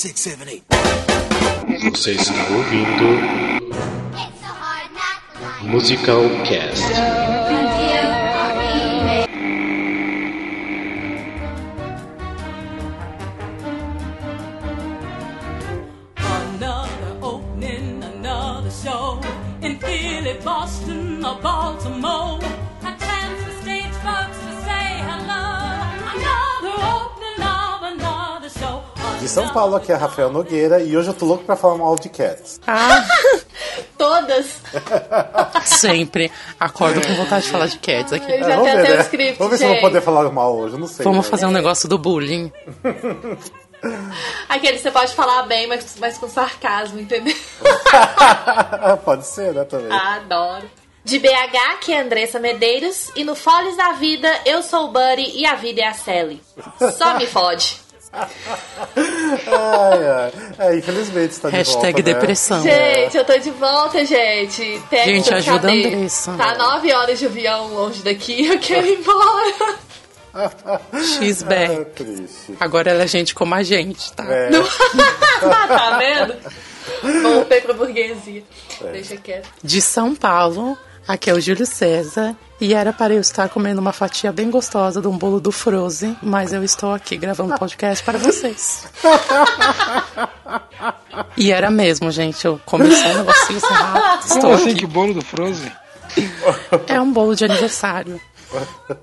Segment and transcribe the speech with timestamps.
[0.00, 0.64] six, seven, eight.
[1.92, 3.20] Você está ouvindo
[5.62, 7.29] Musical Cast.
[29.30, 32.08] São Paulo, aqui é Rafael Nogueira e hoje eu tô louco pra falar mal de
[32.08, 32.60] Cats.
[33.96, 34.60] Todas.
[35.64, 36.32] Sempre.
[36.58, 38.28] Acordo com vontade de falar de Cats aqui.
[38.32, 39.02] Eu já vamos tenho ver, até o né?
[39.02, 41.04] script, Vamos ver se eu vou poder falar mal hoje, eu não sei.
[41.04, 41.30] Vamos né?
[41.30, 42.50] fazer um negócio do bullying.
[44.48, 47.34] Aquele você pode falar bem, mas, mas com sarcasmo, entendeu?
[49.06, 49.90] Pode ser, né, também.
[49.90, 50.68] Adoro.
[51.02, 53.10] De BH, que é Andressa Medeiros.
[53.16, 56.42] E no Foles da Vida, eu sou o Buddy e a vida é a Sally.
[56.98, 57.80] Só me fode.
[58.12, 60.32] Ai, ai.
[60.58, 62.14] É, infelizmente está de Hashtag volta, né?
[62.14, 62.62] depressão.
[62.62, 64.82] Gente, eu tô de volta, gente.
[64.90, 65.86] Pega Gente, ajuda a cadê?
[65.94, 66.32] Andressa.
[66.36, 69.78] Tá nove horas de avião longe daqui, eu quero ir embora.
[70.32, 71.90] É back.
[72.04, 72.56] triste.
[72.60, 74.24] Agora ela é gente como a gente, tá?
[74.24, 74.48] É.
[75.42, 76.36] tá vendo?
[77.22, 78.44] Voltei pra burguesia.
[78.80, 78.92] É.
[78.92, 79.48] Deixa quieto.
[79.60, 82.36] De São Paulo, aqui é o Júlio César.
[82.60, 86.14] E era para eu estar comendo uma fatia bem gostosa de um bolo do Frozen,
[86.22, 88.86] mas eu estou aqui gravando podcast para vocês.
[91.38, 92.44] E era mesmo, gente.
[92.44, 94.28] Eu comecei um negocinho assim rápido.
[94.28, 94.78] Como Estou assim aqui.
[94.80, 95.72] que bolo do Frozen?
[96.86, 98.20] É um bolo de aniversário.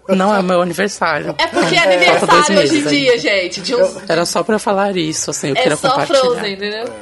[0.09, 1.33] Não é o meu aniversário.
[1.37, 3.61] É porque é aniversário hoje em dia, gente.
[3.61, 3.97] De uns...
[4.07, 6.19] Era só pra falar isso, assim, eu É queria só compartilhar.
[6.19, 6.93] Frozen, entendeu?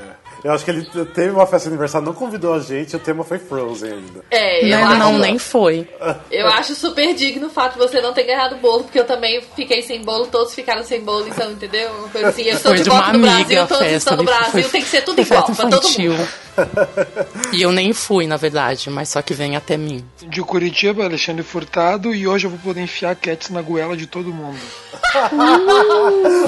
[0.45, 3.23] Eu acho que ele teve uma festa de aniversário, não convidou a gente, o tema
[3.23, 4.23] foi Frozen ainda.
[4.29, 5.89] É, eu Não, acho, não, nem foi.
[6.29, 9.05] eu acho super digno o fato de você não ter ganhado o bolo, porque eu
[9.05, 11.89] também fiquei sem bolo, todos ficaram sem bolo, então, entendeu?
[11.97, 13.95] Uma coisa assim, eu estou Foi de de volta uma no amiga Brasil, todos festa.
[13.97, 16.27] estão no foi- Brasil, foi- tem que ser tudo foi igual pra todo mundo.
[17.51, 20.05] E eu nem fui, na verdade, mas só que vem até mim.
[20.27, 24.31] De Curitiba, Alexandre Furtado, e hoje eu vou poder enfiar cats na goela de todo
[24.31, 24.59] mundo.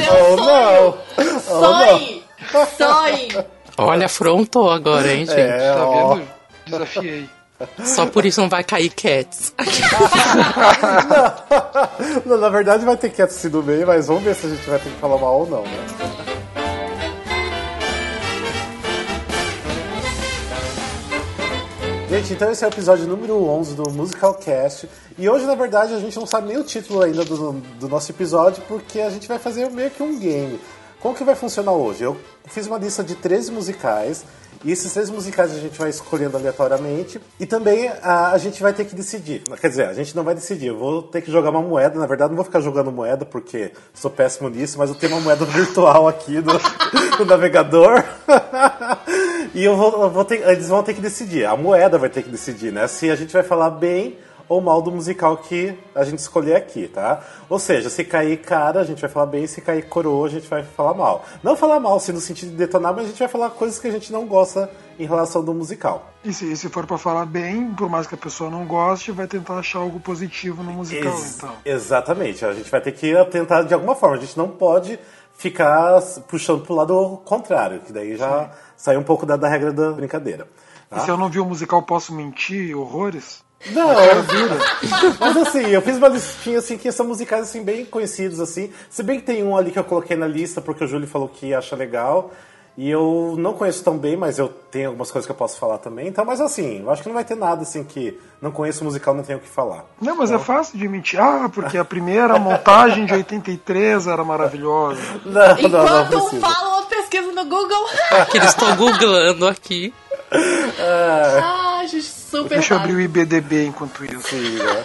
[0.10, 0.98] Oh, não!
[1.42, 2.24] Sonhe!
[2.78, 3.28] Sonhe!
[3.78, 5.40] Olha, afrontou agora, hein, gente?
[5.40, 6.16] É, Tá ó.
[6.16, 6.28] vendo?
[6.66, 7.30] Desafiei.
[7.84, 9.52] Só por isso não vai cair Cats.
[12.24, 14.70] Não, na verdade vai ter Cats assim no meio, mas vamos ver se a gente
[14.70, 15.86] vai ter que falar mal ou não, né?
[22.10, 24.88] Gente, então esse é o episódio número 11 do Musical Cast.
[25.18, 28.10] E hoje, na verdade, a gente não sabe nem o título ainda do, do nosso
[28.12, 30.58] episódio, porque a gente vai fazer meio que um game.
[31.00, 32.04] Como que vai funcionar hoje?
[32.04, 34.26] Eu fiz uma lista de 13 musicais,
[34.66, 38.74] e esses 13 musicais a gente vai escolhendo aleatoriamente, e também a, a gente vai
[38.74, 39.44] ter que decidir.
[39.62, 42.00] Quer dizer, a gente não vai decidir, eu vou ter que jogar uma moeda.
[42.00, 45.22] Na verdade, não vou ficar jogando moeda, porque sou péssimo nisso, mas eu tenho uma
[45.22, 46.54] moeda virtual aqui no,
[47.20, 48.04] no navegador.
[49.54, 51.46] e eu vou, eu vou ter, eles vão ter que decidir.
[51.46, 52.88] A moeda vai ter que decidir, né?
[52.88, 54.18] Se a gente vai falar bem
[54.50, 57.22] ou mal do musical que a gente escolher aqui, tá?
[57.50, 60.48] Ou seja, se cair cara, a gente vai falar bem, se cair coroa, a gente
[60.48, 61.26] vai falar mal.
[61.44, 63.88] Não falar mal, sim, no sentido de detonar, mas a gente vai falar coisas que
[63.88, 66.12] a gente não gosta em relação do musical.
[66.24, 69.28] E se, se for pra falar bem, por mais que a pessoa não goste, vai
[69.28, 71.54] tentar achar algo positivo no musical, Ex- então.
[71.66, 74.98] Exatamente, a gente vai ter que tentar de alguma forma, a gente não pode
[75.34, 79.92] ficar puxando pro lado contrário, que daí já sai um pouco da, da regra da
[79.92, 80.48] brincadeira.
[80.96, 83.46] E se eu não vi o musical, posso mentir horrores?
[83.72, 83.88] Não,
[85.20, 88.72] mas assim, eu fiz uma listinha assim que são musicais assim bem conhecidos assim.
[88.90, 91.28] Se bem que tem um ali que eu coloquei na lista porque o Júlio falou
[91.28, 92.32] que acha legal.
[92.78, 95.80] E eu não conheço tão bem, mas eu tenho algumas coisas que eu posso falar
[95.80, 96.08] também.
[96.08, 98.84] Então, mas assim, eu acho que não vai ter nada assim que não conheço o
[98.86, 99.84] musical, não tenho o que falar.
[100.00, 101.20] Não, mas é fácil de mentir.
[101.20, 105.02] Ah, porque a primeira montagem de 83 era maravilhosa.
[105.26, 107.86] Não, não, não Enquanto um fala, outro pesquisa no Google.
[108.30, 109.92] Que eles estão googlando aqui.
[110.32, 114.30] ah, gente, super Deixa eu abrir o IBDB enquanto isso.
[114.30, 114.84] Sim, né?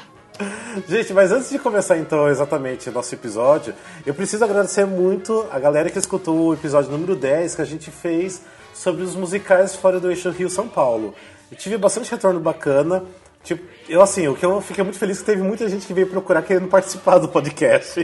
[0.88, 3.72] Gente, mas antes de começar então exatamente o nosso episódio,
[4.04, 7.90] eu preciso agradecer muito a galera que escutou o episódio número 10 que a gente
[7.90, 8.42] fez
[8.74, 11.14] sobre os musicais fora do eixo Rio-São Paulo.
[11.50, 13.04] Eu tive bastante retorno bacana.
[13.44, 15.92] Tipo, eu assim, o que eu fiquei muito feliz é que teve muita gente que
[15.92, 18.00] veio procurar querendo participar do podcast.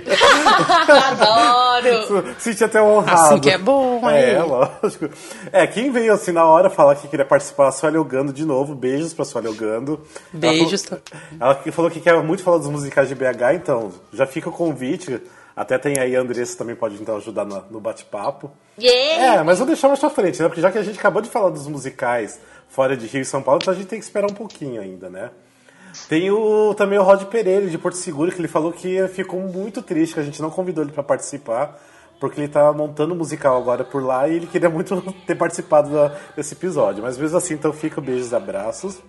[0.88, 2.34] Adoro!
[2.38, 3.20] Senti até honrado.
[3.22, 4.42] Assim que é bom, É, aí.
[4.42, 5.08] lógico.
[5.52, 8.74] É, quem veio assim na hora falar que queria participar, a Sueli Ogando de novo.
[8.74, 10.00] Beijos pra Sueli Ogando.
[10.32, 10.84] Ela Beijos.
[10.84, 11.02] falou-
[11.40, 14.52] Ela que falou que quer muito falar dos musicais de BH, então já fica o
[14.52, 15.20] convite.
[15.56, 18.50] Até tem aí a Andressa também pode então ajudar no, no bate-papo.
[18.80, 19.40] Yeah!
[19.40, 20.48] É, mas vou deixar mais pra frente, né?
[20.48, 23.42] Porque já que a gente acabou de falar dos musicais fora de Rio e São
[23.42, 25.30] Paulo, então a gente tem que esperar um pouquinho ainda, né?
[26.08, 29.82] Tem o, também o Rod Pereira, de Porto Seguro, que ele falou que ficou muito
[29.82, 31.78] triste, que a gente não convidou ele pra participar,
[32.20, 36.14] porque ele tá montando musical agora por lá e ele queria muito ter participado da-
[36.36, 37.02] desse episódio.
[37.02, 39.00] Mas mesmo assim, então fica beijos abraços.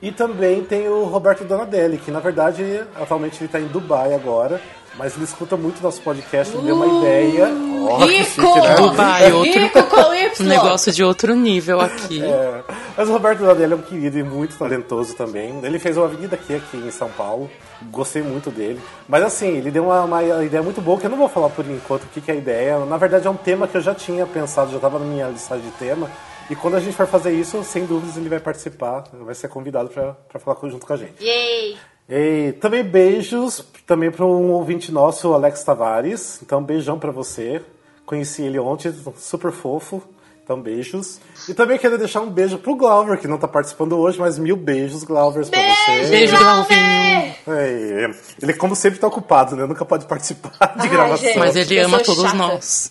[0.00, 4.60] E também tem o Roberto Donadelli, que na verdade atualmente ele tá em Dubai agora,
[4.96, 7.48] mas ele escuta muito nosso podcast, ele deu uma ideia.
[7.88, 8.24] Ó, que Rico!
[8.24, 8.74] chique, né?
[8.76, 10.30] Dubai, outro- Rico com Y!
[10.40, 12.22] Um negócio de outro nível aqui.
[12.24, 12.62] É,
[12.96, 15.58] mas o Roberto Donadelli é um querido e muito talentoso também.
[15.62, 17.50] Ele fez uma avenida aqui, aqui em São Paulo.
[17.90, 18.80] Gostei muito dele.
[19.08, 21.64] Mas assim, ele deu uma, uma ideia muito boa, que eu não vou falar por
[21.68, 22.78] enquanto o que, que é a ideia.
[22.86, 25.64] Na verdade é um tema que eu já tinha pensado, já estava na minha listagem
[25.64, 26.08] de tema.
[26.50, 29.88] E quando a gente for fazer isso, sem dúvidas ele vai participar, vai ser convidado
[29.88, 31.22] para falar junto com a gente.
[31.24, 31.76] Yay!
[32.08, 36.40] E também beijos também para um ouvinte nosso, o Alex Tavares.
[36.42, 37.60] Então, beijão para você.
[38.06, 40.02] Conheci ele ontem, super fofo.
[40.44, 41.20] Então, beijos.
[41.48, 44.56] E também quero deixar um beijo pro Glauber, que não tá participando hoje, mas mil
[44.56, 46.10] beijos, Glauber, pra você.
[46.10, 46.66] Beijo, Glauber!
[46.66, 47.12] Glauvinho.
[47.46, 48.10] É,
[48.42, 49.66] ele, como sempre, tá ocupado, né?
[49.66, 51.26] Nunca pode participar de Ai, gravação.
[51.26, 51.38] gente.
[51.38, 52.36] Mas ele ama todos chata.
[52.36, 52.90] nós.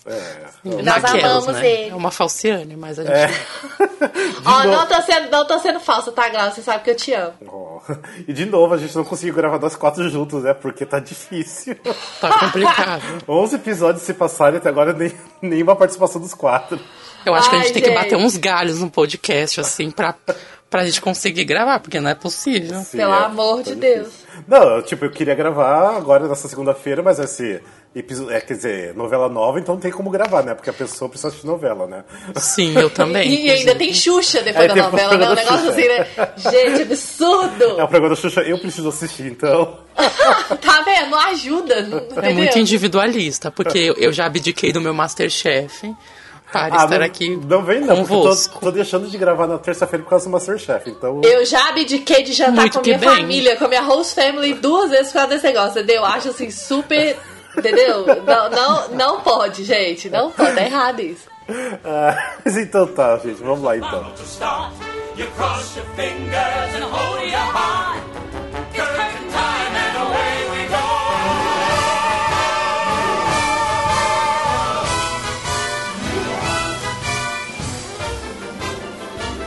[0.64, 1.70] Nós Naquelas, amamos né?
[1.70, 1.90] ele.
[1.90, 3.14] É uma falciane, mas a gente.
[3.14, 3.30] É.
[4.44, 6.54] Ó, não tô, sendo, não tô sendo falsa, tá, Glaucio?
[6.56, 7.34] Você sabe que eu te amo.
[7.46, 7.80] Ó,
[8.26, 10.54] E de novo, a gente não conseguiu gravar nós quatro juntos, né?
[10.54, 11.76] Porque tá difícil.
[12.20, 13.02] Tá complicado.
[13.28, 16.78] 11 episódios se passarem até agora, nem, nenhuma participação dos quatro.
[17.26, 17.98] Eu acho que a Ai, gente tem que gente.
[17.98, 20.14] bater uns galhos no podcast, assim, pra,
[20.70, 22.80] pra gente conseguir gravar, porque não é possível.
[22.80, 23.94] Sim, Pelo é, amor tá de difícil.
[23.96, 24.12] Deus.
[24.46, 27.62] Não, tipo, eu queria gravar agora nessa segunda-feira, mas vai ser
[27.94, 30.54] episo- é, quer dizer, novela nova, então não tem como gravar, né?
[30.54, 32.04] Porque a pessoa precisa assistir novela, né?
[32.36, 33.28] Sim, eu também.
[33.32, 35.30] E, e ainda tem Xuxa depois É, da novela, né?
[35.30, 36.06] Um negócio assim, né?
[36.36, 37.64] Gente, absurdo!
[37.80, 39.78] É o programa da Xuxa, eu preciso assistir, então.
[40.60, 41.10] Tá vendo?
[41.10, 41.82] Não ajuda.
[41.82, 42.34] Não, É entendeu?
[42.34, 45.94] muito individualista, porque eu, já abdiquei do meu Masterchef
[46.50, 48.54] para estar Ah, não, aqui não vem não, porque eu convosco.
[48.60, 51.20] tô, tô deixando de gravar na terça-feira por causa do Masterchef, então...
[51.24, 53.08] Eu já abdiquei de jantar Muito com minha bem.
[53.08, 55.96] família, com a minha host family duas vezes por causa desse negócio, entendeu?
[55.96, 57.16] Eu acho assim, super.
[57.56, 58.06] Entendeu?
[58.24, 60.08] Não, não, não pode, gente.
[60.08, 60.58] Não pode.
[60.58, 61.30] É errado isso.
[61.84, 64.12] Ah, mas então tá, gente, vamos lá então.
[65.14, 68.02] You cross your fingers and hold your heart.
[68.72, 70.76] It's curtain time and away we go.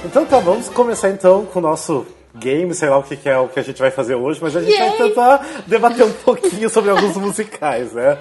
[0.06, 2.06] Então tá, vamos começar então com o nosso
[2.36, 4.56] game, sei lá o que, que é o que a gente vai fazer hoje, mas
[4.56, 4.98] a gente vai Yay!
[4.98, 8.18] tentar debater um pouquinho sobre alguns musicais, né?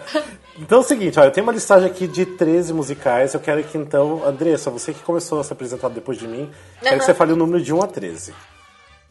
[0.58, 3.62] Então é o seguinte, olha, eu tenho uma listagem aqui de 13 musicais, eu quero
[3.64, 6.50] que então, Andressa, você que começou a se apresentar depois de mim,
[6.80, 8.34] quero que você fale o número de 1 a 13.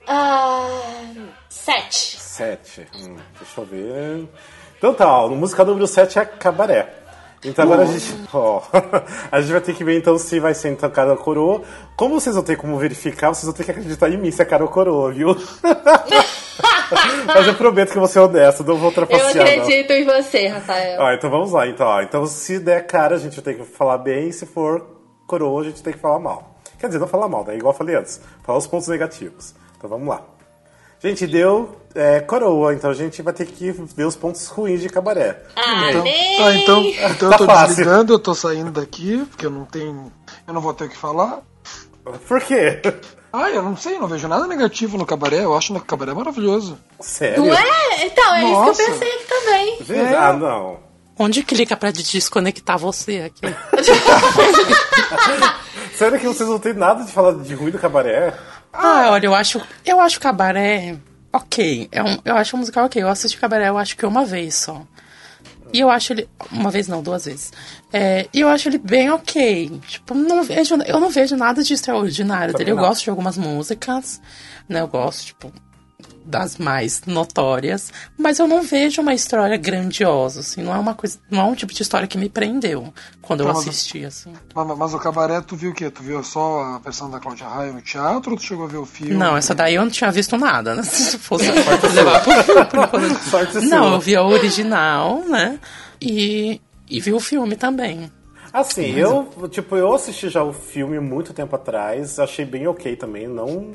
[0.07, 0.67] Ah.
[1.49, 2.19] Sete.
[2.19, 2.87] 7.
[2.95, 4.27] Hum, deixa eu ver.
[4.77, 7.02] Então tá, ó, no musical número 7 é Cabaré.
[7.45, 8.61] Então agora a gente, ó,
[9.31, 11.61] a gente vai ter que ver então se vai ser então cara ou coroa.
[11.95, 14.45] Como vocês não têm como verificar, vocês vão ter que acreditar em mim se é
[14.45, 15.35] cara ou coroa, viu?
[17.25, 19.33] Mas eu prometo que eu vou ser honesto, não vou Eu trapacear.
[19.35, 19.41] não.
[19.41, 21.01] acredito em você, Rafael.
[21.01, 22.01] Ó, então vamos lá, então, ó.
[22.01, 24.85] Então se der cara, a gente tem que falar bem, se for
[25.25, 26.55] coroa, a gente tem que falar mal.
[26.79, 27.55] Quer dizer, não falar mal, né?
[27.55, 28.19] Igual eu falei antes.
[28.43, 29.55] Falar os pontos negativos.
[29.77, 30.21] Então vamos lá.
[30.99, 34.89] Gente, deu é, coroa, então a gente vai ter que ver os pontos ruins de
[34.89, 35.41] cabaré.
[35.55, 37.67] Ah, Então, tá, então, então Tá eu tô fácil.
[37.67, 40.11] desligando, eu tô saindo daqui, porque eu não tenho.
[40.47, 41.39] Eu não vou ter o que falar.
[42.27, 42.81] Por quê?
[43.31, 45.43] Ah, eu não sei, eu não vejo nada negativo no cabaré.
[45.43, 46.77] Eu acho que o cabaré é maravilhoso.
[46.99, 47.45] Sério?
[47.45, 48.05] Não é?
[48.05, 48.71] Então, é Nossa.
[48.71, 49.77] isso que eu pensei aqui também.
[49.83, 50.79] Gente, Ah, não.
[51.17, 53.41] Onde clica pra desconectar você aqui?
[55.95, 58.33] Sério que vocês não têm nada de falar de ruim do cabaré?
[58.71, 60.97] Ah, olha, eu acho, eu acho cabaré
[61.33, 61.89] ok.
[61.91, 63.01] É um, eu acho um musical ok.
[63.01, 64.81] Eu assisti cabaré, eu acho que uma vez só.
[65.73, 66.29] E eu acho ele.
[66.51, 67.51] Uma vez não, duas vezes.
[67.91, 69.71] É, e eu acho ele bem ok.
[69.87, 72.71] Tipo, não vejo, eu não vejo nada de extraordinário Também dele.
[72.71, 72.87] Eu não.
[72.87, 74.21] gosto de algumas músicas,
[74.69, 74.81] né?
[74.81, 75.51] Eu gosto, tipo,
[76.25, 77.91] das mais notórias.
[78.17, 80.61] Mas eu não vejo uma história grandiosa, assim.
[80.63, 81.19] Não é uma coisa.
[81.29, 84.33] Não é um tipo de história que me prendeu quando eu Tá, mas- assisti, assim.
[84.55, 85.89] Mas, mas o cabaré, tu viu o quê?
[85.89, 88.77] Tu viu só a versão da Cláudia Raia no teatro ou tu chegou a ver
[88.77, 89.13] o filme?
[89.13, 90.83] Não, essa daí eu não tinha visto nada, né?
[90.83, 92.65] Se fosse levar pro filme.
[92.65, 93.19] por enquanto.
[93.29, 93.93] Sorte Não, sua.
[93.95, 95.59] eu vi a original, né?
[96.01, 98.11] E, e vi o filme também.
[98.51, 103.27] Assim, eu, tipo, eu assisti já o filme muito tempo atrás, achei bem ok também,
[103.27, 103.71] não,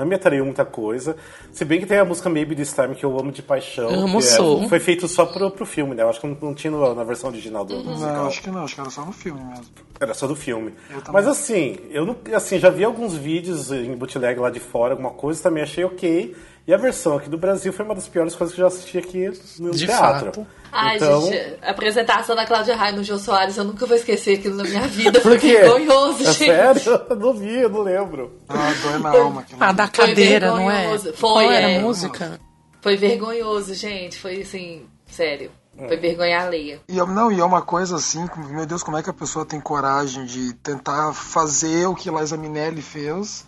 [0.00, 1.16] não me atraiu muita coisa.
[1.52, 3.88] Se bem que tem a música Maybe This Time que eu amo de paixão.
[3.88, 4.68] Amo, que é- sou.
[4.68, 6.02] foi feito só pro, pro filme, né?
[6.02, 8.26] Eu acho que não, não tinha no- na versão original do, do Não, musical.
[8.26, 9.64] acho que não, acho que era só no filme mesmo.
[10.00, 10.74] Era só do filme.
[11.12, 15.10] Mas assim, eu não, assim, já vi alguns vídeos em bootleg lá de fora, alguma
[15.10, 16.34] coisa, também achei ok.
[16.70, 18.96] E a versão aqui do Brasil foi uma das piores coisas que eu já assisti
[18.96, 20.26] aqui no De teatro.
[20.26, 20.46] fato.
[20.70, 24.38] Ai, então, gente, a apresentação da Cláudia Raia no Jô Soares, eu nunca vou esquecer
[24.38, 25.18] aquilo na minha vida.
[25.20, 25.56] por Foi quê?
[25.56, 26.36] vergonhoso, é gente.
[26.36, 27.06] sério?
[27.10, 28.38] Eu não vi, eu não lembro.
[28.48, 29.44] Ah, dói na alma.
[29.58, 30.76] Ah, da Foi cadeira, não é?
[30.76, 31.12] vergonhoso.
[31.18, 31.78] Qual Foi, era é.
[31.78, 32.40] a música?
[32.80, 34.16] Foi vergonhoso, gente.
[34.16, 35.50] Foi assim, sério.
[35.76, 36.80] Foi vergonha alheia.
[36.88, 39.44] E, é- não, e é uma coisa assim, meu Deus, como é que a pessoa
[39.44, 43.44] tem coragem de tentar fazer o que Liza Minelli fez,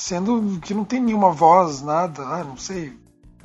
[0.00, 2.92] sendo que não tem nenhuma voz, nada, ah, não sei.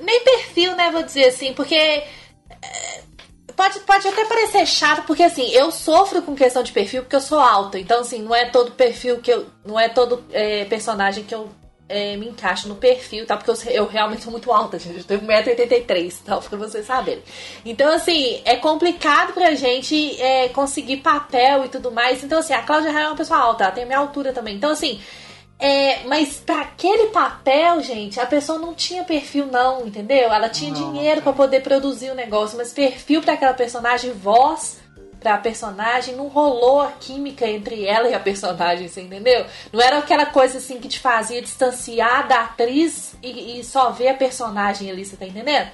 [0.00, 1.74] Nem perfil, né, vou dizer assim, porque.
[1.74, 3.06] é,
[3.54, 7.20] Pode, pode até parecer chato, porque assim, eu sofro com questão de perfil porque eu
[7.22, 7.78] sou alta.
[7.78, 9.46] Então, assim, não é todo perfil que eu.
[9.64, 11.48] Não é todo é, personagem que eu
[11.88, 13.34] é, me encaixo no perfil, tá?
[13.34, 14.98] Porque eu, eu realmente sou muito alta, gente.
[14.98, 16.36] Eu tenho 1,83m, tá?
[16.36, 17.22] Pra vocês saberem.
[17.64, 22.22] Então, assim, é complicado pra gente é, conseguir papel e tudo mais.
[22.22, 24.56] Então, assim, a Cláudia Raia é uma pessoa alta, ela tem a minha altura também.
[24.56, 25.00] Então, assim.
[25.58, 30.30] É, mas pra aquele papel, gente, a pessoa não tinha perfil, não, entendeu?
[30.30, 34.78] Ela tinha dinheiro pra poder produzir o negócio, mas perfil pra aquela personagem, voz
[35.18, 39.46] pra personagem, não rolou a química entre ela e a personagem, você entendeu?
[39.72, 44.08] Não era aquela coisa assim que te fazia distanciar da atriz e, e só ver
[44.08, 45.68] a personagem ali, você tá entendendo?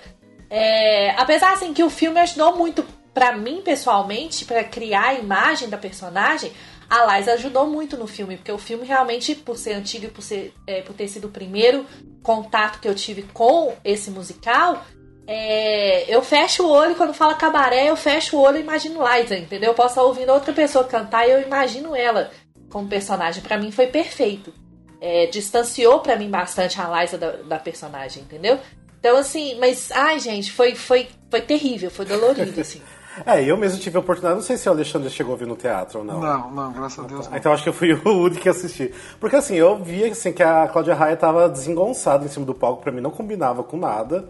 [0.48, 5.68] É, apesar assim que o filme ajudou muito pra mim pessoalmente pra criar a imagem
[5.68, 6.52] da personagem,
[6.92, 10.20] a Liza ajudou muito no filme, porque o filme realmente, por ser antigo e por,
[10.20, 11.86] ser, é, por ter sido o primeiro
[12.22, 14.84] contato que eu tive com esse musical,
[15.26, 19.38] é, eu fecho o olho quando fala cabaré, eu fecho o olho e imagino Liza,
[19.38, 19.70] entendeu?
[19.70, 22.30] Eu posso estar ouvindo outra pessoa cantar e eu imagino ela
[22.68, 23.42] como personagem.
[23.42, 24.52] Pra mim foi perfeito.
[25.00, 28.58] É, distanciou pra mim bastante a Liza da, da personagem, entendeu?
[29.00, 32.82] Então, assim, mas, ai, gente, foi, foi, foi terrível, foi dolorido, assim.
[33.26, 35.56] É, eu mesmo tive a oportunidade, não sei se o Alexandre chegou a ver no
[35.56, 36.20] teatro ou não.
[36.20, 37.28] Não, não, graças a Deus.
[37.28, 37.36] Não.
[37.36, 38.92] Então acho que eu fui o único que assisti.
[39.20, 42.82] Porque assim, eu via assim, que a Cláudia Raia tava desengonçada em cima do palco,
[42.82, 44.24] pra mim não combinava com nada.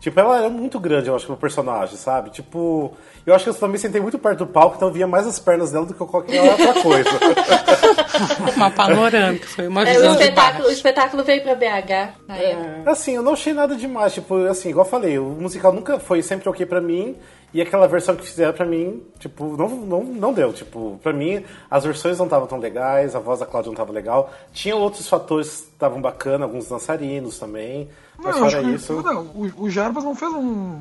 [0.00, 2.30] Tipo, ela era muito grande, eu acho, pro personagem, sabe?
[2.30, 2.92] Tipo,
[3.26, 5.40] eu acho que eu também sentei muito perto do palco, então eu via mais as
[5.40, 7.10] pernas dela do que qualquer outra coisa.
[8.56, 12.36] Uma panorâmica, foi uma É, o, visão de espetáculo, o espetáculo veio pra BH na
[12.36, 12.90] época.
[12.90, 16.22] assim, eu não achei nada demais, tipo, assim, igual eu falei, o musical nunca foi
[16.22, 17.16] sempre ok pra mim,
[17.52, 20.52] e aquela versão que fizeram pra mim, tipo, não, não, não deu.
[20.52, 23.92] Tipo, pra mim, as versões não estavam tão legais, a voz da Cláudia não tava
[23.92, 24.30] legal.
[24.52, 27.88] Tinha outros fatores que estavam bacana, alguns dançarinos também.
[28.18, 29.02] Mas Não, eu acho fora que, isso.
[29.02, 30.78] não, o, o Jarbas não fez um,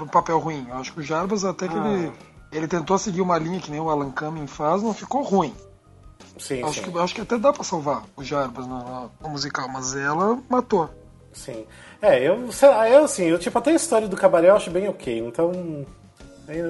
[0.00, 0.66] um papel ruim.
[0.68, 2.12] Eu acho que o Jarbas até que ele,
[2.52, 5.54] ele tentou seguir uma linha que nem o Alan Cumming faz, não ficou ruim.
[6.38, 6.90] Sim, Acho sim.
[6.90, 10.88] que, acho que até dá pra salvar o Jarbas no, no musical, mas ela matou.
[11.32, 11.64] Sim.
[12.02, 14.70] É, eu, sei lá, eu assim, eu tipo, até a história do cabaré eu acho
[14.70, 15.18] bem ok.
[15.18, 15.52] Então.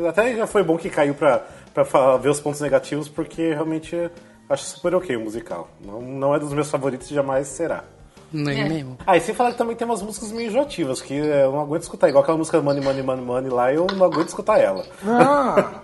[0.08, 1.38] Até já foi bom que caiu pra,
[1.72, 4.10] pra fa- ver os pontos negativos, porque realmente
[4.48, 5.68] acho super ok o musical.
[5.82, 7.84] Não, não é dos meus favoritos jamais será.
[8.32, 8.68] Nem É.
[8.68, 8.96] mesmo.
[9.06, 11.82] Ah, e sem falar que também tem umas músicas meio enjoativas, que eu não aguento
[11.82, 12.08] escutar.
[12.08, 14.84] Igual aquela música Money, Money, Money, Money lá, eu não aguento escutar ela.
[15.06, 15.80] Ah!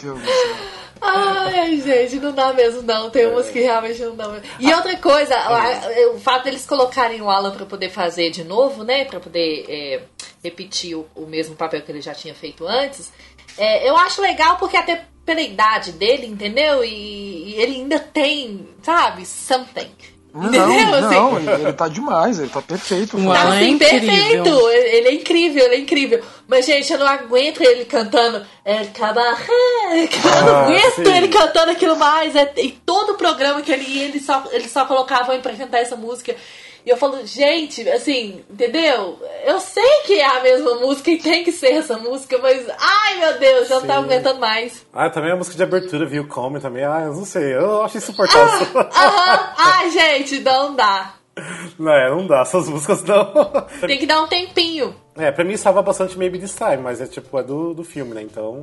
[0.00, 0.56] Deus do céu.
[1.00, 3.10] Ai, gente, não dá mesmo, não.
[3.10, 4.46] Tem umas que realmente não dá mesmo.
[4.58, 8.82] E outra coisa, a- o fato deles colocarem o Alan pra poder fazer de novo,
[8.82, 9.04] né?
[9.04, 10.02] Pra poder é,
[10.42, 13.12] repetir o, o mesmo papel que ele já tinha feito antes,
[13.58, 16.82] é, eu acho legal porque até pela idade dele, entendeu?
[16.82, 19.90] E, e ele ainda tem, sabe, something.
[20.36, 20.94] Não, Entendeu?
[20.96, 23.16] Assim, não, ele, ele tá demais, ele tá perfeito.
[23.16, 24.06] Tá é assim, incrível.
[24.06, 24.68] perfeito.
[24.70, 26.22] Ele é incrível, ele é incrível.
[26.46, 28.44] Mas, gente, eu não aguento ele cantando.
[28.64, 29.36] É cabaré.
[29.88, 31.16] Eu não Ah, aguento sim.
[31.16, 32.36] ele cantando aquilo mais.
[32.36, 35.96] É, e todo programa que ele ia, ele só, ele só colocava pra cantar essa
[35.96, 36.34] música.
[36.86, 39.18] E eu falo, gente, assim, entendeu?
[39.44, 43.18] Eu sei que é a mesma música e tem que ser essa música, mas, ai
[43.18, 44.06] meu Deus, eu não tava Sim.
[44.06, 44.86] aguentando mais.
[44.94, 46.28] Ah, também a música de abertura, viu?
[46.28, 46.84] Come também.
[46.84, 48.68] Ah, eu não sei, eu acho insuportável.
[48.80, 51.16] Aham, ai, gente, não dá.
[51.76, 53.32] não, é, não dá, essas músicas não.
[53.84, 54.94] Tem que dar um tempinho.
[55.16, 58.14] É, pra mim salva bastante Maybe This Time, mas é tipo, é do, do filme,
[58.14, 58.22] né?
[58.22, 58.60] Então.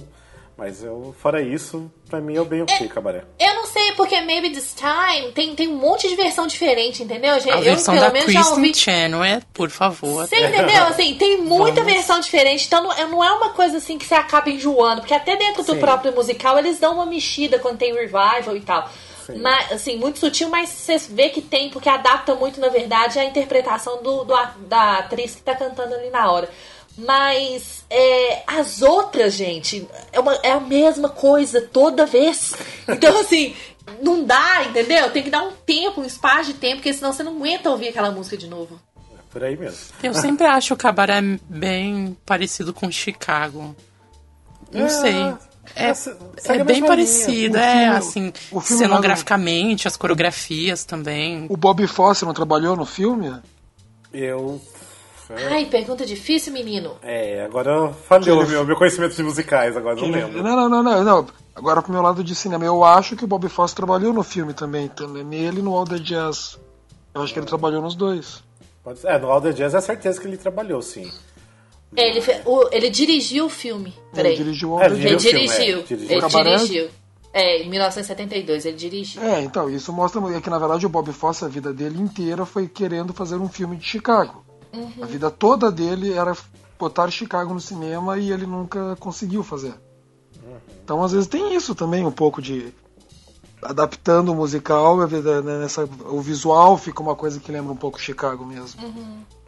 [0.63, 3.25] Mas eu, fora isso, pra mim é bem ok, cabaré.
[3.37, 7.37] Eu não sei, porque Maybe This Time tem, tem um monte de versão diferente, entendeu?
[7.37, 7.51] gente?
[7.51, 8.71] A eu, versão pelo da menos, já ouvi.
[8.71, 10.25] Kristen Chenoweth, por favor.
[10.25, 10.83] Você entendeu?
[10.85, 14.15] Assim, tem muita versão diferente, então não, é- não é uma coisa assim que você
[14.15, 15.79] acaba enjoando, porque até dentro do Sim.
[15.81, 18.89] próprio musical eles dão uma mexida quando tem revival e tal.
[19.25, 19.39] Sim.
[19.41, 23.25] Mas, assim, muito sutil, mas você vê que tem, porque adapta muito, na verdade, a
[23.25, 24.33] interpretação do, do
[24.65, 26.49] da atriz que tá cantando ali na hora.
[26.97, 32.53] Mas é, as outras, gente, é, uma- é a mesma coisa toda vez.
[32.87, 33.55] Então, assim,
[34.01, 35.09] não dá, entendeu?
[35.11, 37.87] Tem que dar um tempo, um espaço de tempo, porque senão você não aguenta ouvir
[37.89, 38.79] aquela música de novo.
[39.15, 39.77] É por aí mesmo.
[40.03, 41.19] Eu sempre acho o cabaré
[41.49, 43.75] bem parecido com Chicago.
[44.71, 45.15] Não É, sei.
[45.75, 47.57] É, é, segue a é bem parecido.
[47.57, 51.47] O é filme- assim, o cenograficamente, as coreografias também.
[51.49, 53.33] O Bob Fosse não trabalhou no filme?
[54.13, 54.61] Eu.
[55.49, 56.95] Ai, pergunta difícil, menino.
[57.01, 60.43] É, agora falhou o meu, meu conhecimento de musicais, agora não lembro.
[60.43, 61.27] Não, não, não, não.
[61.55, 64.53] Agora pro meu lado de cinema, eu acho que o Bob Fosse trabalhou no filme
[64.53, 66.59] também, também nele e no All the Jazz.
[67.13, 68.43] Eu acho que ele trabalhou nos dois.
[68.83, 69.07] Pode ser.
[69.07, 71.09] É, no All the Jazz é certeza que ele trabalhou, sim.
[71.95, 73.93] Ele, fe- o- ele dirigiu o filme.
[73.95, 74.35] Ele Peraí.
[74.35, 75.79] dirigiu É, Ele o filme, dirigiu.
[75.79, 76.17] é, dirigiu.
[76.17, 76.27] Ele
[76.57, 76.89] dirigiu.
[77.35, 79.21] É, em 1972 ele dirigiu.
[79.23, 82.45] É, então, isso mostra é que na verdade o Bob Fosse, a vida dele inteira
[82.45, 84.43] foi querendo fazer um filme de Chicago.
[85.01, 86.35] A vida toda dele era
[86.79, 89.75] botar Chicago no cinema e ele nunca conseguiu fazer.
[90.83, 92.73] Então, às vezes tem isso também, um pouco de
[93.61, 98.45] adaptando o musical, né, nessa, o visual fica uma coisa que lembra um pouco Chicago
[98.45, 98.81] mesmo.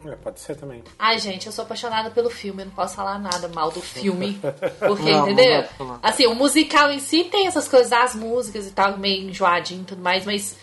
[0.04, 0.82] É, pode ser também.
[0.98, 4.40] Ai, gente, eu sou apaixonada pelo filme, eu não posso falar nada mal do filme.
[4.80, 5.64] Porque, Não, não entendeu?
[5.76, 5.98] falar.
[6.02, 9.84] Assim, o musical em si tem essas coisas das músicas e tal, meio enjoadinho e
[9.84, 10.56] tudo mais, mas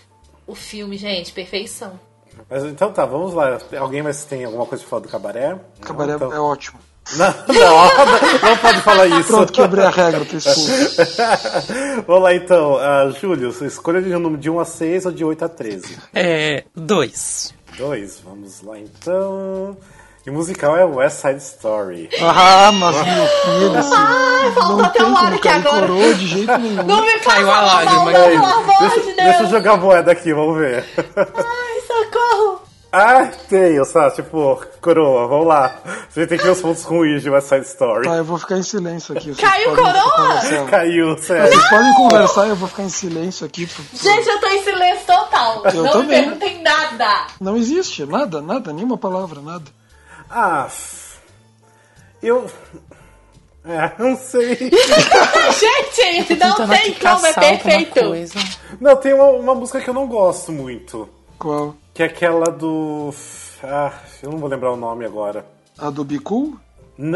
[0.48, 2.00] o filme, gente, perfeição.
[2.50, 3.58] Mas então tá, vamos lá.
[3.78, 5.58] Alguém mais tem alguma coisa pra falar do cabaré?
[5.82, 6.80] Cabaré Não, então- é ótimo.
[7.18, 7.84] Não, não,
[8.50, 9.28] não pode falar isso.
[9.28, 10.38] Pronto, quebrei a regra, tô.
[12.08, 15.26] Vamos lá então, uh, Júlio, escolha de um número de 1 a 6 ou de
[15.26, 15.98] 8 a 13?
[16.14, 16.64] É.
[16.74, 17.54] Dois.
[17.78, 19.76] 2, vamos lá então.
[20.26, 22.10] E o musical é West Side Story.
[22.22, 25.88] Ah, mas meu filho, assim, faltou tem Eric cair agora.
[25.88, 26.84] coroa de jeito nenhum.
[26.84, 28.30] Não me Caiu faça a lágrima, não, caiu.
[28.42, 29.50] pelo amor Deixa, de deixa eu Deus.
[29.50, 30.86] jogar a moeda aqui, vamos ver.
[31.18, 32.62] Ai, socorro.
[32.96, 34.16] Ah, tenho, sabe?
[34.16, 35.76] Tipo, coroa, vamos lá.
[36.10, 38.08] Você tem que ver os pontos ruins de West Side Story.
[38.08, 39.34] Tá, eu vou ficar em silêncio aqui.
[39.36, 40.68] Caiu coroa?
[40.70, 41.52] Caiu, sério.
[41.52, 43.68] Vocês podem conversar, eu vou ficar em silêncio aqui.
[43.94, 45.64] Gente, eu tô em silêncio total.
[45.74, 46.22] Eu não também.
[46.22, 47.28] me perguntem nada.
[47.42, 49.66] Não existe, nada, nada, nenhuma palavra, nada.
[50.36, 50.68] Ah,
[52.24, 52.50] eu.
[53.64, 54.56] É, não sei.
[55.94, 58.00] Gente, não tem como, é perfeito.
[58.82, 61.08] Não, tem uma, uma música que eu não gosto muito.
[61.38, 61.76] Qual?
[61.94, 63.14] Que é aquela do.
[63.64, 65.46] Ah, eu não vou lembrar o nome agora.
[65.78, 66.60] A do Bicu?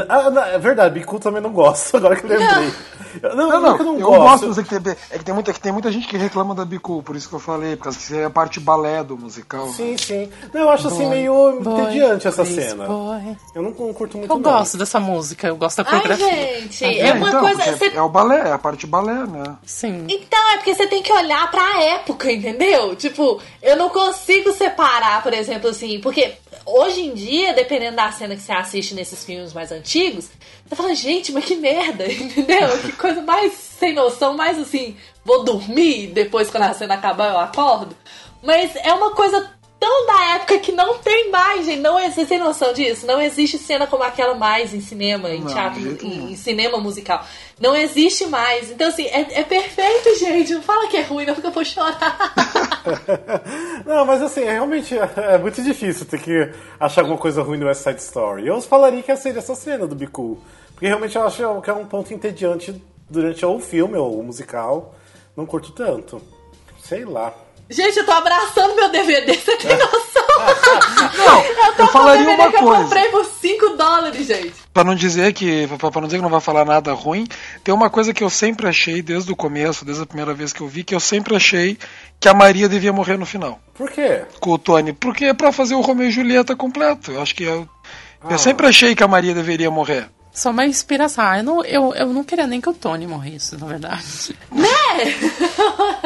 [0.07, 2.47] Ah, não, é verdade, Bicu também não gosto, agora que eu lembrei.
[2.47, 2.73] Não,
[3.21, 4.21] Não, não, não, eu não eu gosto.
[4.21, 6.53] gosto, mas é que, tem, é que tem, muita, que tem muita gente que reclama
[6.55, 9.67] da Bicu, por isso que eu falei, porque seria a parte balé do musical.
[9.69, 10.29] Sim, sim.
[10.53, 12.85] Não, eu acho assim Boy, meio boy, entediante essa cena.
[12.85, 13.37] boy.
[13.55, 14.41] Eu não, curto muito Eu não.
[14.41, 16.59] gosto dessa música, eu gosto da Ai, coreografia.
[16.61, 17.63] gente, É, é uma então, coisa.
[17.93, 19.55] É o balé, é a parte balé, né?
[19.65, 20.05] Sim.
[20.09, 22.95] Então, é porque você tem que olhar pra época, entendeu?
[22.95, 26.33] Tipo, eu não consigo separar, por exemplo, assim, porque
[26.65, 30.29] hoje em dia, dependendo da cena que você assiste nesses filmes mais antigos,
[30.67, 32.77] você fala, gente, mas que merda, entendeu?
[32.79, 37.39] Que coisa mais sem noção, mais assim, vou dormir, depois quando a cena acabar eu
[37.39, 37.95] acordo.
[38.43, 41.79] Mas é uma coisa tão da época que não tem mais, gente.
[41.79, 43.05] Não existe, vocês têm noção disso?
[43.05, 47.23] Não existe cena como aquela mais em cinema, em Não, teatro, em, em cinema musical.
[47.59, 48.71] Não existe mais.
[48.71, 50.53] Então, assim, é, é perfeito, gente.
[50.53, 52.33] Não fala que é ruim, não, porque eu vou chorar.
[53.85, 57.65] Não, mas assim, realmente é é muito difícil ter que achar alguma coisa ruim no
[57.65, 58.47] West Side Story.
[58.47, 60.37] Eu falaria que seria essa cena do Bicu.
[60.73, 64.23] Porque realmente eu acho que é um ponto entediante durante ou o filme ou o
[64.23, 64.95] musical.
[65.35, 66.21] Não curto tanto.
[66.83, 67.33] Sei lá.
[67.69, 70.27] gente, eu tô abraçando meu DVD, você tem noção?
[71.17, 72.83] Não, eu tô eu falaria um DVD uma que eu coisa.
[72.83, 74.53] comprei por 5 dólares, gente.
[74.73, 77.27] Pra não dizer que pra pra não dizer que não vai falar nada ruim,
[77.63, 80.61] tem uma coisa que eu sempre achei desde o começo, desde a primeira vez que
[80.61, 81.77] eu vi, que eu sempre achei
[82.19, 83.59] que a Maria devia morrer no final.
[83.73, 84.21] Por quê?
[84.39, 87.11] Com o Tony, porque é pra fazer o Romeu e Julieta completo.
[87.11, 87.67] Eu acho que eu,
[88.21, 88.27] Ah.
[88.31, 90.07] eu sempre achei que a Maria deveria morrer.
[90.37, 91.23] Só uma inspiração.
[91.25, 94.03] Ah, Eu não, eu, eu não queria nem que o Tony morresse, na verdade.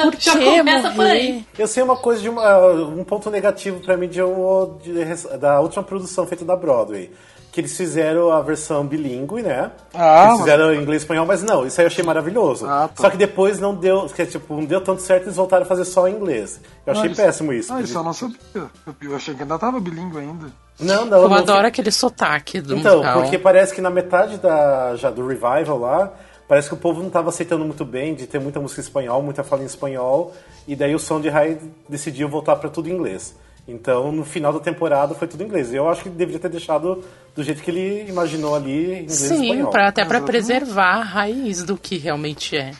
[0.01, 1.45] Por Já que começa por aí.
[1.57, 5.59] Eu sei uma coisa de uma- um ponto negativo pra mim de um, de- da
[5.59, 7.11] última produção feita da Broadway.
[7.51, 9.69] Que eles fizeram a versão bilíngue, né?
[9.93, 12.65] Ah, eles fizeram em inglês e espanhol, mas não, isso aí eu achei maravilhoso.
[12.65, 13.01] Ah, tá.
[13.03, 15.83] Só que depois não deu, que, tipo, não deu tanto certo eles voltaram a fazer
[15.83, 16.61] só em inglês.
[16.85, 17.73] Eu achei isso- péssimo isso.
[17.73, 18.37] Ah, isso eu não sabia.
[18.55, 18.69] Eu,
[19.01, 20.45] eu achei que ainda tava bilíngue ainda.
[20.81, 23.21] Não, não, Eu não adoro aquele sotaque do Então, musical.
[23.21, 26.13] porque parece que na metade da, já do revival lá,
[26.47, 29.21] parece que o povo não estava aceitando muito bem de ter muita música em espanhol,
[29.21, 30.33] muita fala em espanhol,
[30.67, 33.35] e daí o Sondheim decidiu voltar para tudo em inglês.
[33.67, 35.71] Então, no final da temporada foi tudo em inglês.
[35.73, 37.03] Eu acho que deveria ter deixado
[37.35, 39.69] do jeito que ele imaginou ali, em inglês e Sim, espanhol.
[39.71, 40.25] pra, até pra Exatamente.
[40.45, 42.71] preservar a raiz do que realmente é.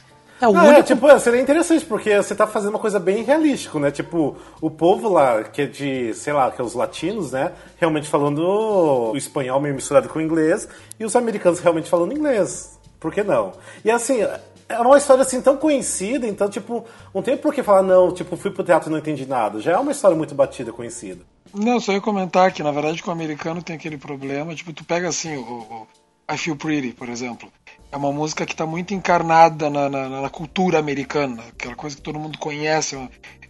[0.42, 0.84] É o Ah, é, único.
[0.88, 3.92] tipo, é, seria interessante, porque você tá fazendo uma coisa bem realística, né?
[3.92, 7.52] Tipo, o povo lá, que é de, sei lá, que é os latinos, né?
[7.78, 10.68] Realmente falando o espanhol meio misturado com o inglês,
[11.00, 12.80] e os americanos realmente falando inglês.
[13.00, 13.54] Por que não?
[13.86, 17.84] E assim, é uma história assim tão conhecida, então, tipo, não tem por que falar,
[17.84, 19.60] não, tipo, fui pro teatro e não entendi nada.
[19.60, 21.24] Já é uma história muito batida, conhecida.
[21.54, 24.56] Não, só ia comentar que, na verdade, com o americano tem aquele problema.
[24.56, 25.88] Tipo, tu pega assim o, o
[26.32, 27.50] I Feel Pretty, por exemplo.
[27.92, 32.02] É uma música que tá muito encarnada na, na, na cultura americana, aquela coisa que
[32.02, 32.98] todo mundo conhece.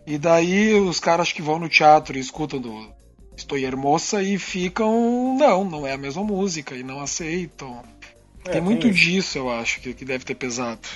[0.06, 2.92] E daí os caras que vão no teatro e escutam do
[3.38, 5.38] Estou Hermosa e ficam.
[5.38, 7.84] Não, não é a mesma música e não aceitam.
[8.46, 9.00] É, tem muito isso.
[9.00, 10.88] disso, eu acho, que, que deve ter pesado.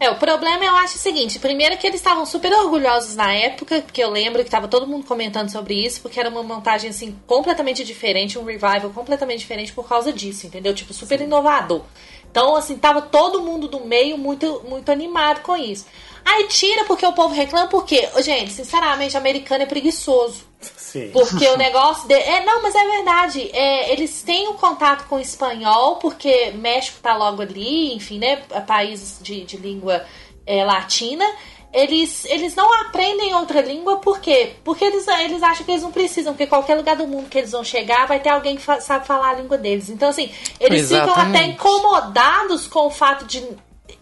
[0.00, 3.82] É, o problema eu acho o seguinte: primeiro que eles estavam super orgulhosos na época,
[3.82, 7.18] porque eu lembro que tava todo mundo comentando sobre isso, porque era uma montagem assim
[7.26, 10.74] completamente diferente, um revival completamente diferente por causa disso, entendeu?
[10.74, 11.82] Tipo, super inovador.
[12.30, 15.86] Então, assim, tava todo mundo do meio muito, muito animado com isso.
[16.24, 20.47] Aí tira porque o povo reclama, porque, gente, sinceramente, americano é preguiçoso.
[20.98, 21.10] Sim.
[21.12, 22.14] Porque o negócio de...
[22.14, 23.50] É, não, mas é verdade.
[23.52, 28.36] É, eles têm um contato com o espanhol, porque México tá logo ali, enfim, né?
[28.66, 30.04] Países de, de língua
[30.46, 31.24] é, latina.
[31.70, 34.54] Eles, eles não aprendem outra língua, por quê?
[34.64, 37.52] Porque eles, eles acham que eles não precisam, porque qualquer lugar do mundo que eles
[37.52, 39.90] vão chegar vai ter alguém que fa- sabe falar a língua deles.
[39.90, 41.50] Então, assim, eles ficam até Exatamente.
[41.50, 43.46] incomodados com o fato de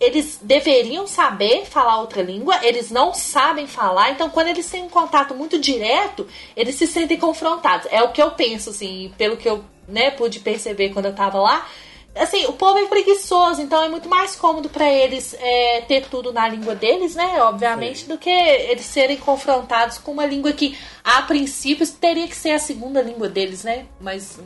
[0.00, 4.88] eles deveriam saber falar outra língua, eles não sabem falar, então quando eles têm um
[4.88, 7.86] contato muito direto, eles se sentem confrontados.
[7.90, 11.40] É o que eu penso, assim, pelo que eu né, pude perceber quando eu tava
[11.40, 11.66] lá.
[12.14, 16.32] Assim, o povo é preguiçoso, então é muito mais cômodo pra eles é, ter tudo
[16.32, 17.42] na língua deles, né?
[17.42, 22.52] Obviamente, do que eles serem confrontados com uma língua que, a princípio, teria que ser
[22.52, 23.84] a segunda língua deles, né?
[24.00, 24.38] Mas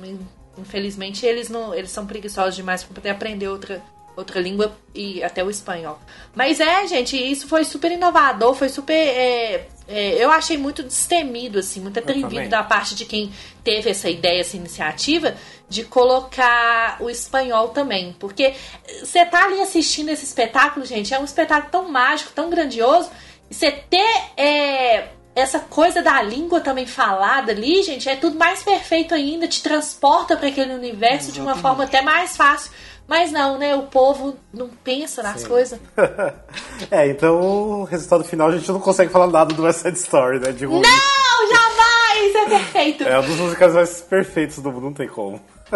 [0.59, 3.81] infelizmente eles não, eles são preguiçosos demais pra poder aprender outra
[4.21, 5.99] outra língua e até o espanhol.
[6.35, 8.95] Mas é, gente, isso foi super inovador, foi super.
[8.95, 13.33] é, é, eu achei muito destemido, assim, muito atrevido da parte de quem
[13.65, 15.35] teve essa ideia, essa iniciativa,
[15.69, 18.15] de colocar o espanhol também.
[18.19, 18.55] Porque
[19.03, 23.11] você tá ali assistindo esse espetáculo, gente, é um espetáculo tão mágico, tão grandioso,
[23.51, 24.23] e você ter.
[24.37, 29.63] é, essa coisa da língua também falada ali, gente, é tudo mais perfeito ainda, te
[29.63, 32.73] transporta para aquele universo de uma forma até mais fácil.
[33.11, 33.75] Mas não, né?
[33.75, 35.81] O povo não pensa nas coisas.
[36.93, 40.39] é, então o resultado final a gente não consegue falar nada do West Side Story,
[40.39, 40.53] né?
[40.53, 40.81] De ruim.
[40.81, 42.37] Não, jamais!
[42.37, 43.03] É perfeito!
[43.03, 45.41] É um dos musicais mais perfeitos do mundo, não tem como.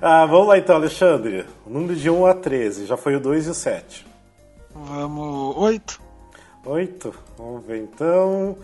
[0.00, 1.44] ah, vamos lá então, Alexandre.
[1.66, 4.06] O número de 1 a 13, já foi o 2 e o 7.
[4.72, 5.56] Vamos.
[5.56, 6.00] Oito.
[6.64, 8.56] 8, vamos ver então.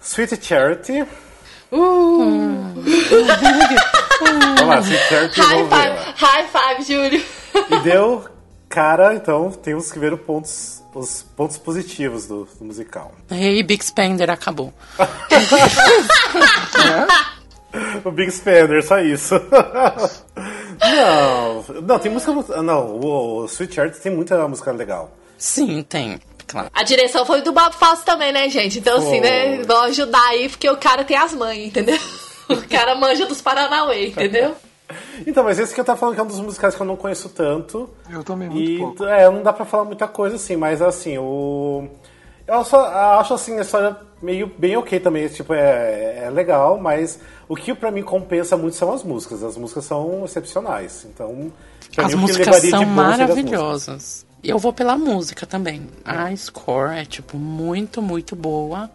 [0.00, 1.06] Sweet Charity.
[4.56, 5.76] Vamos lá, Sweet Charity, High vamos ver.
[5.76, 6.14] five, lá.
[6.16, 7.24] high five, Júlio.
[7.70, 8.24] E deu
[8.68, 13.12] cara, então temos que ver os pontos, os pontos positivos do, do musical.
[13.30, 14.72] Hey, Big Spender acabou.
[18.04, 19.34] O Big Spender, só isso.
[20.80, 22.30] não, não, tem música.
[22.32, 25.10] mu- Não, o, Sweet Charity tem muita música legal.
[25.36, 26.20] Sim, tem.
[26.46, 26.68] Claro.
[26.72, 28.78] A direção foi do Bob Fosse também, né, gente?
[28.78, 29.56] Então, assim, né?
[29.56, 29.64] Foi.
[29.64, 31.98] Vão ajudar aí, porque o cara tem as mães, entendeu?
[32.46, 34.54] O cara manja dos Paranauê, entendeu?
[35.26, 36.94] Então, mas esse que eu tava falando que é um dos musicais que eu não
[36.94, 37.88] conheço tanto.
[38.10, 39.04] Eu também, muito E pouco.
[39.06, 41.88] é, não dá pra falar muita coisa assim, mas assim, o.
[42.46, 42.84] Eu só
[43.18, 47.72] acho assim a história meio bem ok também, tipo, é, é legal, mas o que
[47.74, 49.42] pra mim compensa muito são as músicas.
[49.42, 51.06] As músicas são excepcionais.
[51.08, 51.50] Então,
[51.96, 52.86] As mim, o que músicas são as músicas.
[52.94, 54.26] maravilhosas.
[54.44, 55.88] Eu vou pela música também.
[56.04, 58.90] A score é, tipo, muito, muito boa.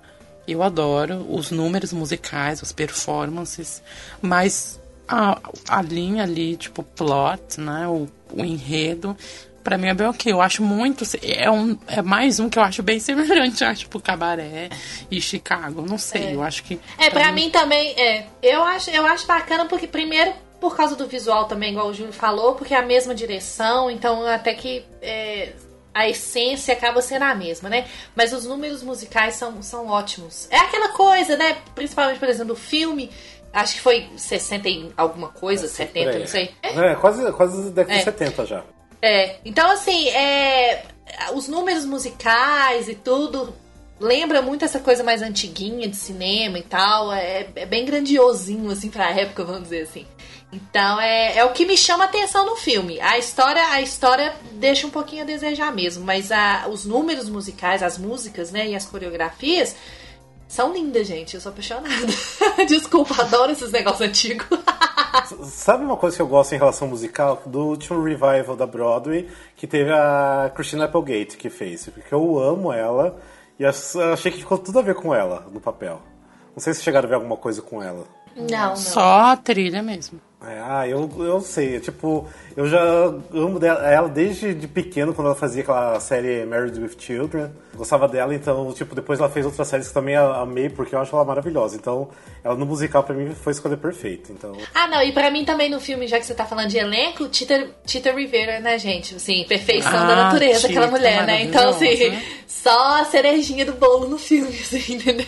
[0.48, 3.82] Eu adoro os números musicais, as performances.
[4.22, 7.88] Mas a, a linha ali, tipo, plot, né?
[7.88, 9.18] O, o enredo,
[9.64, 10.32] pra mim é bem ok.
[10.32, 11.04] Eu acho muito.
[11.24, 14.70] É, um, é mais um que eu acho bem semelhante, acho, tipo, Cabaré
[15.10, 15.82] e Chicago.
[15.82, 16.80] Não sei, eu acho que.
[16.98, 18.28] É, pra mim também, é.
[18.42, 22.14] Eu acho, eu acho bacana porque, primeiro, por causa do visual também, igual o Júlio
[22.14, 25.54] falou, porque é a mesma direção, então até que é,
[25.94, 27.88] a essência acaba sendo a mesma, né?
[28.16, 30.48] Mas os números musicais são, são ótimos.
[30.52, 31.58] É aquela coisa, né?
[31.74, 33.10] Principalmente, por exemplo, o filme,
[33.54, 36.20] acho que foi 60 e alguma coisa, 70, Por aí.
[36.20, 36.52] não sei.
[36.62, 38.04] É, quase, quase década de É.
[38.04, 38.64] 70 já.
[39.02, 40.84] É, então assim, é,
[41.34, 43.54] os números musicais e tudo
[44.00, 47.12] lembra muito essa coisa mais antiguinha de cinema e tal.
[47.14, 50.06] É, é bem grandiosinho, assim, pra época, vamos dizer assim.
[50.52, 53.00] Então é, é o que me chama a atenção no filme.
[53.02, 57.84] A história, a história deixa um pouquinho a desejar mesmo, mas a, os números musicais,
[57.84, 59.76] as músicas, né, e as coreografias
[60.48, 61.36] são lindas, gente.
[61.36, 61.94] Eu sou apaixonada.
[62.68, 64.48] Desculpa, adoro esses negócios antigos.
[65.44, 67.42] Sabe uma coisa que eu gosto em relação ao musical?
[67.46, 71.88] Do último revival da Broadway, que teve a Christina Applegate que fez.
[71.90, 73.20] Porque eu amo ela
[73.60, 76.02] e ach- achei que ficou tudo a ver com ela no papel.
[76.56, 78.06] Não sei se chegaram a ver alguma coisa com ela.
[78.36, 78.76] Não, não.
[78.76, 80.20] Só a trilha mesmo.
[80.42, 82.26] É, ah, eu, eu sei, tipo,
[82.56, 82.82] eu já
[83.34, 87.52] amo dela- ela desde de pequeno, quando ela fazia aquela série Married with Children.
[87.76, 91.14] Gostava dela, então, tipo, depois ela fez outras séries que também amei, porque eu acho
[91.14, 91.76] ela maravilhosa.
[91.76, 92.08] Então,
[92.42, 94.32] ela no musical pra mim foi a escolha perfeita.
[94.32, 96.78] Então, Ah, não, e pra mim também no filme, já que você tá falando de
[96.78, 99.16] elenco, Tita, Tita Rivera, né, gente?
[99.16, 101.44] Assim, perfeição da Ah, natureza, Tita, aquela mulher, né?
[101.44, 105.26] Então, assim, só a cerejinha do bolo no filme, assim, entendeu?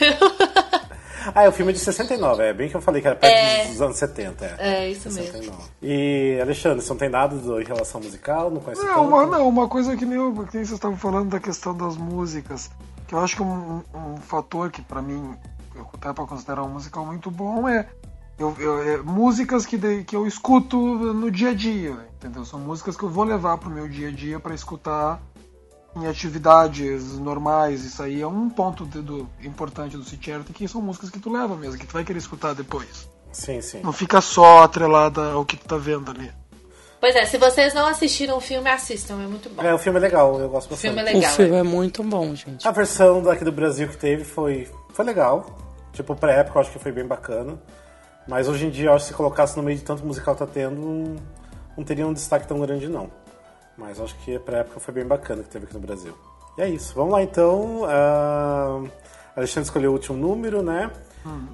[1.35, 3.65] Ah, é, o filme de 69, é bem que eu falei que era perto É.
[3.67, 4.45] dos anos 70.
[4.57, 5.23] É, É, isso mesmo.
[5.31, 5.63] 69.
[5.81, 8.49] E, Alexandre, você não tem nada do- em relação musical?
[8.49, 11.29] Não conhece Não, uma, não, uma coisa que nem, eu- que nem vocês estavam falando
[11.29, 12.69] da questão das músicas,
[13.07, 15.35] que eu acho que um, um fator que pra mim,
[15.75, 17.87] eu até pra considerar um musical muito bom é,
[18.39, 22.43] eu, eu- é músicas que, de- que eu escuto no dia a dia, entendeu?
[22.45, 25.21] São músicas que eu vou levar pro meu dia a dia pra escutar
[25.95, 27.83] em atividades normais.
[27.83, 31.31] Isso aí é um ponto de- do, importante do Citierte, que são músicas que tu
[31.31, 33.09] leva mesmo, que tu vai querer escutar depois.
[33.31, 33.81] Sim, sim.
[33.81, 36.31] Não fica só atrelada ao que tu tá vendo ali.
[36.99, 39.63] Pois é, se vocês não assistiram o filme, assistam, é muito bom.
[39.63, 40.81] É, o filme é legal, eu gosto O bastante.
[40.93, 41.31] filme é O legal.
[41.33, 41.59] filme é.
[41.59, 42.67] é muito bom, gente.
[42.67, 45.57] A versão daqui do Brasil que teve foi, foi legal.
[45.93, 47.59] Tipo, pra época eu acho que foi bem bacana.
[48.27, 50.45] Mas hoje em dia, eu acho que se colocasse no meio de tanto musical tá
[50.45, 51.15] tendo, não,
[51.75, 53.09] não teria um destaque tão grande, não.
[53.77, 56.15] Mas acho que pra época foi bem bacana que teve aqui no Brasil.
[56.57, 56.93] E é isso.
[56.95, 57.83] Vamos lá então.
[57.87, 58.81] Ah,
[59.35, 60.91] Alexandre escolheu o último número, né?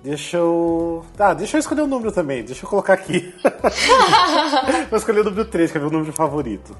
[0.01, 1.05] Deixa eu.
[1.19, 2.43] Ah, deixa eu escolher o número também.
[2.43, 3.33] Deixa eu colocar aqui.
[4.89, 6.75] Vou escolher o número 3, que é o meu número favorito.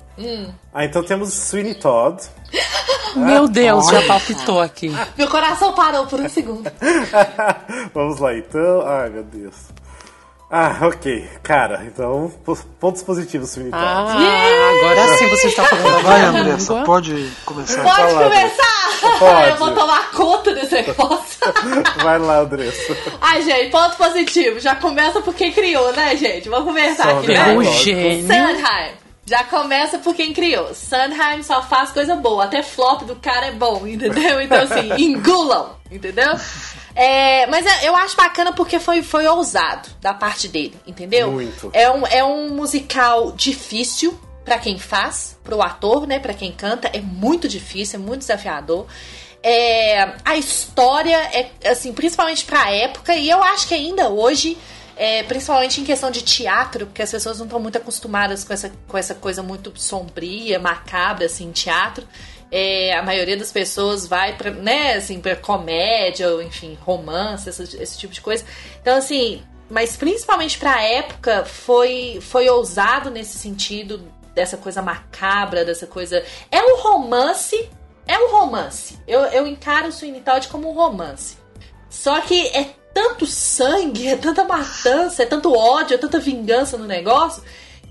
[0.73, 2.23] Ah, então temos Sweeney Todd.
[3.15, 4.91] Meu Deus, já palpitou aqui.
[5.17, 6.69] Meu coração parou por um segundo.
[7.93, 8.86] Vamos lá então.
[8.86, 9.56] Ai meu Deus.
[10.49, 11.29] Ah, ok.
[11.43, 13.83] Cara, então, po- pontos positivos, Sweeney Todd.
[13.83, 17.83] Ah, agora sim você está falando Vai, a Andressa, pode começar.
[17.83, 19.19] Pode Fala, começar!
[19.19, 19.49] Pode.
[19.51, 21.38] Eu vou tomar conta desse negócio.
[22.01, 22.95] Vai lá, Andressa.
[23.19, 24.60] Ai, gente, ponto positivo.
[24.62, 26.47] Já começa por quem criou, né, gente?
[26.47, 27.53] Vamos conversar Só aqui, né?
[27.53, 28.21] O gênio.
[28.27, 28.91] Sondheim.
[29.25, 30.73] Já começa por quem criou.
[30.73, 32.45] Sondheim só faz coisa boa.
[32.45, 34.39] Até flop do cara é bom, entendeu?
[34.39, 36.33] Então, assim, engulam, entendeu?
[36.99, 41.31] É, mas é- eu acho bacana porque foi, foi ousado da parte dele, entendeu?
[41.31, 41.69] Muito.
[41.71, 46.17] É um, é um musical difícil pra quem faz, pro ator, né?
[46.19, 46.88] Pra quem canta.
[46.91, 48.88] É muito difícil, é muito desafiador.
[49.43, 54.57] É, a história é, assim, principalmente pra época, e eu acho que ainda hoje,
[54.95, 58.71] é, principalmente em questão de teatro, porque as pessoas não estão muito acostumadas com essa,
[58.88, 62.07] com essa coisa muito sombria, macabra, assim, teatro.
[62.49, 67.81] É, a maioria das pessoas vai pra, né, assim, pra comédia, ou enfim, romance, esse,
[67.81, 68.45] esse tipo de coisa.
[68.81, 74.01] Então, assim, mas principalmente pra época, foi, foi ousado nesse sentido
[74.33, 76.23] dessa coisa macabra, dessa coisa.
[76.51, 77.69] É um romance.
[78.07, 78.97] É um romance.
[79.05, 81.38] Eu, eu encaro o Sweeney Todd como um romance.
[81.89, 86.86] Só que é tanto sangue, é tanta matança, é tanto ódio, é tanta vingança no
[86.86, 87.43] negócio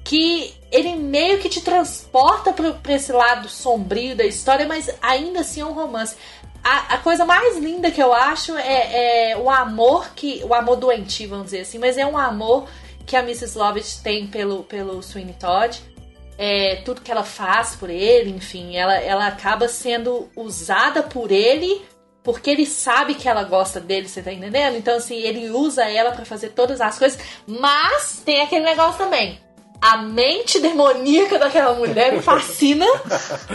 [0.03, 5.61] que ele meio que te transporta pra, esse lado sombrio da história, mas ainda assim
[5.61, 6.17] é um romance.
[6.63, 10.43] A, a coisa mais linda que eu acho é, é o amor que.
[10.45, 12.69] O amor doentio, vamos dizer assim, mas é um amor
[13.07, 13.57] que a Mrs.
[13.57, 15.81] Lovett tem pelo, pelo Sweeney Todd.
[16.39, 21.83] É, tudo que ela faz por ele, enfim, ela, ela acaba sendo usada por ele
[22.23, 24.77] porque ele sabe que ela gosta dele, você tá entendendo?
[24.77, 29.39] Então, assim, ele usa ela pra fazer todas as coisas, mas tem aquele negócio também.
[29.81, 32.87] A mente demoníaca daquela mulher me fascina,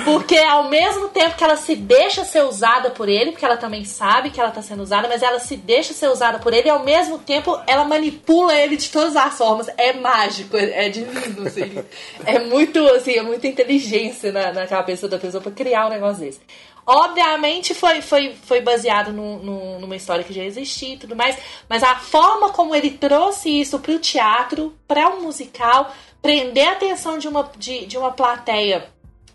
[0.06, 3.84] porque ao mesmo tempo que ela se deixa ser usada por ele, porque ela também
[3.86, 6.70] sabe que ela tá sendo usada, mas ela se deixa ser usada por ele e
[6.72, 9.68] ao mesmo tempo ela manipula ele de todas as formas.
[9.78, 11.84] É mágico, é divino, assim.
[12.26, 16.24] É muito, assim, é muita inteligência na, na cabeça da pessoa pra criar um negócio
[16.24, 16.40] desse.
[16.86, 21.38] Obviamente foi, foi, foi baseado num- num- numa história que já existia e tudo mais,
[21.70, 27.18] mas a forma como ele trouxe isso pro teatro, para um musical, prender a atenção
[27.18, 28.88] de uma, de, de uma plateia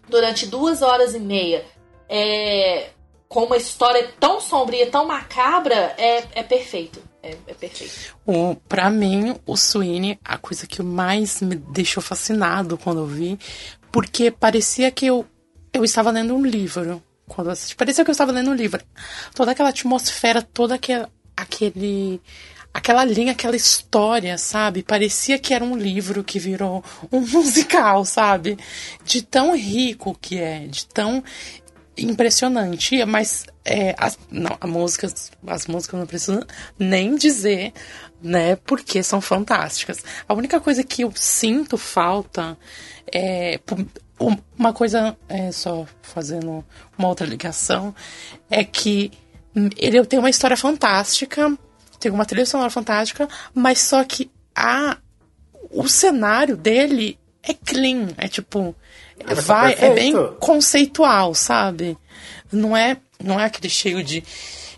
[0.09, 1.65] durante duas horas e meia,
[2.09, 2.91] é,
[3.29, 7.03] com uma história tão sombria, tão macabra, é, é perfeito.
[7.23, 8.17] É, é perfeito.
[8.25, 13.39] O, pra mim, o Sweeney, a coisa que mais me deixou fascinado quando eu vi,
[13.91, 15.27] porque parecia que eu,
[15.73, 17.03] eu estava lendo um livro.
[17.27, 18.81] Quando assisti, parecia que eu estava lendo um livro.
[19.35, 22.21] Toda aquela atmosfera, toda aquela, aquele,
[22.77, 24.83] aquela linha, aquela história, sabe?
[24.83, 28.59] Parecia que era um livro que virou um musical, sabe?
[29.05, 31.25] De tão rico que é, de tão
[31.97, 35.09] impressionante, mas é, as, não, a música,
[35.47, 36.47] as músicas não preciso
[36.79, 37.73] nem dizer,
[38.23, 40.05] né, porque são fantásticas.
[40.29, 42.59] A única coisa que eu sinto falta
[43.11, 43.59] é
[44.21, 46.63] um- uma coisa, é, só fazendo
[46.99, 47.95] uma outra ligação,
[48.51, 49.11] é que
[49.79, 51.57] ele tem uma história fantástica,
[52.07, 54.97] tem uma trilha sonora fantástica, mas só que a
[55.71, 58.75] o cenário dele é clean, é tipo
[59.27, 60.37] mas vai, tá é bem perfeito.
[60.39, 61.99] conceitual, sabe?
[62.53, 64.23] Não é, não é aquele cheio de,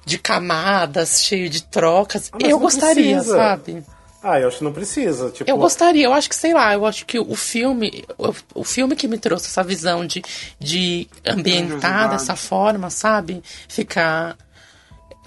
[0.07, 2.31] de camadas, cheio de trocas.
[2.33, 3.37] Ah, eu gostaria, precisa.
[3.37, 3.85] sabe?
[4.23, 5.31] Ah, eu acho que não precisa.
[5.31, 8.65] Tipo, Eu gostaria, eu acho que, sei lá, eu acho que o filme, o, o
[8.65, 10.23] filme que me trouxe essa visão de,
[10.59, 13.43] de ambientar dessa forma, sabe?
[13.69, 14.37] Ficar.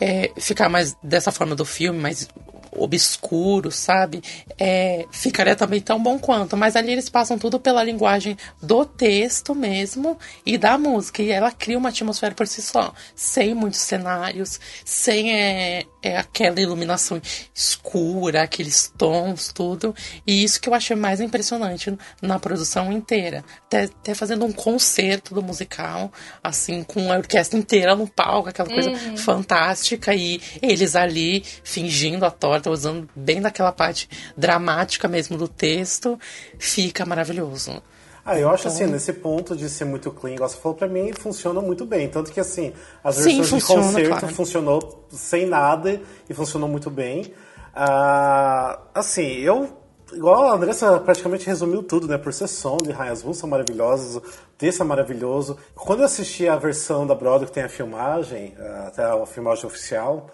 [0.02, 2.28] É, ficar mais dessa forma do filme, mais
[2.72, 4.24] obscuro, sabe?
[4.58, 6.58] É, ficaria também tão bom quanto.
[6.58, 11.22] Mas ali eles passam tudo pela linguagem do texto mesmo e da música.
[11.22, 16.60] E ela cria uma atmosfera por si só, sem muitos cenários, sem é, é aquela
[16.60, 17.22] iluminação
[17.54, 19.94] escura, aqueles tons, tudo.
[20.26, 23.44] E isso que eu achei mais impressionante na produção inteira.
[23.68, 26.12] Até, até fazendo um concerto do musical,
[26.44, 30.14] assim, com a orquestra inteira no palco, aquela coisa fantástica.
[30.14, 36.20] E eles ali fingindo a torta, usando bem daquela parte dramática mesmo do texto,
[36.58, 37.82] fica maravilhoso.
[38.24, 40.88] Ah, eu acho Então- assim, nesse ponto de ser muito clean, igual você falou, pra
[40.88, 42.08] mim funciona muito bem.
[42.08, 42.72] Tanto que assim,
[43.04, 44.36] as Sim, versões funciona, de concerto claro.
[44.36, 47.34] funcionou sem nada e funcionou muito bem.
[47.74, 49.78] Ah, assim, eu.
[50.14, 52.18] Igual a Andressa praticamente resumiu tudo, né?
[52.18, 54.22] Por ser som de Raias Ruas são maravilhosos, o
[54.58, 55.58] texto é maravilhoso.
[55.74, 59.66] Quando eu assisti a versão da Broadway que tem a filmagem, ah, até a filmagem
[59.66, 60.28] oficial,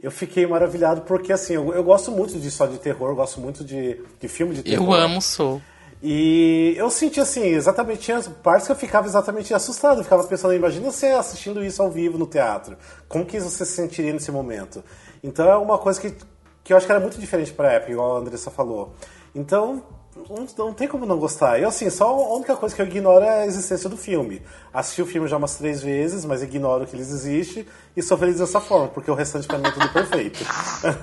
[0.00, 3.40] eu fiquei maravilhado porque, assim, eu, eu gosto muito de história de terror, eu gosto
[3.40, 4.86] muito de, de filme de terror.
[4.86, 5.60] Eu amo Soul.
[6.06, 10.52] E eu senti assim, exatamente, tinha partes que eu ficava exatamente assustado, eu ficava pensando,
[10.52, 12.76] imagina você assistindo isso ao vivo no teatro,
[13.08, 14.84] como que você se sentiria nesse momento?
[15.22, 16.14] Então é uma coisa que,
[16.62, 18.92] que eu acho que era muito diferente pra época, igual a Andressa falou.
[19.34, 19.82] Então,
[20.56, 21.60] não, tem como não gostar.
[21.60, 24.40] Eu, assim, só a única coisa que eu ignoro é a existência do filme.
[24.72, 28.38] Assisti o filme já umas três vezes, mas ignoro que eles existem e sou feliz
[28.38, 30.44] dessa forma, porque o restante pra mim é tudo perfeito.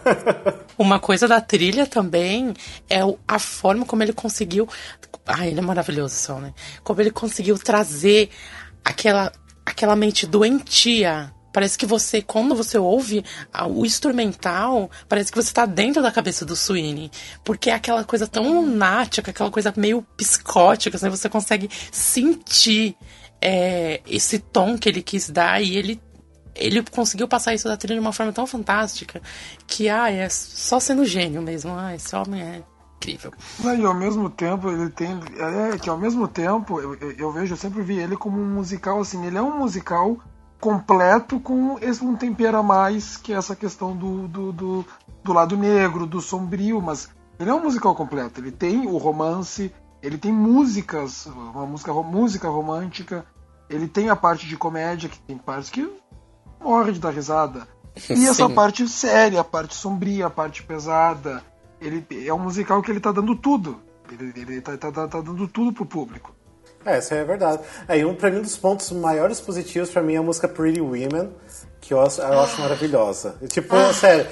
[0.78, 2.54] Uma coisa da trilha também
[2.90, 4.68] é a forma como ele conseguiu.
[5.26, 6.54] Ah, ele é maravilhoso, só, né?
[6.84, 8.30] Como ele conseguiu trazer
[8.84, 9.32] aquela,
[9.66, 11.34] aquela mente doentia.
[11.54, 13.24] Parece que você, quando você ouve
[13.70, 17.12] o instrumental, parece que você tá dentro da cabeça do Sweeney.
[17.44, 22.96] Porque é aquela coisa tão lunática, aquela coisa meio psicótica, assim, você consegue sentir
[23.42, 26.02] é, esse tom que ele quis dar e ele
[26.54, 29.22] ele conseguiu passar isso da trilha de uma forma tão fantástica
[29.66, 31.74] que, ah, é só sendo gênio mesmo.
[31.74, 32.62] Ah, esse homem é
[32.98, 33.32] incrível.
[33.64, 35.18] E ao mesmo tempo ele tem.
[35.74, 39.00] É que ao mesmo tempo eu- eu vejo, eu sempre vi ele como um musical
[39.00, 40.18] assim, ele é um musical
[40.62, 44.86] completo com esse, um tempero a mais, que é essa questão do, do, do,
[45.24, 48.40] do lado negro, do sombrio, mas ele é um musical completo.
[48.40, 53.26] Ele tem o romance, ele tem músicas, uma música, música romântica,
[53.68, 55.92] ele tem a parte de comédia, que tem partes que
[56.64, 57.68] morre de dar risada.
[58.10, 58.56] E essa Sim.
[58.56, 61.44] parte séria, a parte sombria, a parte pesada.
[61.82, 63.82] Ele é um musical que ele tá dando tudo.
[64.10, 66.34] Ele, ele tá, tá, tá- tá dando tudo pro público.
[66.86, 67.62] É, isso é verdade.
[67.88, 70.48] É, e um, pra mim, um dos pontos maiores positivos pra mim é a música
[70.48, 71.30] Pretty Women,
[71.80, 73.36] que eu, acho- eu acho maravilhosa.
[73.42, 74.26] E, tipo, sério,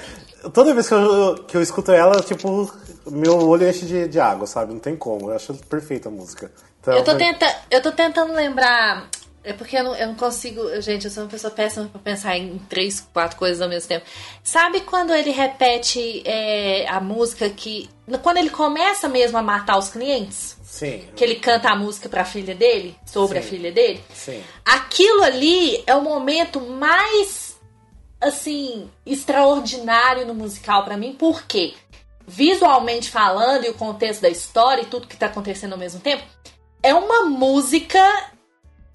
[0.54, 2.72] toda vez que eu, que eu escuto ela, tipo,
[3.10, 4.74] meu olho enche de, de água, sabe?
[4.74, 5.30] Não tem como.
[5.30, 6.52] Eu acho perfeita a música.
[6.82, 9.08] Então, Eu tô, tenta, eu tô tentando lembrar.
[9.44, 10.82] É porque eu não, eu não consigo.
[10.82, 14.06] Gente, eu sou uma pessoa péssima pra pensar em três, quatro coisas ao mesmo tempo.
[14.44, 17.90] Sabe quando ele repete é, a música que.
[18.22, 20.58] Quando ele começa mesmo a matar os clientes?
[20.64, 21.08] Sim.
[21.16, 22.96] Que ele canta a música pra filha dele?
[23.06, 23.48] Sobre Sim.
[23.48, 24.04] a filha dele?
[24.14, 24.44] Sim.
[24.66, 27.58] Aquilo ali é o momento mais
[28.22, 31.74] assim extraordinário no musical pra mim, porque
[32.28, 36.24] visualmente falando e o contexto da história e tudo que tá acontecendo ao mesmo tempo,
[36.84, 38.00] é uma música.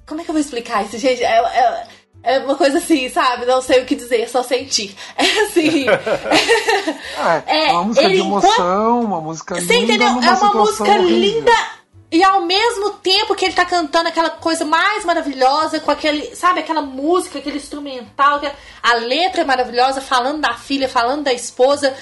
[0.07, 1.23] Como é que eu vou explicar isso, gente?
[1.23, 1.87] É, é-
[2.27, 3.45] é uma coisa assim, sabe?
[3.45, 4.95] Não sei o que dizer, só sentir.
[5.17, 5.87] É assim.
[7.47, 10.11] É, É, uma música de emoção, uma música Você linda entendeu?
[10.11, 11.09] numa É uma música horrível.
[11.09, 11.53] linda
[12.11, 16.61] e ao mesmo tempo que ele tá cantando aquela coisa mais maravilhosa, com aquele, sabe,
[16.61, 18.41] aquela música, aquele instrumental,
[18.83, 21.93] a letra é maravilhosa, falando da filha, falando da esposa.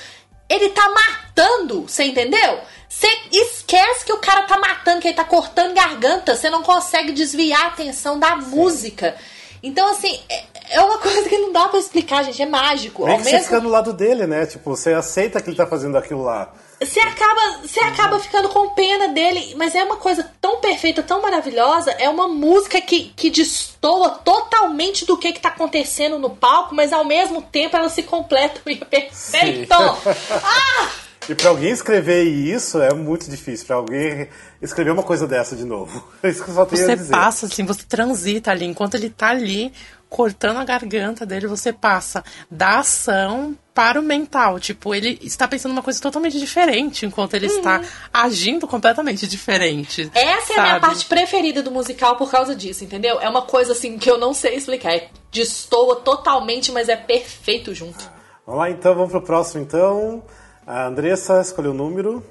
[0.48, 2.58] Ele tá matando, você entendeu?
[2.88, 7.12] Você esquece que o cara tá matando, que ele tá cortando garganta, você não consegue
[7.12, 9.14] desviar a atenção da música.
[9.62, 13.04] Então, assim, é- é uma coisa que não dá pra explicar, gente, é mágico.
[13.04, 14.44] Meio Ao que você mesmo fica no lado dele, né?
[14.46, 16.52] Tipo, você aceita que ele tá fazendo aquilo lá.
[16.84, 21.22] Você acaba, você acaba ficando com pena dele, mas é uma coisa tão perfeita, tão
[21.22, 21.90] maravilhosa.
[21.92, 26.92] É uma música que, que destoa totalmente do que, que tá acontecendo no palco, mas
[26.92, 29.72] ao mesmo tempo ela se completa e é perfeito.
[29.72, 30.90] Ah!
[31.28, 33.66] E pra alguém escrever isso é muito difícil.
[33.66, 34.28] Pra alguém
[34.60, 36.04] escrever uma coisa dessa de novo.
[36.22, 37.12] É isso que eu só tenho a Você dizer.
[37.12, 38.64] passa, assim, você transita ali.
[38.64, 39.72] Enquanto ele tá ali,
[40.08, 44.60] cortando a garganta dele, você passa da ação para o mental.
[44.60, 47.82] Tipo, ele está pensando uma coisa totalmente diferente, enquanto ele está
[48.12, 50.10] agindo completamente diferente.
[50.14, 50.86] Essa é a minha sabe?
[50.86, 53.20] parte preferida do musical por causa disso, entendeu?
[53.20, 54.92] É uma coisa assim que eu não sei explicar.
[54.92, 58.10] É, destoa totalmente, mas é perfeito junto.
[58.46, 60.22] Vamos lá então, vamos pro próximo então.
[60.66, 62.24] A Andressa escolheu o número.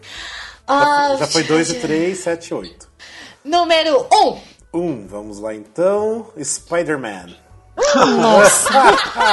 [0.67, 2.89] Ah, Já foi 2 e 3, 7 e 8.
[3.43, 4.15] Número 1.
[4.15, 4.39] Um.
[4.73, 6.31] 1, um, vamos lá então.
[6.41, 7.40] Spider-Man.
[7.75, 8.69] Nossa!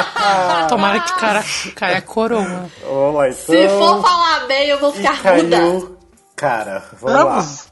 [0.69, 2.71] Tomara que cara caia coroa.
[2.83, 3.45] Vamos lá, então.
[3.45, 5.98] Se for falar bem, eu vou E ficar muda.
[6.39, 7.25] Cara, vamos lá.
[7.25, 7.69] Vamos.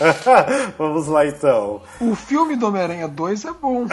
[0.78, 1.82] vamos lá então.
[2.00, 3.84] O filme do Homem-Aranha 2 é bom.
[3.84, 3.88] O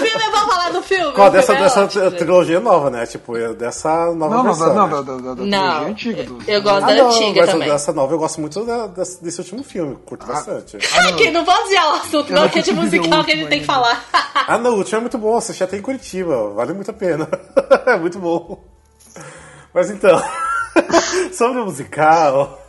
[0.00, 1.12] filme, vamos falar do filme.
[1.14, 2.16] Qual dessa, filme é dessa ótimo, gente.
[2.18, 3.06] trilogia nova, né?
[3.06, 4.74] Tipo, eu- dessa nova Não, não, versão.
[4.74, 4.94] não, né?
[4.94, 6.22] da, da, da, da Não, trilogia antiga.
[6.24, 6.38] Do...
[6.50, 7.68] eu gosto Ah, da não, antiga mas também.
[7.68, 10.76] dessa nova eu gosto muito da- desse, desse último filme, curto bastante.
[10.76, 13.48] Aqui, não vou dizer o assunto, não, não que é de musical que a gente
[13.48, 14.02] tem que falar.
[14.46, 17.28] Ah, não, o último é muito bom, assisti até em Curitiba, vale muito a pena.
[17.86, 18.62] é muito bom.
[19.74, 20.20] Mas então,
[21.32, 22.64] sobre o musical.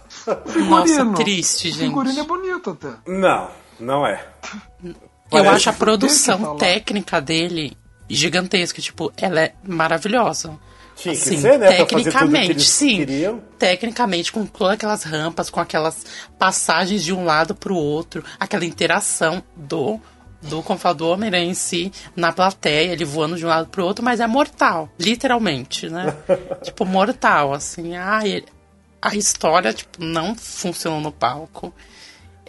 [0.48, 0.70] Figurino.
[0.70, 1.80] Nossa, triste, O gente.
[1.88, 2.94] figurino é bonito até.
[3.08, 4.26] Não, não é.
[4.84, 4.96] Eu
[5.30, 7.78] Parece acho a que produção que técnica dele
[8.10, 8.82] gigantesca.
[8.82, 10.58] Tipo, ela é maravilhosa.
[10.96, 11.68] Tinha que Assim, ser, né?
[11.68, 12.98] Pra fazer tudo que tecnicamente, eles sim.
[12.98, 13.42] queriam.
[13.58, 16.06] Tecnicamente, com todas aquelas rampas, com aquelas
[16.38, 20.00] passagens de um lado pro outro, aquela interação do.
[20.42, 24.04] Do, fala, do Homem-Aranha em si, na plateia, ele voando de um lado pro outro,
[24.06, 26.16] mas é mortal, literalmente, né?
[26.64, 27.96] tipo, mortal, assim.
[27.98, 28.46] Ah, ele-
[29.02, 31.74] a história, tipo, não funcionou no palco.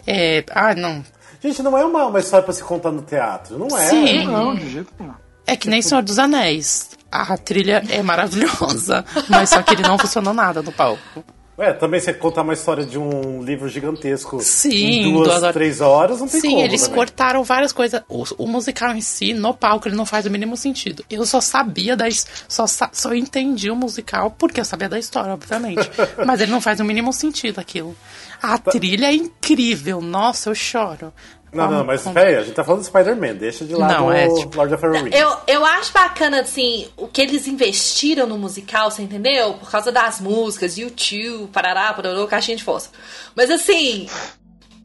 [0.07, 1.03] É, ah, não.
[1.41, 3.87] Gente, não é uma, uma história pra se contar no teatro, não é?
[3.87, 4.25] Sim.
[4.25, 5.13] Não, de jeito nenhum.
[5.45, 6.91] É que nem Senhor dos Anéis.
[7.11, 11.23] A trilha é maravilhosa, mas só que ele não funcionou nada no palco.
[11.57, 15.53] É, também você contar uma história de um livro gigantesco Sim, em duas, duas horas.
[15.53, 16.61] três horas, não tem Sim, como.
[16.61, 16.95] eles também.
[16.95, 18.01] cortaram várias coisas.
[18.07, 21.03] O, o musical em si, no palco, ele não faz o mínimo sentido.
[21.09, 22.05] Eu só sabia da
[22.47, 25.89] só, só entendi o musical porque eu sabia da história, obviamente.
[26.25, 27.95] Mas ele não faz o mínimo sentido aquilo.
[28.41, 30.01] A trilha é incrível.
[30.01, 31.13] Nossa, eu choro.
[31.53, 34.11] Não, não, mas peraí, a gente tá falando do Spider-Man, deixa de lado Não, o
[34.11, 35.13] é, tipo- Lord of the Rings.
[35.13, 39.55] Eu, eu acho bacana, assim, o que eles investiram no musical, você entendeu?
[39.55, 42.97] Por causa das músicas, YouTube, parará, parará, caixinha de fósforo.
[43.35, 44.07] Mas assim,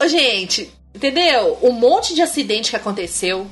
[0.07, 1.59] gente, entendeu?
[1.63, 3.47] Um monte de acidente que aconteceu.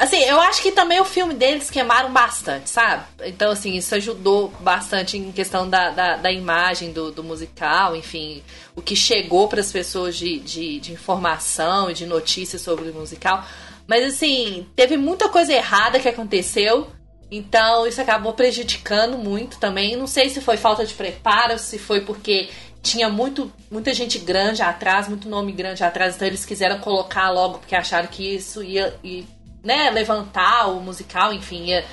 [0.00, 3.04] Assim, eu acho que também o filme deles queimaram bastante, sabe?
[3.22, 8.42] Então, assim, isso ajudou bastante em questão da, da, da imagem do, do musical, enfim,
[8.74, 12.94] o que chegou para as pessoas de, de, de informação e de notícias sobre o
[12.94, 13.44] musical.
[13.86, 16.90] Mas, assim, teve muita coisa errada que aconteceu,
[17.30, 19.96] então isso acabou prejudicando muito também.
[19.96, 22.48] Não sei se foi falta de preparo, se foi porque
[22.82, 27.58] tinha muito, muita gente grande atrás, muito nome grande atrás, então eles quiseram colocar logo
[27.58, 29.24] porque acharam que isso ia, ia
[29.62, 31.84] né, levantar o musical, enfim, ia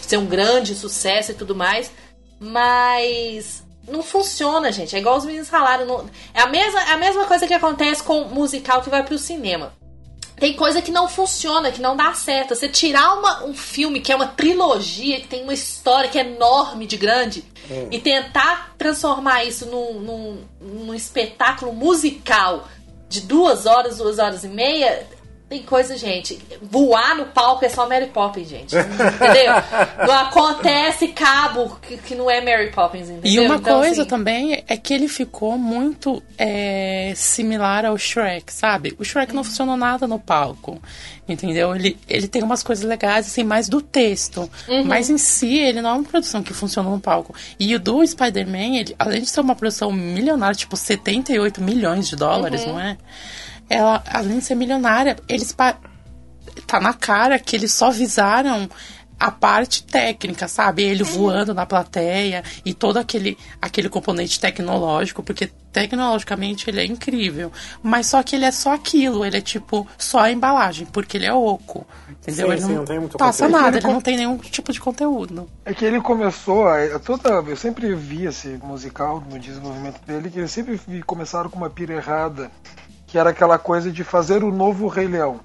[0.00, 1.90] ser um grande sucesso e tudo mais.
[2.40, 4.94] Mas não funciona, gente.
[4.94, 5.86] É igual os meninos falaram.
[5.86, 9.02] não- é a mesma, é a mesma coisa que acontece com o musical que vai
[9.02, 9.72] pro cinema.
[10.36, 12.54] Tem coisa que não funciona, que não dá certo.
[12.56, 16.22] Você tirar uma- um filme que é uma trilogia, que tem uma história que é
[16.22, 17.44] enorme de grande,
[17.90, 22.68] e tentar transformar isso num, num, num espetáculo musical
[23.08, 25.06] de duas horas, duas horas e meia.
[25.48, 26.38] Tem coisa, gente.
[26.62, 28.74] Voar no palco é só Mary Poppins, gente.
[28.74, 29.52] Entendeu?
[30.06, 33.30] Não acontece cabo que, que não é Mary Poppins, entendeu?
[33.30, 38.52] E uma Então, coisa assim, também é que ele ficou muito é, similar ao Shrek,
[38.52, 38.94] sabe?
[38.98, 40.80] O Shrek não funcionou nada no palco,
[41.28, 41.74] entendeu?
[41.76, 44.50] Ele, ele tem umas coisas legais, assim, mais do texto.
[44.66, 44.84] Uhum.
[44.84, 47.34] Mas em si, ele não é uma produção que funciona no palco.
[47.60, 52.62] E o do Spider-Man, além de ser uma produção milionária, tipo 78 milhões de dólares,
[52.62, 52.72] Uhum.
[52.72, 52.96] não é?
[53.68, 55.52] Ela, além de ser milionária, eles...
[55.52, 55.78] pa-
[56.68, 58.68] Tá na cara que eles só visaram
[59.18, 60.82] a parte técnica, sabe?
[60.84, 67.50] Ele voando na plateia e todo aquele, aquele componente tecnológico, porque tecnologicamente ele é incrível.
[67.82, 71.26] Mas só que ele é só aquilo, ele é tipo só a embalagem, porque ele
[71.26, 71.86] é oco.
[72.08, 72.46] Entendeu?
[72.46, 73.62] Sim, ele sim, não, não tem muito passa conteúdo.
[73.62, 75.48] nada, Ele ele não tem nenhum tipo de conteúdo.
[75.64, 80.38] É que ele começou, a- toda, eu sempre vi esse musical no desenvolvimento dele, que
[80.38, 82.50] eu sempre vi começaram com uma pira errada,
[83.14, 85.38] que era aquela coisa de fazer o novo Rei Leão.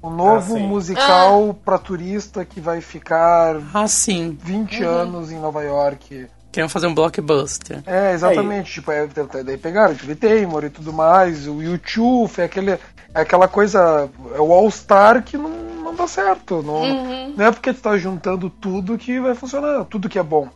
[0.00, 4.34] O novo Ah, musical pra turista que vai ficar Ah, sim.
[4.42, 6.26] 20 anos em Nova York.
[6.50, 7.82] Queriam fazer um blockbuster.
[7.84, 8.72] É, exatamente.
[8.72, 9.06] Tipo, é,
[9.44, 12.80] daí pegaram Julie Taymor e tudo mais, o YouTube, é, aquele, é
[13.12, 16.62] aquela coisa, é o All-Star que não, não dá certo.
[16.62, 20.48] Não, não é porque tu tá juntando tudo que vai funcionar, tudo que é bom.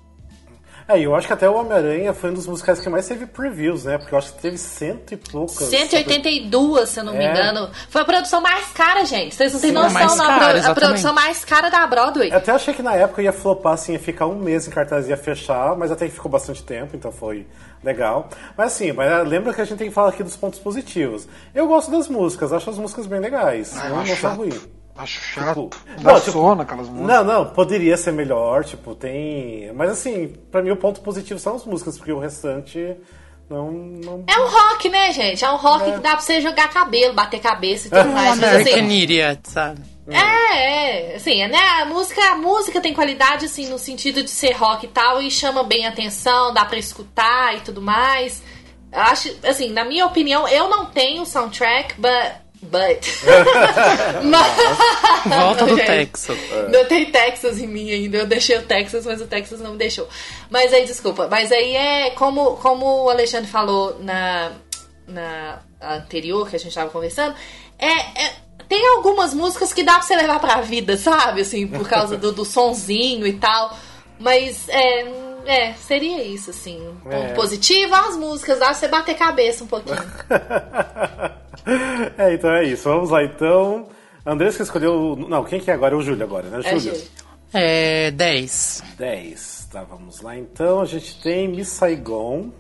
[0.88, 3.26] É, e eu acho que até o Homem-Aranha foi um dos musicais que mais teve
[3.26, 3.98] previews, né?
[3.98, 5.68] Porque eu acho que teve cento e poucas.
[5.68, 7.30] 182, se eu não me É.
[7.32, 7.68] engano.
[7.88, 9.34] Foi a produção mais cara, gente.
[9.34, 10.24] Vocês não têm Sim, a noção, mais não.
[10.24, 10.80] A cara, a, exatamente.
[10.86, 12.30] produção mais cara da Broadway.
[12.30, 15.06] Eu até achei que na época ia flopar, assim, ia ficar um mês em cartaz
[15.06, 17.46] e ia fechar, mas até que ficou bastante tempo, então foi
[17.82, 18.28] legal.
[18.56, 21.26] Mas assim, mas ah, lembra que a gente tem que falar aqui dos pontos positivos.
[21.52, 23.76] Eu gosto das músicas, acho as músicas bem legais.
[23.76, 24.68] Ah, eu não, não são ruins.
[24.96, 25.70] Acho chato.
[25.70, 27.06] Tipo, Dá não, tipo, aquelas músicas.
[27.06, 29.72] Não, não, poderia ser melhor, tipo, tem.
[29.74, 32.96] Mas assim, pra mim o ponto positivo são as músicas, porque o restante
[33.48, 33.70] não.
[33.70, 34.24] não...
[34.26, 35.44] É um rock, né, gente?
[35.44, 38.36] É um rock que dá pra você jogar cabelo, bater cabeça e tudo mais.
[38.36, 39.80] Um Mas American assim, Idiot, sabe?
[40.08, 44.52] É, é, assim, né, a música, a música tem qualidade, assim, no sentido de ser
[44.52, 48.42] rock e tal, e chama bem a atenção, dá pra escutar e tudo mais.
[48.92, 52.45] Eu Acho, assim, na minha opinião, eu não tenho soundtrack, but...
[52.62, 53.06] But...
[54.24, 56.38] Mas- Volta do Texas.
[56.72, 58.18] Não tem Texas em mim ainda.
[58.18, 60.08] Eu deixei o Texas, mas o Texas não me deixou.
[60.50, 61.28] Mas aí, desculpa.
[61.30, 64.52] Mas aí é como, como o Alexandre falou na,
[65.06, 67.34] na anterior que a gente tava conversando.
[67.78, 67.90] É,
[68.24, 68.32] é-
[68.68, 71.42] tem algumas músicas que dá pra você levar pra vida, sabe?
[71.42, 73.76] Assim, por causa do, do sonzinho e tal.
[74.18, 75.06] Mas é,
[75.46, 76.80] é, seria isso, assim.
[76.88, 77.32] Um ponto É.
[77.34, 79.96] positivo, as músicas, dá pra você bater cabeça um pouquinho.
[82.18, 82.88] é, então é isso.
[82.88, 83.88] Vamos lá, então.
[84.24, 85.16] Andrés que escolheu.
[85.28, 85.94] Não, quem que é agora?
[85.94, 86.60] É o Júlio agora, né?
[86.64, 87.02] É, Júlio.
[87.52, 88.82] É 10.
[88.98, 89.68] 10.
[89.72, 90.80] Tá, vamos lá então.
[90.80, 92.50] A gente tem Miss Saigon.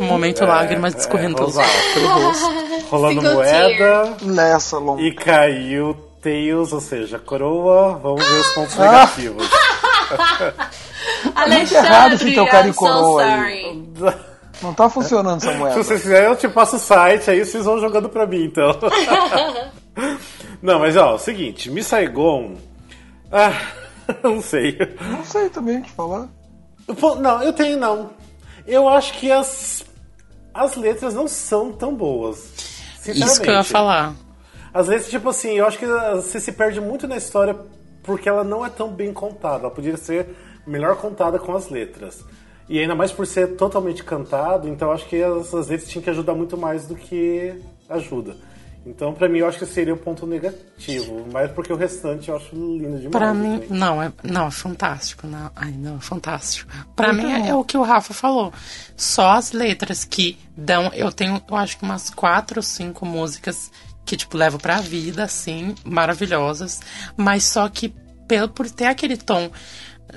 [0.00, 1.46] Momento lágrimas escorrendo é,
[1.94, 2.86] pelo rosto.
[2.90, 4.16] Rolando Single moeda.
[4.22, 5.02] Nessa longa.
[5.02, 7.98] E caiu Tails, ou seja, coroa.
[7.98, 8.92] Vamos ver os pontos Ah!
[8.92, 9.50] negativos.
[11.34, 13.84] Alexandre, errado esse teu cara em I'm so coroa aí.
[14.64, 15.76] Não tá funcionando essa Se moeda.
[15.76, 18.70] vocês quiserem, eu te passo o site, aí vocês vão jogando pra mim, então.
[20.62, 22.54] Não, mas ó, o seguinte, Miss Saigon.
[23.30, 23.52] Ah,
[24.24, 24.78] não sei.
[25.10, 26.28] Não sei também o que falar.
[27.20, 28.10] Não, eu tenho não.
[28.66, 29.84] Eu acho que as,
[30.54, 32.50] as letras não são tão boas.
[33.06, 34.14] Isso que eu ia falar.
[34.72, 37.54] As letras, tipo assim, eu acho que você se perde muito na história
[38.02, 39.60] porque ela não é tão bem contada.
[39.60, 40.34] Ela poderia ser
[40.66, 42.24] melhor contada com as letras.
[42.68, 46.02] E ainda mais por ser totalmente cantado, então eu acho que as, as letras tinham
[46.02, 47.54] que ajudar muito mais do que
[47.88, 48.36] ajuda.
[48.86, 51.26] Então, pra mim, eu acho que seria um ponto negativo.
[51.32, 53.10] Mas porque o restante eu acho lindo demais.
[53.10, 55.26] Pra mim, não, é, não, é fantástico.
[55.26, 56.70] Não, ai, não, é fantástico.
[56.94, 58.52] Pra mim é, é o que o Rafa falou.
[58.94, 60.90] Só as letras que dão.
[60.92, 63.70] Eu tenho, eu acho que umas quatro ou cinco músicas
[64.04, 66.80] que, tipo, levo pra vida, assim, maravilhosas.
[67.16, 67.88] Mas só que,
[68.28, 69.50] pelo, por ter aquele tom.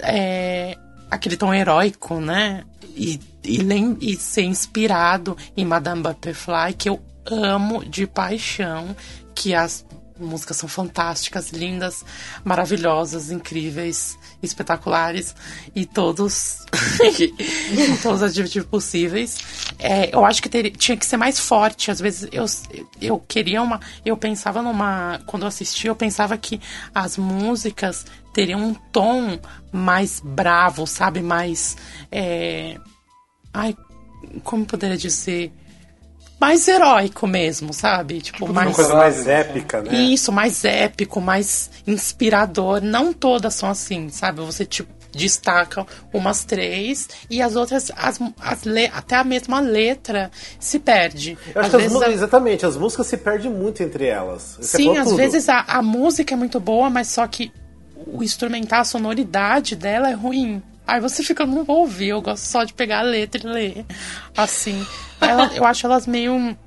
[0.02, 0.78] é,
[1.10, 2.64] aquele tom heróico, né?
[2.96, 3.62] E, e,
[4.02, 8.96] e ser inspirado em Madame Butterfly, que eu amo de paixão,
[9.36, 9.86] que as
[10.20, 12.04] músicas são fantásticas, lindas,
[12.44, 15.36] maravilhosas, incríveis, espetaculares
[15.76, 16.60] e todos
[18.02, 19.38] todos os adjetivos possíveis.
[19.80, 21.90] É, eu acho que teria- tinha que ser mais forte.
[21.92, 22.46] Às vezes eu,
[23.02, 26.60] eu queria uma, eu pensava numa, quando eu assistia, eu pensava que
[26.94, 29.40] as músicas teriam um tom
[29.72, 31.76] mais bravo, sabe, mais
[32.12, 32.78] é,
[33.54, 33.76] ai,
[34.44, 35.52] como poderia dizer,
[36.40, 38.22] mais heróico mesmo, sabe?
[38.22, 39.94] Tipo, Uma mais coisa mais épica, né?
[39.96, 42.82] isso, mais épico, mais inspirador.
[42.82, 44.42] Não todas são assim, sabe?
[44.42, 50.30] Você tipo, destaca umas três e as outras, as, as le- até a mesma letra
[50.60, 51.38] se perde.
[51.56, 54.58] Eu acho Às que as exatamente, as músicas se perdem muito entre elas.
[54.62, 55.18] Sim, às tudo.
[55.18, 57.52] vezes a, a música é muito boa, mas só que
[58.06, 60.62] o instrumental, a sonoridade dela é ruim.
[60.88, 63.86] Aí você fica, não vou ouvir, eu gosto só de pegar a letra e ler.
[64.36, 64.86] Assim.
[65.20, 66.58] Ela- eu acho elas meio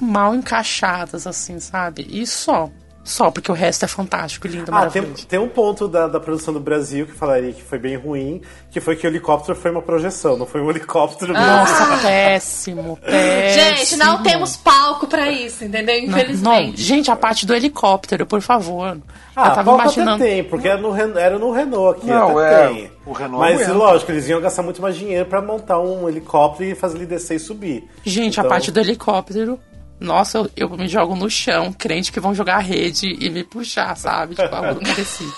[0.00, 2.06] mal encaixadas, assim, sabe?
[2.10, 2.70] E só.
[3.04, 5.26] Só, porque o resto é fantástico, lindo, Ah, tem, maravilhoso.
[5.26, 8.40] tem um ponto da, da produção do Brasil que falaria que foi bem ruim,
[8.70, 11.44] que foi que o helicóptero foi uma projeção, não foi um helicóptero mesmo.
[11.46, 13.76] Nossa, péssimo, péssimo.
[13.76, 15.96] Gente, não temos palco pra isso, entendeu?
[16.02, 16.80] Não, não, Infelizmente.
[16.80, 18.98] gente, a parte do helicóptero, por favor.
[19.34, 20.22] Ah, eu tava palco imaginando.
[20.22, 22.90] até tem, porque era no, era no Renault aqui, Não, até é, tem.
[23.04, 23.72] o Renault Mas aguenta.
[23.72, 27.34] lógico, eles iam gastar muito mais dinheiro pra montar um helicóptero e fazer ele descer
[27.36, 27.88] e subir.
[28.04, 29.58] Gente, a Então- parte do helicóptero.
[30.00, 33.44] Nossa, eu, eu me jogo no chão, crente que vão jogar a rede e me
[33.44, 34.34] puxar, sabe?
[34.34, 35.32] Tipo, algo merecido.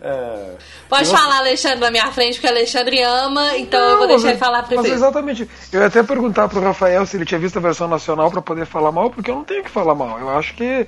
[0.00, 0.54] É,
[0.88, 4.22] Pode falar, Alexandre, na minha frente, porque o Alexandre ama, então eu vou Não, mas
[4.22, 4.94] deixar é- ele falar Mas primeiro.
[4.96, 5.48] exatamente.
[5.72, 8.66] Eu ia até perguntar pro Rafael se ele tinha visto a versão nacional pra poder
[8.66, 10.18] falar mal, porque eu não tenho que falar mal.
[10.18, 10.86] Eu acho que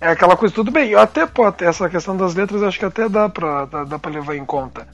[0.00, 0.90] é aquela coisa, tudo bem.
[0.90, 3.98] Eu até pode, essa questão das letras, eu acho que até dá pra, dá, dá
[3.98, 4.86] pra levar em conta.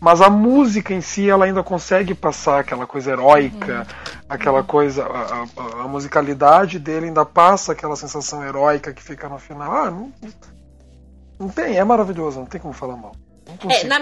[0.00, 3.86] Mas a música em si, ela ainda consegue passar aquela coisa heróica,
[4.28, 5.04] aquela coisa.
[5.04, 9.72] A, a- a musicalidade dele ainda passa aquela sensação heróica que fica no final.
[9.74, 10.12] Ah, não,
[11.38, 13.12] não tem, é maravilhoso, não tem como falar mal.
[13.46, 14.00] Não É, consigo na,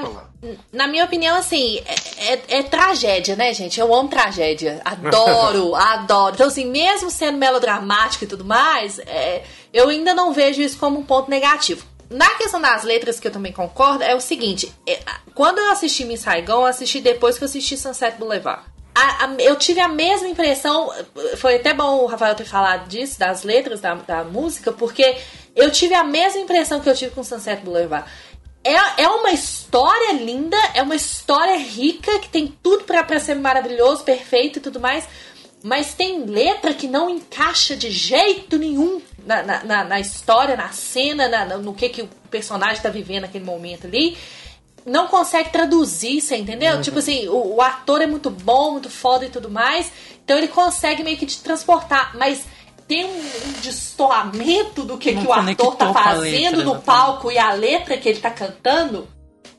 [0.73, 3.79] na minha opinião, assim, é, é- é tragédia, né, gente?
[3.81, 4.81] Eu amo tragédia.
[4.85, 6.35] Adoro, adoro.
[6.35, 10.99] Então, assim, mesmo sendo melodramático e tudo mais, é, eu ainda não vejo isso como
[10.99, 11.87] um ponto negativo.
[12.11, 15.01] Na questão das letras, que eu também concordo, é o seguinte: é,
[15.35, 18.63] quando eu assisti Miss Saigon, eu assisti depois que eu assisti Sunset Boulevard.
[18.95, 20.91] A- a- eu tive a mesma impressão,
[21.37, 25.17] foi até bom o Rafael ter falado disso, das letras da, da música, porque
[25.55, 28.09] eu tive a mesma impressão que eu tive com Sunset Boulevard.
[28.65, 34.03] É, é uma história linda, é uma história rica, que tem tudo pra ser maravilhoso,
[34.03, 35.07] perfeito e tudo mais.
[35.63, 41.29] Mas tem letra que não encaixa de jeito nenhum na, na, na- história, na cena,
[41.29, 44.17] na- no que, que o personagem tá vivendo naquele momento ali,
[44.87, 46.81] não consegue traduzir, você entendeu?
[46.81, 49.91] Tipo assim, o, o ator é muito bom, muito foda e tudo mais,
[50.25, 52.45] então ele consegue meio que te transportar, mas
[52.87, 57.39] tem um, um destoamento do que, que o ator tá fazendo letra, no palco e
[57.39, 59.09] a letra que ele tá cantando.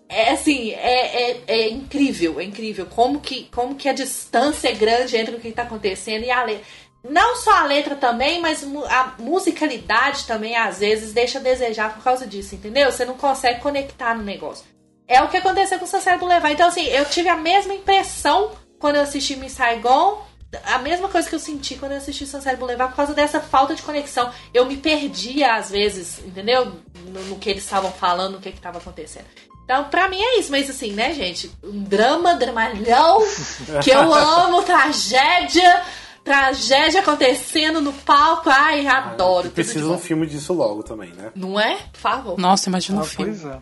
[0.09, 2.85] É assim, é, é, é incrível, é incrível.
[2.85, 6.41] Como que, como que a distância é grande entre o que tá acontecendo e a
[6.45, 6.63] letra.
[7.09, 12.03] Não só a letra também, mas a musicalidade também, às vezes, deixa a desejar por
[12.03, 12.91] causa disso, entendeu?
[12.91, 14.65] Você não consegue conectar no negócio.
[15.07, 16.53] É o que aconteceu com o Sunset Boulevard.
[16.53, 20.25] Então, assim, eu tive a mesma impressão quando eu assisti Miss Saigon,
[20.63, 23.73] a mesma coisa que eu senti quando eu assisti Sunset Boulevard, por causa dessa falta
[23.73, 24.31] de conexão.
[24.53, 26.73] Eu me perdia, às vezes, entendeu?
[27.05, 29.25] No, no que eles estavam falando, no que estava acontecendo.
[29.63, 31.51] Então, pra mim é isso, mas assim, né, gente?
[31.61, 33.19] Um drama, dramalhão,
[33.83, 35.83] que eu amo, tragédia,
[36.27, 38.49] tragédia acontecendo no palco.
[38.49, 39.43] Ai, adoro.
[39.43, 41.31] tudo de Precisa um filme disso logo também, né?
[41.35, 41.77] Não é?
[41.91, 42.37] Por favor.
[42.37, 43.31] Nossa, imagina um Ah, filme.
[43.37, 43.59] pois é.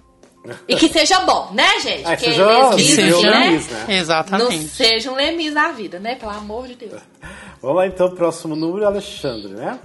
[0.68, 2.06] E que seja bom, né, gente?
[2.06, 3.32] Ah, que seja- Nível seja.
[3.32, 3.40] né?
[3.48, 3.86] Lemis, né?
[3.88, 4.68] Não Exatamente.
[4.68, 6.16] seja um lemis na vida, né?
[6.16, 7.02] Pelo amor de Deus.
[7.62, 9.80] Vamos lá então, próximo número, Alexandre, né?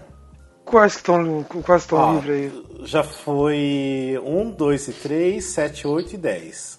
[0.65, 2.87] Quais que estão quais estão Ó, livres aí?
[2.87, 6.79] já foi 1, 2 e 3, 7, 8 e 10.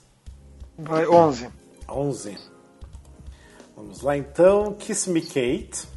[0.77, 1.49] Vai, 11.
[1.89, 2.37] 11.
[3.81, 5.89] Vamos lá então, Kiss Me Kate.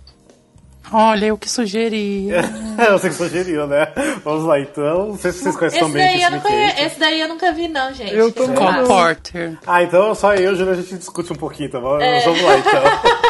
[0.90, 2.28] Olha, eu que sugeri.
[2.92, 3.92] Você que sugeriu, né?
[4.24, 5.08] Vamos lá então.
[5.08, 6.68] Não sei se vocês conhecem Esse também daí, Kiss eu Me conhe...
[6.68, 6.82] Kate.
[6.82, 8.14] Esse daí eu nunca vi, não, gente.
[8.14, 8.54] Eu não.
[8.54, 9.58] Cole Porter.
[9.66, 12.00] Ah, então só eu e a gente discute um pouquinho, tá bom?
[12.00, 12.20] É.
[12.20, 12.82] Vamos lá então.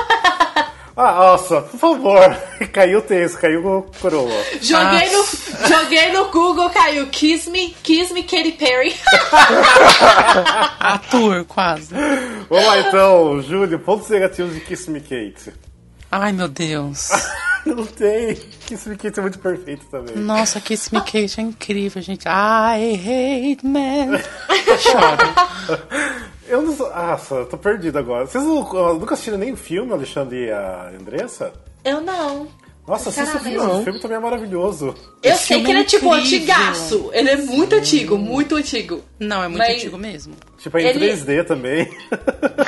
[0.97, 2.37] ah, nossa, por favor.
[2.73, 4.31] Caiu o texto, caiu o coroa.
[4.61, 5.25] Joguei no,
[5.69, 8.95] joguei no Google, caiu Kiss Me, Kiss Me Katy Perry.
[10.81, 11.95] Ator, quase.
[12.49, 15.53] Vamos lá então, Júlio, pontos negativos de Kiss Me Kate.
[16.11, 17.09] Ai, meu Deus.
[17.67, 18.35] Não tem.
[18.67, 20.17] Kiss Me Kate é muito perfeito também.
[20.17, 22.27] Nossa, Kiss Me Kate é incrível, gente.
[22.27, 24.11] I hate men.
[24.79, 25.81] Choro.
[26.49, 26.89] Eu não sou.
[26.91, 28.27] Nossa, eu tô perdido agora.
[28.27, 31.53] Vocês não- nunca assistiram nem o filme, Alexandre e a Andressa?
[31.85, 32.47] Eu não.
[32.87, 33.57] Nossa, assista o filme.
[33.59, 34.95] O filme também é maravilhoso.
[35.23, 36.23] Eu Esse sei que ele é é tipo incrível.
[36.27, 37.11] antigaço.
[37.15, 39.03] Ele é muito antigo, muito antigo.
[39.19, 40.35] Não, é muito Mas- antigo mesmo.
[40.59, 41.89] Tipo, é em Ele- 3D também.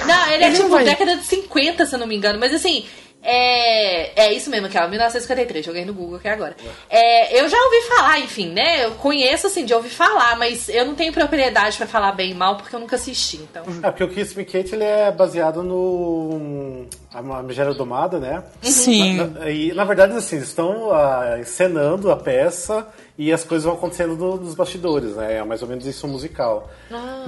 [0.06, 2.38] Não, ele é Ele tipo vai- década de 50, se eu não me engano.
[2.40, 2.86] Mas assim,
[3.26, 6.56] é, é isso mesmo, aquela 1953, joguei no Google aqui agora.
[6.88, 8.84] É, eu já ouvi falar, enfim, né?
[8.84, 12.34] Eu conheço assim de ouvir falar, mas eu não tenho propriedade pra falar bem e
[12.34, 13.38] mal porque eu nunca assisti.
[13.38, 16.86] Então, É, porque o Kiss Me Kate ele é baseado no.
[17.12, 18.44] A Megera Domada, né?
[18.62, 19.16] Sim.
[19.16, 22.86] Na- e na verdade, assim, estão ah, encenando a peça
[23.18, 25.38] e as coisas vão acontecendo no- nos bastidores, né?
[25.38, 26.70] É mais ou menos isso musical.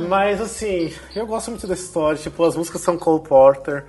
[0.09, 3.85] Mas assim, eu gosto muito dessa história, tipo, as músicas são Cole Porter.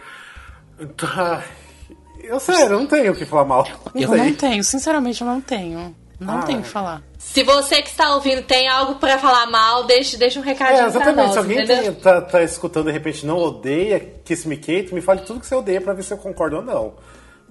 [2.23, 3.67] Eu sério, eu não tenho o que falar mal.
[3.93, 5.95] Não Eu não tenho, sinceramente, eu não tenho.
[6.19, 6.63] Não Ah, tenho o é.
[6.65, 7.01] que falar.
[7.17, 10.79] se você que está ouvindo tem algo pra falar mal, deixe, deixe um recadinho É,
[10.81, 11.15] pra exatamente.
[11.25, 14.99] nós, Se alguém tem- tá, tá escutando de repente não odeia Kiss Me Kate, me
[15.01, 16.95] fale tudo que você odeia pra ver se eu concordo ou não.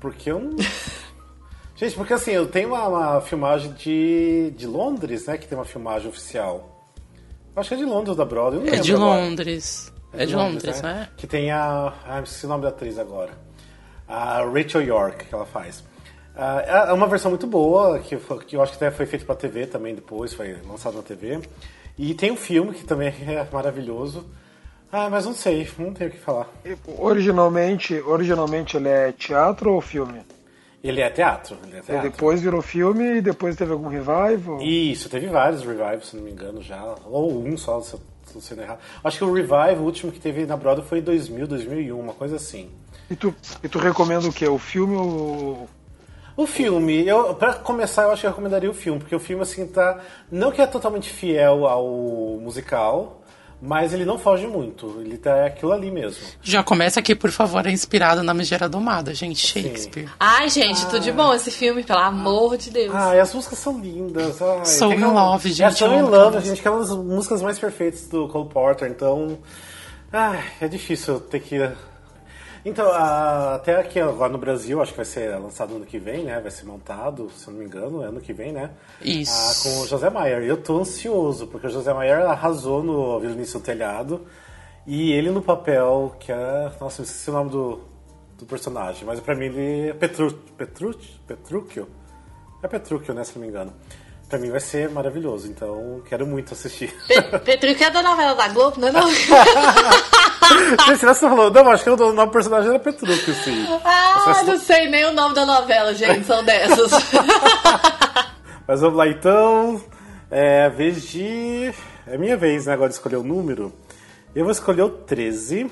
[0.01, 0.57] Porque eu não.
[1.77, 5.39] Gente, porque assim, eu tenho uma, uma filmagem de, de Londres, né?
[5.39, 6.85] Que tem uma filmagem oficial.
[7.57, 9.21] Acho que é de Londres da Broadway, eu não É lembro de agora.
[9.23, 9.93] Londres.
[10.13, 11.09] É de Londres, né?
[11.17, 11.93] Que tem a.
[12.07, 13.31] Ah, esqueci o nome da atriz agora.
[14.09, 15.85] A Rachel York, que ela faz.
[16.35, 19.67] Ah, é uma versão muito boa, que, eu acho que até foi feita pra TV
[19.67, 21.41] também depois, foi lançado na TV.
[21.99, 24.25] E tem um filme que também é maravilhoso.
[24.91, 26.49] Ah, mas não sei, não tenho o que falar.
[26.97, 30.21] Originalmente, originalmente ele é teatro ou filme?
[30.83, 32.11] Ele é teatro, ele é E teatro.
[32.11, 34.63] depois virou filme e depois teve algum revival?
[34.63, 36.83] Isso, teve vários revivals, se não me engano, já.
[37.05, 38.01] Ou um só, se eu
[38.33, 38.79] tô sendo errado.
[39.03, 42.15] Acho que o revive, o último que teve na Broadway foi em 2000, 2001, uma
[42.15, 42.71] coisa assim.
[43.11, 44.47] E tu, e tu recomenda o quê?
[44.49, 45.69] O filme ou.
[46.37, 49.43] O filme, eu, pra começar, eu acho que eu recomendaria o filme, porque o filme,
[49.43, 49.99] assim, tá.
[50.31, 51.85] Não que é totalmente fiel ao
[52.41, 53.21] musical,
[53.61, 55.01] mas ele não foge muito.
[55.01, 56.23] Ele tá é aquilo ali mesmo.
[56.41, 59.45] Já começa aqui, por favor, é inspirado na Megera Domada, gente.
[59.45, 60.09] Shakespeare.
[60.21, 62.95] Ai, gente, tudo de bom esse filme, pelo amor de Deus.
[62.95, 64.41] Ah, e as músicas são lindas.
[64.41, 66.81] Ai, So tem in Love, É, gente, So eu in Love, gente, que é uma
[66.81, 69.39] das músicas mais perfeitas do Cole Porter, então.
[70.13, 71.69] Ai, é difícil ter que.
[72.65, 76.25] Então, a- até aqui agora no Brasil, acho que vai ser lançado ano que vem,
[76.25, 76.41] né?
[76.41, 78.71] Vai ser montado, se eu não me engano, é ano que vem, né?
[79.01, 79.33] Isso.
[79.33, 80.43] Ah, com o José Maier.
[80.43, 84.27] E eu tô ansioso, porque o José Maier arrasou no Violinice no Telhado.
[84.87, 86.73] E ele no papel, que é.
[86.81, 87.81] Nossa, eu esqueci o nome do,
[88.39, 91.89] do personagem, mas pra mim ele é Petru, Petru, Petrúquio?
[92.63, 93.23] É Petrúquio, né?
[93.23, 93.73] Se não me engano.
[94.29, 96.95] Pra mim vai ser maravilhoso, então quero muito assistir.
[97.07, 99.09] Pe- Petrúquio é da novela da Globo, não é não?
[100.87, 103.67] Gente, você falou, não, acho que o nome do personagem era Petrúquio, sim.
[103.85, 106.91] Ah, não sei nem o nome da novela, gente, são dessas.
[108.67, 109.83] Mas vamos lá então.
[110.31, 111.73] É a vez de.
[112.07, 112.75] É minha vez, né?
[112.75, 113.73] Agora de escolher o número.
[114.35, 115.71] Eu vou escolher o 13.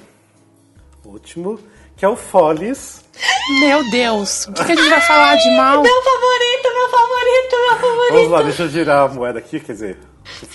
[1.04, 1.58] Último.
[1.96, 3.04] Que é o Follies.
[3.60, 5.82] Meu Deus, o que, que a gente vai falar de mal?
[5.82, 8.12] Meu favorito, meu favorito, meu favorito.
[8.12, 9.98] Vamos lá, deixa eu girar a moeda aqui, quer dizer.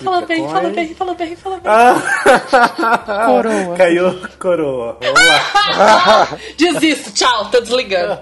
[0.04, 1.72] Fala bem, fala bem, fala bem, fala bem.
[1.72, 3.78] Ah, Coroa.
[3.78, 4.98] Caiu coroa.
[5.02, 6.38] Vamos lá.
[6.58, 8.20] Desisto, tchau, tô desligando.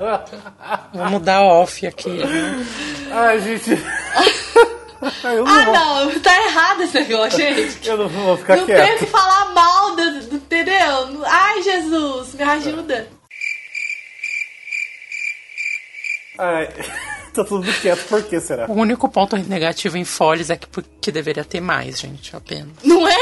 [0.93, 2.09] Vamos dar off aqui.
[2.09, 2.65] né?
[3.11, 3.71] Ai, gente.
[5.23, 5.73] Eu não, Ah, vou,
[6.13, 7.87] não, tá errado esse negócio, gente.
[7.87, 9.07] eu não vou ficar Não tenho que quieto.
[9.09, 11.23] falar mal, do, do- entendeu?
[11.25, 13.07] Ai, Jesus, me ajuda.
[16.37, 16.67] Ai,
[17.33, 18.65] tá mundo quieto, por que será?
[18.67, 20.67] O único ponto negativo em Follies é que,
[21.01, 22.71] que deveria ter mais, gente, apenas.
[22.83, 23.15] Não é?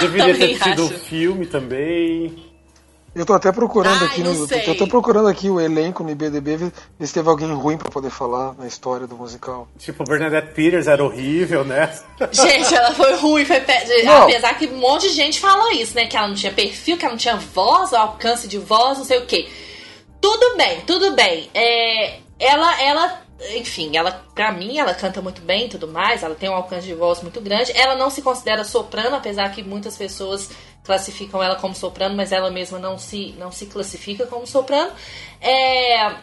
[0.00, 0.94] Deveria Também ter tido acho.
[0.94, 2.47] um filme também.
[3.14, 4.74] Eu tô até procurando Ai, aqui não no, sei.
[4.76, 6.72] tô procurando aqui o elenco no IBDB, ver
[7.06, 9.66] se teve alguém ruim pra poder falar na história do musical.
[9.78, 11.90] Tipo, Bernadette Peters era horrível, né?
[12.30, 14.22] Gente, ela foi ruim, foi pe- Não.
[14.24, 16.06] apesar que um monte de gente falou isso, né?
[16.06, 19.18] Que ela não tinha perfil, que ela não tinha voz, alcance de voz, não sei
[19.18, 19.48] o quê.
[20.20, 21.48] Tudo bem, tudo bem.
[21.54, 23.22] É, ela, ela,
[23.56, 26.86] enfim, ela, pra mim, ela canta muito bem e tudo mais, ela tem um alcance
[26.86, 27.72] de voz muito grande.
[27.74, 30.50] Ela não se considera soprano, apesar que muitas pessoas
[30.88, 34.90] classificam ela como soprano, mas ela mesma não se, não se classifica como soprano.
[35.38, 36.14] É,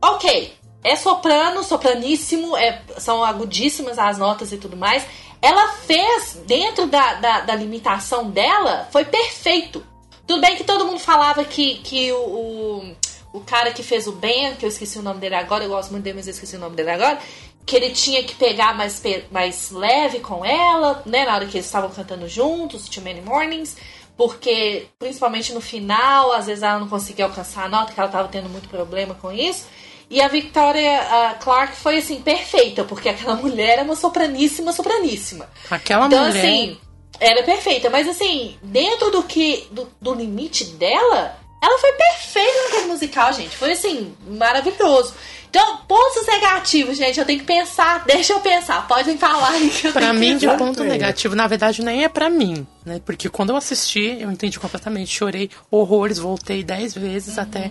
[0.00, 0.54] ok,
[0.84, 5.04] é soprano, sopraníssimo, é, são agudíssimas as notas e tudo mais.
[5.42, 9.84] Ela fez, dentro da, da, da limitação dela, foi perfeito.
[10.24, 12.96] Tudo bem que todo mundo falava que, que o, o,
[13.32, 15.90] o cara que fez o Ben, que eu esqueci o nome dele agora, eu gosto
[15.90, 17.18] muito dele, mas eu esqueci o nome dele agora,
[17.64, 21.66] que ele tinha que pegar mais, mais leve com ela, né, na hora que eles
[21.66, 23.76] estavam cantando juntos, Too Many Mornings,
[24.16, 28.28] porque, principalmente no final, às vezes ela não conseguia alcançar a nota, que ela estava
[28.28, 29.66] tendo muito problema com isso.
[30.10, 35.48] E a Victoria Clark foi, assim, perfeita, porque aquela mulher é uma sopraníssima, sopraníssima.
[35.70, 36.38] Aquela Então, mulher.
[36.38, 36.78] assim,
[37.18, 39.66] ela é perfeita, mas assim, dentro do que.
[39.70, 43.56] Do, do limite dela, ela foi perfeita naquele musical, gente.
[43.56, 45.14] Foi assim, maravilhoso.
[45.48, 48.04] Então, pontos negativos, gente, eu tenho que pensar.
[48.04, 51.46] Deixa eu pensar, podem falar aí que eu Pra tenho mim, que ponto negativo, na
[51.46, 53.00] verdade, nem é pra mim, né?
[53.04, 55.14] Porque quando eu assisti, eu entendi completamente.
[55.14, 57.70] Chorei horrores, voltei dez vezes até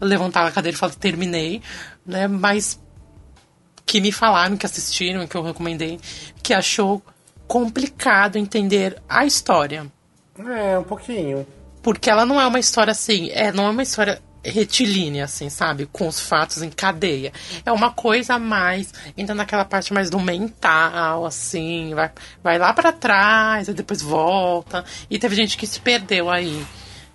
[0.00, 1.60] levantar a cadeira e falar que terminei,
[2.06, 2.26] né?
[2.28, 2.80] Mas
[3.84, 6.00] que me falaram, que assistiram, que eu recomendei,
[6.42, 7.02] que achou
[7.46, 9.86] complicado entender a história.
[10.38, 11.46] É, um pouquinho.
[11.86, 15.86] Porque ela não é uma história assim, é, não é uma história retilínea, assim, sabe?
[15.86, 17.32] Com os fatos em cadeia.
[17.64, 22.10] É uma coisa mais, entra naquela parte mais do mental, assim, vai,
[22.42, 24.84] vai lá pra trás, e depois volta.
[25.08, 26.66] E teve gente que se perdeu aí.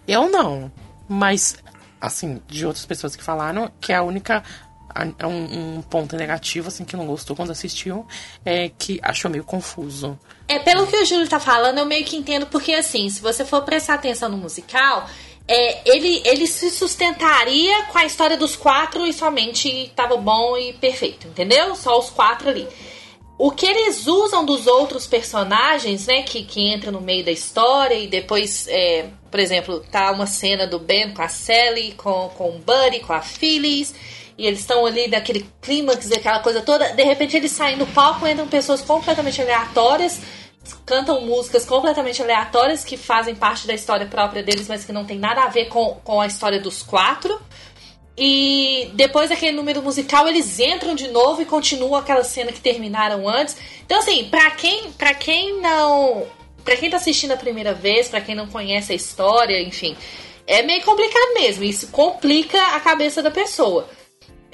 [0.08, 0.72] Eu não.
[1.06, 1.58] Mas,
[2.00, 4.42] assim, de outras pessoas que falaram, que é a única.
[5.20, 8.08] é Um, um ponto negativo, assim, que não gostou quando assistiu,
[8.46, 10.18] é que achou meio confuso.
[10.52, 13.46] É, pelo que o Júlio tá falando, eu meio que entendo, porque assim, se você
[13.46, 15.08] for prestar atenção no musical,
[15.48, 20.74] é, ele, ele se sustentaria com a história dos quatro e somente tava bom e
[20.74, 21.74] perfeito, entendeu?
[21.78, 22.68] Só os quatro ali.
[23.38, 27.96] O que eles usam dos outros personagens, né, que, que entra no meio da história
[27.96, 32.50] e depois, é, por exemplo, tá uma cena do Ben com a Sally, com, com
[32.50, 33.96] o Buddy, com a Phyllis,
[34.42, 38.26] e eles estão ali daquele clímax, aquela coisa toda, de repente eles saem do palco,
[38.26, 40.20] entram pessoas completamente aleatórias,
[40.84, 45.20] cantam músicas completamente aleatórias que fazem parte da história própria deles, mas que não tem
[45.20, 47.40] nada a ver com, com a história dos quatro.
[48.18, 53.30] E depois daquele número musical, eles entram de novo e continuam aquela cena que terminaram
[53.30, 53.56] antes.
[53.86, 56.26] Então, assim, pra quem, pra quem não.
[56.64, 59.96] Pra quem tá assistindo a primeira vez, pra quem não conhece a história, enfim,
[60.46, 61.64] é meio complicado mesmo.
[61.64, 63.88] Isso complica a cabeça da pessoa.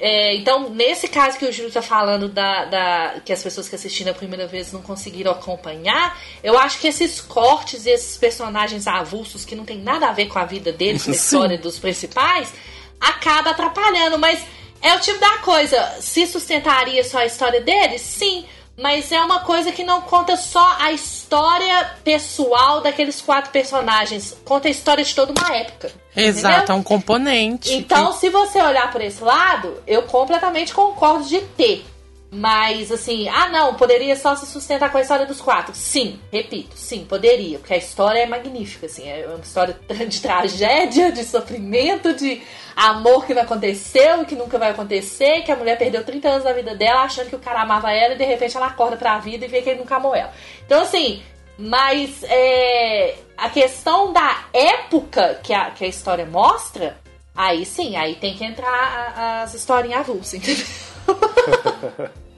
[0.00, 3.74] É, então, nesse caso que o Júlio tá falando da, da- que as pessoas que
[3.74, 8.86] assistiram a primeira vez não conseguiram acompanhar, eu acho que esses cortes e esses personagens
[8.86, 11.78] avulsos que não tem nada a ver com a vida deles, com a história dos
[11.80, 12.54] principais,
[13.00, 14.18] acaba atrapalhando.
[14.18, 14.40] Mas
[14.80, 18.00] é o tipo da coisa, se sustentaria só a história deles?
[18.00, 18.44] Sim.
[18.78, 24.36] Mas é uma coisa que não conta só a história pessoal daqueles quatro personagens.
[24.44, 25.90] Conta a história de toda uma época.
[26.14, 26.76] Exato, entendeu?
[26.76, 27.74] é um componente.
[27.74, 31.84] Então, se você olhar por esse lado, eu completamente concordo de ter.
[32.30, 35.74] Mas, assim, ah, não, poderia só se sustentar com a história dos quatro.
[35.74, 37.58] Sim, repito, sim, poderia.
[37.58, 39.08] Porque a história é magnífica, assim.
[39.08, 42.42] É uma história de tragédia, de sofrimento, de
[42.76, 45.40] amor que não aconteceu que nunca vai acontecer.
[45.42, 48.14] Que a mulher perdeu 30 anos da vida dela achando que o cara amava ela
[48.14, 50.32] e de repente ela acorda pra vida e vê que ele nunca amou ela.
[50.66, 51.22] Então, assim,
[51.56, 56.98] mas é, a questão da época que a, que a história mostra,
[57.34, 60.66] aí sim, aí tem que entrar as historinhas avulsas, entendeu?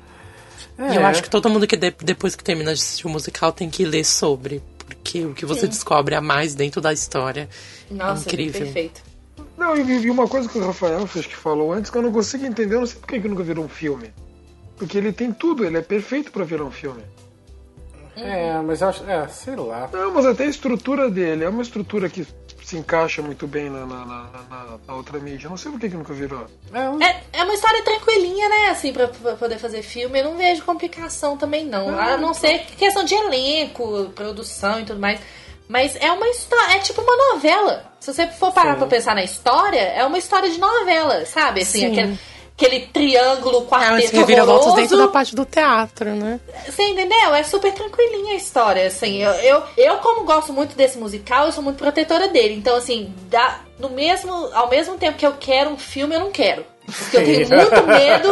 [0.78, 1.04] E eu É.
[1.04, 3.84] acho que todo mundo que de- depois que termina de assistir o musical tem que
[3.84, 4.62] ler sobre.
[4.86, 7.48] Porque o que você descobre a mais dentro da história
[7.90, 8.62] Nossa, é incrível.
[8.62, 9.02] perfeito.
[9.58, 12.10] Não, e e uma coisa que o Rafael fez que falou antes que eu não
[12.10, 14.10] consigo entender, eu não sei por que que nunca virou um filme.
[14.78, 17.02] Porque ele tem tudo, ele é perfeito pra virar um filme.
[18.16, 19.04] É, mas eu acho.
[19.08, 19.88] É, sei lá.
[19.92, 22.26] Não, mas até a estrutura dele é uma estrutura que
[22.70, 25.46] se encaixa muito bem na, na, na- na- na outra mídia.
[25.46, 26.46] Eu não sei por que que nunca virou.
[26.72, 28.68] É, um- É, é uma história tranquilinha, né?
[28.68, 30.20] Assim, pra, pra poder fazer filme.
[30.20, 31.98] Eu não vejo complicação também, não.
[31.98, 35.18] A não ser questão de elenco, produção e tudo mais.
[35.68, 36.76] Mas é uma história.
[36.76, 37.84] É tipo uma novela.
[37.98, 38.78] Se você for parar Sim.
[38.78, 41.62] pra pensar na história, é uma história de novela, sabe?
[41.62, 41.86] Assim, Sim.
[41.92, 42.18] aquele,
[42.60, 44.76] aquele triângulo, É, quarteto reviravoltas horroroso.
[44.76, 46.38] dentro da parte do teatro, né?
[46.66, 47.34] Você entendeu?
[47.34, 49.22] É super tranquilinha a história, assim.
[49.22, 52.54] Eu, eu, eu, como gosto muito desse musical, eu sou muito protetora dele.
[52.54, 56.30] Então, assim, dá, no mesmo, ao mesmo tempo que eu quero um filme, eu não
[56.30, 56.64] quero.
[56.86, 58.28] Porque eu tenho muito medo,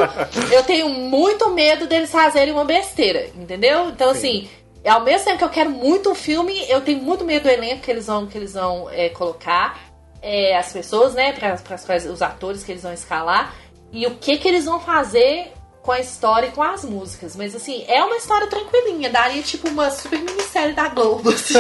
[0.52, 3.88] eu tenho muito medo deles fazerem uma besteira, entendeu?
[3.88, 4.48] Então, assim,
[4.84, 7.82] ao mesmo tempo que eu quero muito um filme, eu tenho muito medo do elenco
[7.82, 9.78] que eles vão, que eles vão é, colocar,
[10.20, 13.54] é, as pessoas, né, para as quais os atores que eles vão escalar,
[13.92, 15.52] e o que que eles vão fazer
[15.88, 17.34] com a história e com as músicas.
[17.34, 21.30] Mas assim, é uma história tranquilinha, daria tipo uma super minissérie da Globo.
[21.30, 21.54] assim.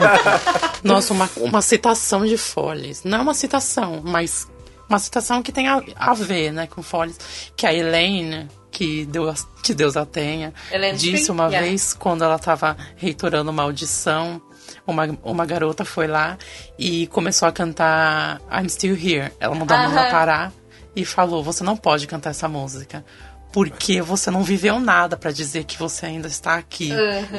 [0.82, 3.04] Nossa, uma, uma citação de Follies.
[3.04, 4.48] Não é uma citação, mas
[4.88, 7.18] uma citação que tem a, a ver, né, com Follies.
[7.54, 10.54] Que a Elaine, que Deus, que Deus a tenha,
[10.96, 11.66] disse uma yeah.
[11.66, 14.40] vez, quando ela estava reitorando uma audição,
[14.86, 16.38] uma, uma garota foi lá
[16.78, 19.30] e começou a cantar I'm Still Here.
[19.38, 20.10] Ela mandou a menina Aham.
[20.10, 20.52] parar
[20.94, 23.04] e falou, você não pode cantar essa música.
[23.52, 26.90] Porque você não viveu nada pra dizer que você ainda está aqui.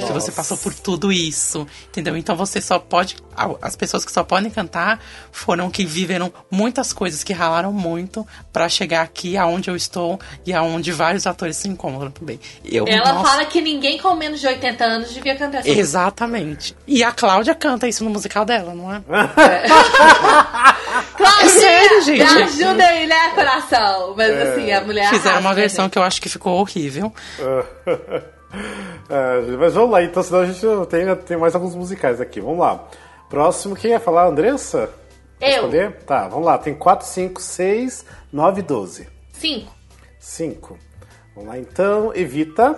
[0.06, 1.66] Que você passou por tudo isso.
[1.88, 2.16] Entendeu?
[2.16, 3.16] Então você só pode.
[3.62, 5.00] As pessoas que só podem cantar
[5.32, 10.54] foram que viveram muitas coisas, que ralaram muito pra chegar aqui aonde eu estou e
[10.54, 12.40] aonde vários atores se encontram também.
[12.64, 15.70] Eu, Ela nossa, fala que ninguém com menos de 80 anos devia cantar essa.
[15.70, 16.76] Exatamente.
[16.88, 19.02] E a Cláudia canta isso no musical dela, não é?
[21.18, 22.34] Claro, É sério, gente.
[22.34, 24.14] Me ajuda aí, né, coração?
[24.16, 25.10] Mas assim, a mulher.
[25.10, 25.94] Fizeram uma versão gente?
[25.94, 27.14] que eu acho que ficou horrível.
[29.10, 32.40] É, mas vamos lá, então, senão a gente tem, tem mais alguns musicais aqui.
[32.40, 32.88] Vamos lá.
[33.38, 34.28] Próximo, quem ia falar?
[34.28, 34.92] Andressa?
[35.42, 35.50] Eu.
[35.50, 35.94] Escolher?
[36.06, 36.56] Tá, vamos lá.
[36.60, 39.10] Tem 4, 5, 6, 9, 12.
[39.34, 39.74] Cinco.
[40.20, 40.78] 5.
[41.36, 42.78] Vamos lá então, Evita.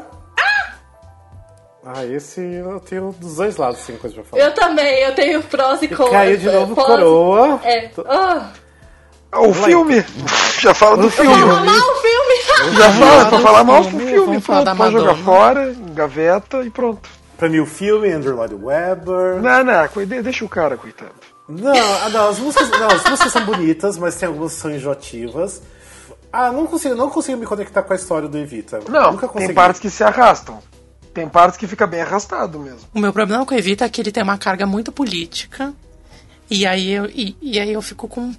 [1.85, 4.41] Ah, esse eu tenho dos dois lados, sim, coisa pra falar.
[4.43, 6.09] Eu também, eu tenho prós e E contras.
[6.13, 7.59] caiu de novo Prós- Coroa.
[7.65, 7.91] É.
[8.07, 8.49] Ah,
[9.33, 10.03] Ah, o filme!
[10.61, 11.35] Já fala do filme!
[11.35, 12.75] fala mal o filme!
[12.77, 17.07] Já fala, pra falar mal do filme, pronto, pode jogar fora, engaveta e pronto.
[17.38, 19.41] Pra mim, o filme, Andrew Lloyd Webber.
[19.41, 21.11] Não, não, deixa o cara, coitado.
[21.47, 24.71] Não, ah, não, as músicas, não, as músicas são bonitas, mas tem algumas que são
[24.71, 25.61] enjoativas.
[26.33, 28.79] Ah, não consigo, não consigo me conectar com a história do Evita.
[28.89, 29.47] Não, Nunca consegui.
[29.47, 30.59] tem partes que se arrastam.
[31.13, 32.81] Tem partes que fica bem arrastado mesmo.
[32.93, 35.73] O meu problema com o Evita é que ele tem uma carga muito política.
[36.49, 38.36] E aí eu, e, e aí eu fico com um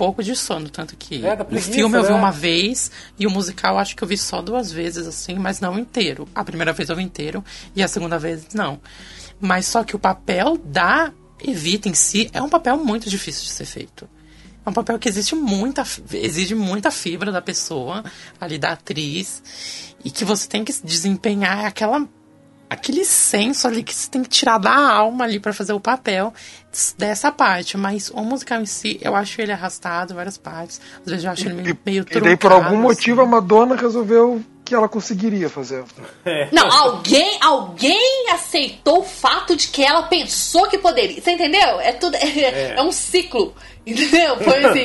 [0.00, 0.70] pouco de sono.
[0.70, 2.14] Tanto que É, da o preguiça, filme eu vi né?
[2.14, 5.78] uma vez e o musical acho que eu vi só duas vezes, assim, mas não
[5.78, 6.26] inteiro.
[6.34, 7.44] A primeira vez eu vi inteiro
[7.76, 8.80] e a segunda vez não.
[9.38, 13.50] Mas só que o papel da Evita em si é um papel muito difícil de
[13.50, 14.08] ser feito.
[14.64, 15.82] É um papel que existe muita,
[16.12, 18.04] exige muita fibra da pessoa,
[18.38, 19.42] ali da atriz,
[20.04, 22.06] e que você tem que desempenhar aquela
[22.70, 26.32] aquele senso ali que você tem que tirar da alma ali pra fazer o papel
[26.96, 27.76] dessa parte.
[27.76, 30.80] Mas o musical em si, eu acho ele arrastado em várias partes.
[31.00, 33.32] Às vezes eu acho ele meio, meio E daí, por truncado, algum motivo, a assim.
[33.32, 34.40] Madonna resolveu
[34.70, 35.82] que ela conseguiria fazer.
[36.52, 41.20] Não, alguém, alguém aceitou o fato de que ela pensou que poderia.
[41.20, 41.80] Você entendeu?
[41.80, 42.16] É tudo.
[42.22, 43.52] É, é um ciclo.
[43.84, 44.36] Entendeu?
[44.36, 44.84] Foi assim.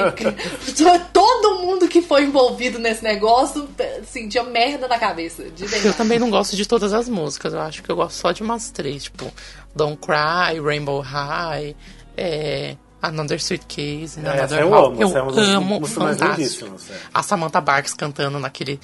[1.14, 3.70] todo mundo que foi envolvido nesse negócio
[4.08, 5.44] sentia merda na cabeça.
[5.52, 7.54] De Eu também não gosto de todas as músicas.
[7.54, 9.32] Eu acho que eu gosto só de umas três, tipo
[9.76, 11.76] Don't Cry, Rainbow High,
[12.18, 16.76] é, Another Sweet Case, É, Another eu amo, Eu essa é das amo, fantástico.
[16.90, 16.96] é.
[17.14, 18.80] A Samantha Barks cantando naquele,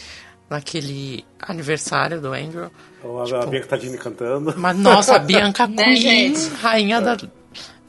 [0.51, 2.65] naquele aniversário do Andrew.
[2.65, 4.53] A, Tipo, a Bianca Tadini cantando.
[4.57, 6.49] Mas nossa, a Bianca Né, Queen, gente?
[6.61, 7.17] rainha da-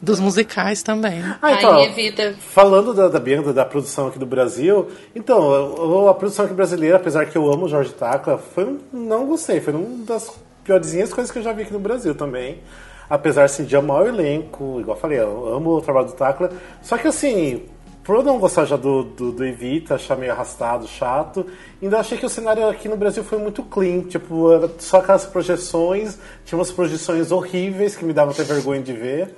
[0.01, 1.23] dos musicais também.
[1.43, 2.35] Ah, então, Rainha Evita.
[2.39, 6.97] falando da, da Bianca, da produção aqui do Brasil, então, eu- a produção aqui brasileira,
[6.97, 10.33] apesar que eu amo o Jorge Tacla, foi um, não gostei, foi uma das
[10.65, 12.59] piorzinhas coisas que eu já vi aqui no Brasil também.
[13.11, 16.51] Apesar assim, de amar o elenco, igual eu falei, eu amo o trabalho do Tacla.
[16.81, 17.63] Só que assim,
[18.03, 21.47] por eu não gostar já do, do, do Evita, achar meio arrastado, chato,
[21.87, 24.03] ainda achei que o cenário aqui no Brasil foi muito clean.
[24.03, 29.35] Tipo, só aquelas projeções, tinha umas projeções horríveis que me davam até vergonha de ver.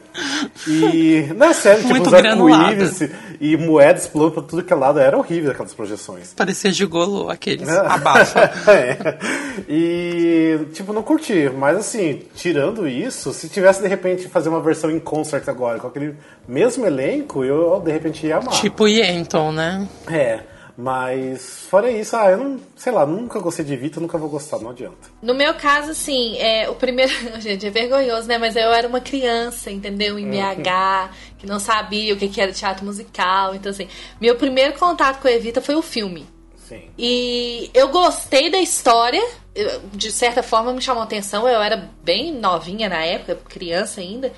[0.67, 4.77] E, não é sério, tipo, Muito os arco-íris e moedas pulando pra tudo que é
[4.77, 6.35] lado, era horrível aquelas projeções.
[6.35, 7.69] Parecia gigolô, aqueles.
[7.69, 8.41] Abafa.
[8.71, 9.19] é.
[9.69, 11.51] E, tipo, não curti.
[11.57, 15.87] Mas, assim, tirando isso, se tivesse, de repente, fazer uma versão em concert agora, com
[15.87, 16.15] aquele
[16.47, 18.53] mesmo elenco, eu, de repente, ia amar.
[18.55, 19.89] tipo Yenton, né?
[20.09, 20.54] É.
[20.77, 24.59] Mas, fora isso, ah, eu não, sei lá, nunca gostei de Vita, nunca vou gostar,
[24.59, 25.09] não adianta.
[25.23, 27.13] No meu caso, assim, é, o primeiro.
[27.41, 28.39] Gente, é vergonhoso, né?
[28.39, 30.19] Mas eu era uma criança, entendeu?
[30.19, 33.55] Em BH, que não sabia o que que era teatro musical.
[33.55, 33.87] Então, assim,
[34.21, 36.27] meu primeiro contato com a Evita foi o filme.
[36.57, 36.83] Sim.
[36.99, 39.23] E eu gostei da história,
[39.93, 44.33] de certa forma me chamou a atenção, eu era bem novinha na época, criança ainda.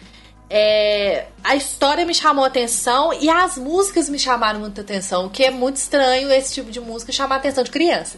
[0.49, 5.31] É, a história me chamou a atenção e as músicas me chamaram muita atenção, o
[5.31, 8.17] que é muito estranho esse tipo de música chamar a atenção de criança.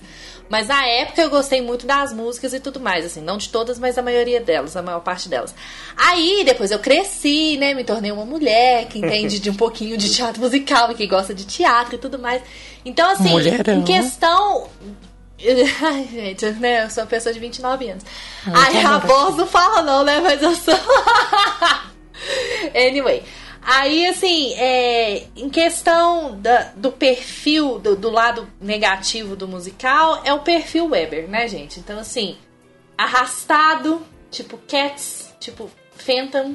[0.48, 3.78] Mas na época eu gostei muito das músicas e tudo mais, assim, não de todas,
[3.78, 5.54] mas a maioria delas, a maior parte delas.
[5.96, 10.12] Aí depois eu cresci, né, me tornei uma mulher que entende de um pouquinho de
[10.12, 12.42] teatro musical e que gosta de teatro e tudo mais.
[12.84, 13.80] Então, assim, Mulherão.
[13.80, 14.68] em questão
[15.82, 16.84] Ai, gente, né?
[16.84, 18.04] Eu sou uma pessoa de 29 anos.
[18.44, 20.20] Ai, a voz não fala, não, né?
[20.20, 20.74] Mas eu sou.
[22.74, 23.22] anyway.
[23.60, 30.32] Aí, assim, é, em questão da- do perfil, do, do lado negativo do musical, é
[30.32, 31.78] o perfil Weber, né, gente?
[31.80, 32.38] Então, assim,
[32.96, 36.54] arrastado, tipo Cats, tipo Phantom.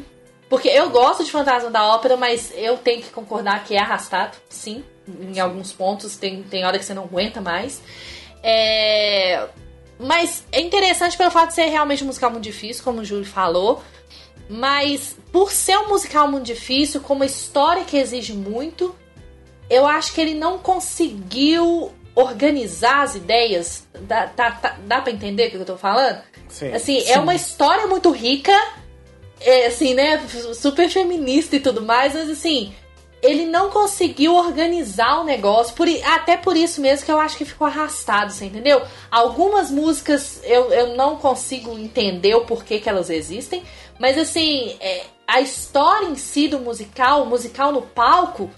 [0.49, 4.37] Porque eu gosto de Fantasma da Ópera, mas eu tenho que concordar que é arrastado,
[4.49, 4.83] sim.
[5.07, 7.81] Em alguns pontos, tem, tem hora que você não aguenta mais.
[8.41, 9.47] É,
[9.99, 13.25] Mas é interessante pelo fato de ser realmente um musical muito difícil, como o Júlio
[13.25, 13.81] falou.
[14.49, 18.95] Mas por ser um musical muito difícil, com uma história que exige muito,
[19.69, 23.87] eu acho que ele não conseguiu organizar as ideias.
[24.01, 26.21] Dá, dá, dá, dá pra entender o que eu tô falando?
[26.47, 26.71] Sim.
[26.73, 28.53] Assim, é uma história muito rica,
[29.39, 30.21] é, assim, né?
[30.53, 32.73] Super feminista e tudo mais, mas assim,
[33.23, 37.45] ele não conseguiu organizar o negócio, por, até por isso mesmo que eu acho que
[37.45, 38.81] ficou arrastado, você entendeu?
[39.09, 43.63] Algumas músicas eu, eu não consigo entender o porquê que elas existem,
[43.99, 48.49] mas assim, é, a história em si do musical, o musical no palco,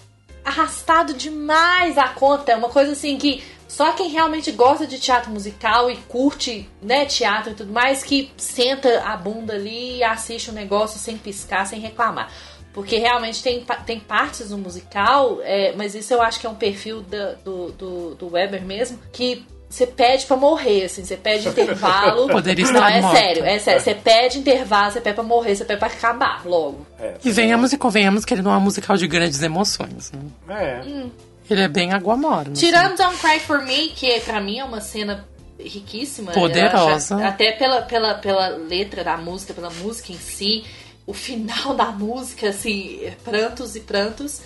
[0.43, 2.51] arrastado demais a conta.
[2.51, 7.05] É uma coisa assim que só quem realmente gosta de teatro musical e curte, né,
[7.05, 11.65] teatro e tudo mais, que senta a bunda ali e assiste o negócio sem piscar,
[11.65, 12.31] sem reclamar.
[12.71, 16.55] Porque realmente tem, tem partes do musical, é, mas isso eu acho que é um
[16.55, 19.45] perfil do, do, do Weber mesmo, que
[19.75, 22.27] você pede pra morrer, assim, você pede intervalo.
[22.31, 23.17] Poderia Não, estar é morta.
[23.19, 23.81] sério, é sério.
[23.81, 26.85] Você pede intervalo, você pede pra morrer, você pede pra acabar logo.
[26.97, 30.11] É, E venhamos e convenhamos que ele não é um musical de grandes emoções.
[30.47, 30.81] Né?
[30.81, 31.05] é.
[31.49, 32.53] Ele é bem água morna.
[32.53, 32.65] assim.
[32.65, 35.27] Tirando Don't Cry For Me, que pra mim é uma cena
[35.59, 36.31] riquíssima.
[36.31, 37.15] Poderosa.
[37.17, 40.63] acho, até pela, pela, pela letra da música, pela música em si.
[41.05, 44.41] O final da música, assim, prantos e prantos.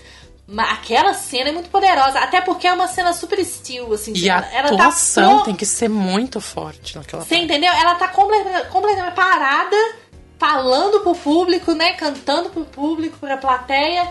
[0.51, 2.17] Mas aquela cena é muito poderosa.
[2.19, 4.13] Até porque é uma cena super estilo, assim.
[4.15, 7.43] E a ela, ela atuação tá tem que ser muito forte naquela Você parte.
[7.45, 7.71] entendeu?
[7.71, 9.75] Ela tá comple- completamente parada,
[10.39, 11.93] falando pro público, né?
[11.93, 14.07] Cantando pro público, pra plateia.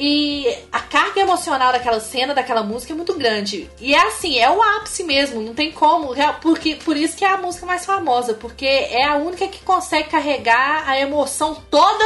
[0.00, 3.68] E a carga emocional daquela cena, daquela música é muito grande.
[3.80, 6.12] E é assim, é o ápice mesmo, não tem como.
[6.12, 9.60] real- Porque, por isso que é a música mais famosa, porque é a única que
[9.64, 12.04] consegue carregar a emoção toda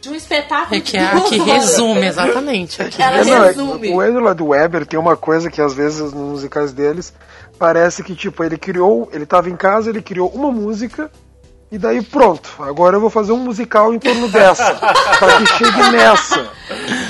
[0.00, 1.52] de um espetáculo É de que é a duas que horas.
[1.54, 2.80] resume, exatamente.
[2.82, 3.36] É que Ela resume.
[3.36, 3.94] Não, é- resume.
[4.30, 7.12] o do Weber tem uma coisa que às vezes nos musicais deles
[7.58, 11.10] parece que tipo ele criou, ele tava em casa, ele criou uma música
[11.70, 15.90] e daí pronto, agora eu vou fazer um musical em torno dessa, para que chegue
[15.92, 16.48] nessa.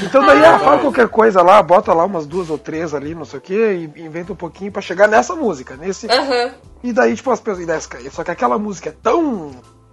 [0.04, 3.24] Então daí ah, fala qualquer coisa lá, bota lá umas duas ou três ali, não
[3.24, 6.50] sei o que, e inventa um pouquinho para chegar nessa música, nesse Aham.
[6.82, 7.66] e daí, tipo, as pessoas.
[8.04, 9.52] e Só que aquela música é tão.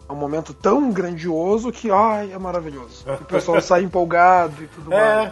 [0.10, 3.04] É um momento tão grandioso que, ai, é maravilhoso.
[3.08, 5.32] E o pessoal sai empolgado e tudo mais.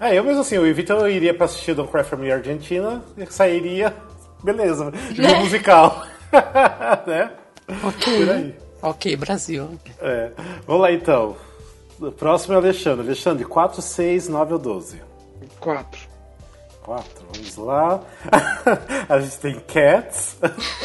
[0.00, 2.30] É, é, eu mesmo assim, o Evita eu iria pra assistir Don't Cry For Me
[2.32, 3.94] Argentina e sairia,
[4.42, 6.02] beleza, de um musical.
[7.06, 7.30] né?
[7.80, 8.30] Por Ok.
[8.30, 8.54] aí.
[8.82, 9.68] Ok, Brasil.
[10.00, 10.32] É.
[10.66, 11.36] Vamos lá então.
[12.00, 13.06] O próximo é o Alexandre.
[13.06, 15.02] Alexandre, 4, 6, 9 ou 12?
[16.86, 17.26] Quatro.
[17.26, 18.00] 4, vamos lá.
[19.10, 20.36] A gente tem Cats.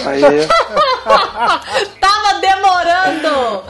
[0.03, 0.21] Aí,
[2.01, 3.61] Tava demorando!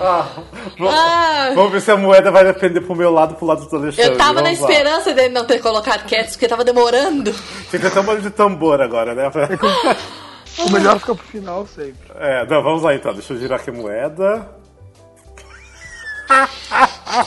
[0.80, 1.52] Vamos, Ah.
[1.54, 4.12] vamos ver se a moeda vai depender pro meu lado pro lado do Alexandre.
[4.12, 4.70] Eu tava na Vamos lá.
[4.70, 7.34] esperança dele não ter colocado Cats, porque tava demorando.
[7.70, 9.30] Que ter um barulho de tambor agora, né?
[10.66, 12.12] o melhor fica pro final sempre.
[12.16, 13.14] É, não, vamos lá então.
[13.14, 14.61] Deixa eu girar aqui a moeda.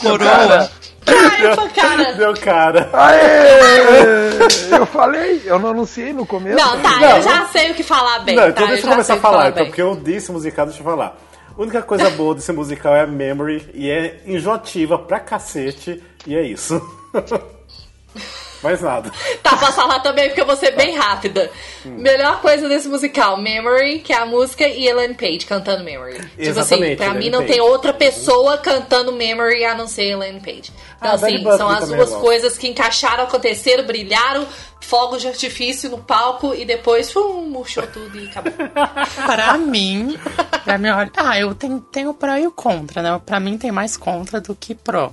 [0.01, 0.69] Coroa.
[1.07, 2.13] Ai, cara.
[2.13, 2.89] Deu cara.
[2.93, 4.75] Aê!
[4.77, 6.57] Eu falei, eu não anunciei no começo.
[6.57, 8.35] Não, tá, Não, eu já sei o que falar bem.
[8.35, 8.71] Não, então tá?
[8.71, 11.15] deixa eu começar a falar, então, porque eu disse musical, deixa eu falar.
[11.57, 16.35] A única coisa boa desse musical é a memory e é enjoativa pra cacete, e
[16.35, 16.81] é isso.
[18.63, 19.11] Mais nada.
[19.43, 21.51] Tá, posso falar também porque eu vou ser bem rápida.
[21.85, 21.97] Hum.
[21.99, 26.13] Melhor coisa desse musical, Memory, que é a música, e Ellen Page cantando Memory.
[26.15, 27.51] tipo assim, Exatamente, pra Ellen mim não Page.
[27.53, 30.71] tem outra pessoa cantando Memory a não ser Ellen Page.
[30.97, 34.47] Então, Ah, assim, são as também duas coisas que encaixaram, aconteceram, brilharam,
[34.81, 38.51] fogos de artifício no palco e depois, fum, murchou tudo e acabou.
[39.25, 40.17] Pra mim,
[40.63, 43.21] pra mim, olha, ah, eu tenho, tenho o pró e o contra, né?
[43.23, 45.11] Pra mim tem mais contra do que pró.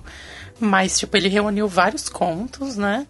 [0.59, 3.07] Mas, tipo, ele reuniu vários contos, né?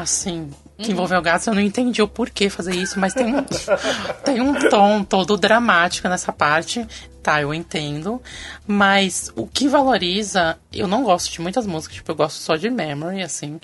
[0.00, 1.46] Assim, que envolveu gatos.
[1.46, 3.42] Eu não entendi o porquê fazer isso, mas tem um,
[4.24, 6.86] tem um tom todo dramático nessa parte.
[7.22, 8.22] Tá, eu entendo.
[8.66, 10.58] Mas o que valoriza.
[10.72, 13.60] Eu não gosto de muitas músicas, tipo, eu gosto só de Memory, assim.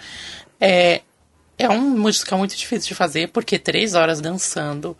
[0.60, 1.02] É,
[1.56, 4.96] é um musical muito difícil de fazer, porque três horas dançando,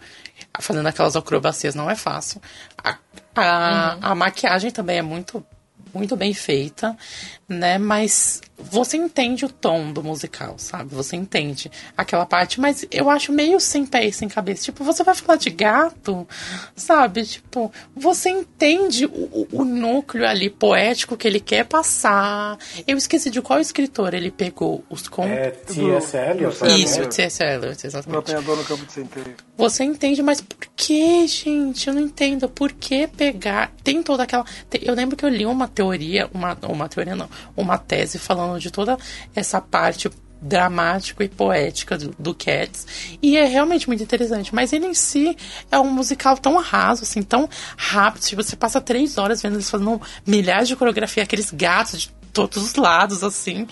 [0.61, 2.41] fazendo aquelas acrobacias não é fácil.
[2.83, 2.97] A,
[3.35, 5.45] a, a maquiagem também é muito,
[5.93, 6.97] muito bem feita,
[7.49, 7.79] né?
[7.79, 10.95] Mas você entende o tom do musical, sabe?
[10.95, 14.65] Você entende aquela parte, mas eu acho meio sem pé e sem cabeça.
[14.65, 16.27] Tipo, você vai falar de gato,
[16.77, 17.25] sabe?
[17.25, 22.57] Tipo, você entende o, o- o núcleo ali poético que ele quer passar.
[22.87, 25.33] Eu esqueci de qual escritor ele pegou os contos.
[25.33, 26.17] É T.S.
[26.17, 26.57] Eliot.
[26.83, 27.07] Isso?
[27.09, 27.43] T.S.
[27.43, 28.19] Eliot, O exatamente.
[28.21, 29.35] apanhador no campo de centeio.
[29.57, 31.89] Você entende, mas por que, gente?
[31.89, 32.49] Eu não entendo.
[32.49, 33.73] Por que pegar.
[33.83, 34.45] Tem toda aquela.
[34.81, 38.71] Eu lembro que eu li uma teoria, uma, uma teoria não, uma tese falando de
[38.71, 38.99] toda
[39.35, 40.11] essa parte
[40.45, 42.87] dramática e poética do, do Cats.
[43.23, 44.55] E é realmente muito interessante.
[44.55, 45.37] Mas ele em si
[45.71, 48.23] é um musical tão raso, assim, tão rápido.
[48.23, 52.63] Tipo, você passa três horas vendo eles fazendo milhares de coreografia, aqueles gatos de todos
[52.63, 53.67] os lados, assim.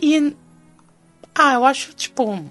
[0.00, 0.34] E.
[1.34, 2.42] Ah, eu acho, tipo.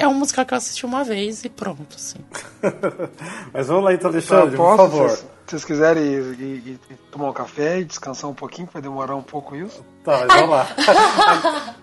[0.00, 2.18] É um musical que eu assisti uma vez e pronto, assim.
[3.52, 4.76] Mas vamos lá então, Alexandre, por posso?
[4.76, 5.10] favor.
[5.10, 5.24] Se
[5.56, 9.16] vocês quiserem ir, ir- ir tomar um café e descansar um pouquinho, que vai demorar
[9.16, 9.84] um pouco isso.
[10.04, 10.66] Tá, mas vamos lá.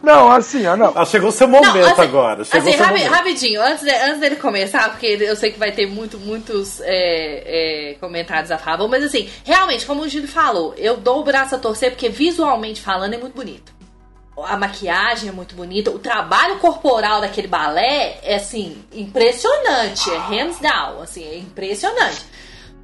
[0.00, 0.92] Não, assim, ó, não.
[0.94, 2.44] Ah, chegou o seu momento Não, assim- agora.
[2.44, 3.12] Chegou assim, o seu rapi- momento.
[3.12, 7.90] rapidinho, antes, de- antes dele começar, porque eu sei que vai ter muito, muitos é,
[7.90, 11.56] é, comentários a favor, mas assim, realmente, como o Júlio falou, eu dou o braço
[11.56, 13.74] a torcer porque visualmente falando é muito bonito.
[14.44, 20.58] A maquiagem é muito bonita, o trabalho corporal daquele balé é assim, impressionante, é hands
[20.60, 22.24] down, assim, é impressionante.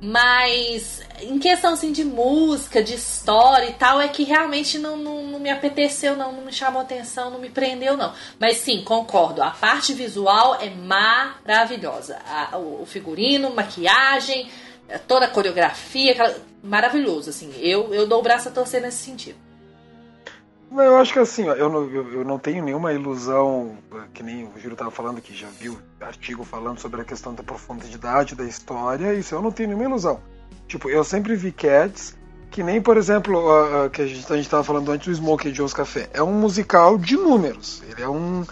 [0.00, 5.22] Mas em questão assim de música, de história e tal, é que realmente não, não,
[5.22, 8.12] não me apeteceu, não, não me chamou atenção, não me prendeu, não.
[8.40, 9.40] Mas sim, concordo.
[9.42, 12.18] A parte visual é maravilhosa.
[12.26, 14.50] A- o, o figurino, maquiagem,
[15.06, 17.54] toda a coreografia, aquela- maravilhoso, assim.
[17.60, 19.36] Eu, eu dou o braço a torcer nesse sentido.
[20.74, 24.52] Eu acho que assim, eu não, eu, não tenho nenhuma ilusão, eh, que nem o
[24.56, 29.12] Júlio estava falando, que já viu artigo falando sobre a questão da profundidade da história,
[29.14, 30.20] isso eu não tenho nenhuma ilusão.
[30.66, 32.16] Tipo, eu sempre vi Cats,
[32.50, 35.12] que nem, por exemplo, a, a- que a gente, a gente tava falando antes do
[35.12, 36.08] Smokey Joe's Café.
[36.14, 37.82] É um musical de números.
[37.90, 38.44] Ele é um.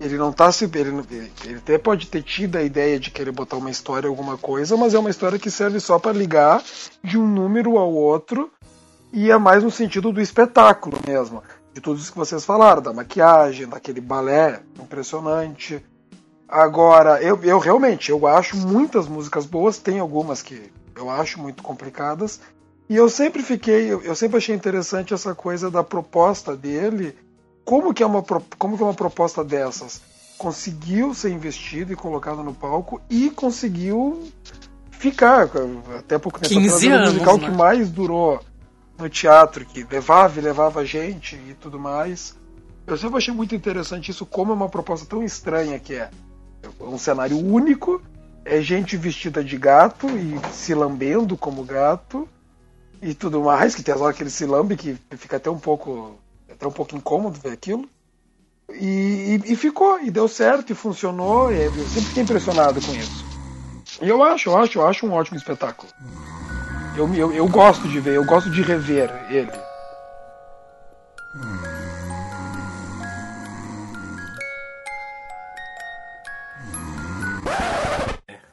[0.00, 0.64] Ele não tá se.
[0.64, 1.02] Ele
[1.44, 4.94] ele até pode ter tido a ideia de querer botar uma história, alguma coisa, mas
[4.94, 6.62] é uma história que serve só para ligar
[7.04, 8.50] de um número ao outro
[9.12, 11.42] e é mais no sentido do espetáculo mesmo.
[11.78, 15.80] De tudo isso que vocês falaram, da maquiagem, daquele balé impressionante.
[16.48, 21.62] Agora, eu, eu realmente, eu acho muitas músicas boas, tem algumas que eu acho muito
[21.62, 22.40] complicadas.
[22.88, 27.16] E eu sempre fiquei, eu, sempre achei interessante essa coisa da proposta dele.
[27.64, 28.24] Como que é uma,
[28.58, 30.00] como que é uma proposta dessas?
[30.36, 34.28] Conseguiu ser investido e colocado no palco e conseguiu
[34.90, 35.48] ficar.
[35.96, 37.44] Até pouco tempo 15 atrás, o anos, musical né?
[37.44, 38.40] que mais durou
[38.98, 42.36] no teatro, que levava e levava gente e tudo mais.
[42.86, 46.10] Eu sempre achei muito interessante isso, como é uma proposta tão estranha que é.
[46.80, 48.02] Um cenário único,
[48.44, 52.28] é gente vestida de gato e se lambendo como gato
[53.00, 55.58] e tudo mais, que tem as horas que ele se lambe, que fica até um
[55.58, 56.16] pouco.
[56.50, 57.88] até um pouco incômodo ver aquilo.
[58.70, 62.92] E, e- e ficou, e deu certo, e funcionou, e eu sempre fiquei impressionado com
[62.94, 63.24] isso.
[64.02, 65.90] E eu acho, eu acho, eu acho um ótimo espetáculo.
[66.98, 69.52] Eu, eu, eu gosto de ver, eu gosto de rever ele.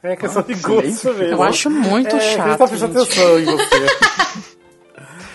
[0.02, 1.22] É questão de gosto mesmo.
[1.24, 3.12] Eu acho muito é, chato, Ele tá prestando gente.
[3.12, 4.56] atenção em você.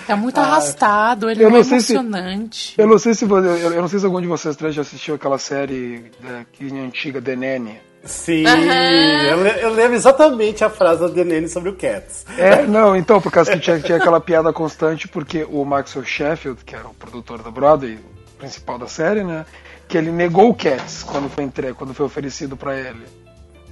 [0.07, 2.73] É muito arrastado, ele Eu não é sei se- emocionante.
[2.77, 5.15] Eu não sei se eu, eu não sei se algum de vocês três já assistiu
[5.15, 7.79] aquela série da, que é antiga The Nanny.
[8.03, 9.23] Sim, Aham.
[9.23, 12.25] eu, eu lembro exatamente a frase da Denene sobre o Cats.
[12.37, 16.63] É, não, então, por causa que tinha, tinha aquela piada constante, porque o Maxwell Sheffield,
[16.65, 19.45] que era o produtor da Broadway, o principal da série, né?
[19.87, 23.05] Que ele negou o Cats quando foi entre, quando foi oferecido pra ele.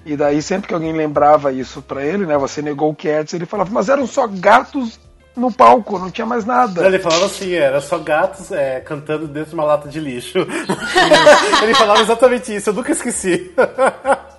[0.05, 2.37] E daí, sempre que alguém lembrava isso pra ele, né?
[2.37, 4.99] Você negou o Cats, ele falava, mas eram só gatos
[5.39, 6.85] no palco, não tinha mais nada.
[6.85, 10.39] Ele falava assim, era só gatos é, cantando dentro de uma lata de lixo.
[11.63, 13.51] Ele falava exatamente isso, eu nunca esqueci.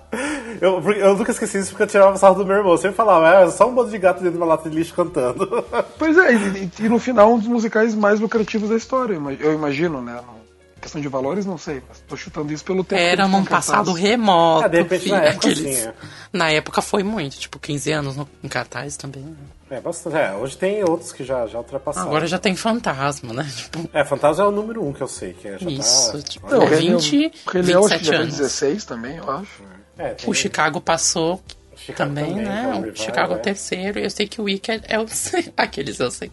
[0.59, 2.75] Eu, eu nunca esqueci isso porque eu tirava sarro do meu irmão.
[2.77, 5.47] Sempre falava, era só um bando de gato dentro de uma lata de lixo cantando.
[5.97, 10.01] Pois é, e, e- no final um dos musicais mais lucrativos da história, eu imagino,
[10.01, 10.19] né?
[10.81, 12.99] Questão de valores, não sei, mas tô chutando isso pelo tempo.
[12.99, 14.65] Era num passado remoto.
[14.65, 15.93] Ah, de repente, filho, na época, aqueles- sim, é.
[16.33, 19.21] Na época foi muito, tipo, 15 anos no, em cartaz também.
[19.23, 19.35] né?
[19.69, 20.17] É, bastante.
[20.17, 22.07] É, hoje tem outros que já, já ultrapassaram.
[22.07, 23.47] Agora já tem fantasma, né?
[23.55, 26.11] Tipo, É, Fantasma é o número um que eu sei, que é, já isso.
[26.13, 26.21] tá...
[26.23, 28.37] Tipo, Não, é Rei Leão- 20, o Rei Leão acho que 27 já tem anos.
[28.37, 29.63] 16 também, eu acho.
[29.97, 31.41] É, tem- O Chicago passou
[31.91, 32.63] Chicago também, também, né?
[32.63, 33.41] é um o Chicago é o é.
[33.41, 33.99] terceiro.
[33.99, 35.05] E eu sei que o Wicked é o.
[35.57, 36.31] Aqueles eu sei.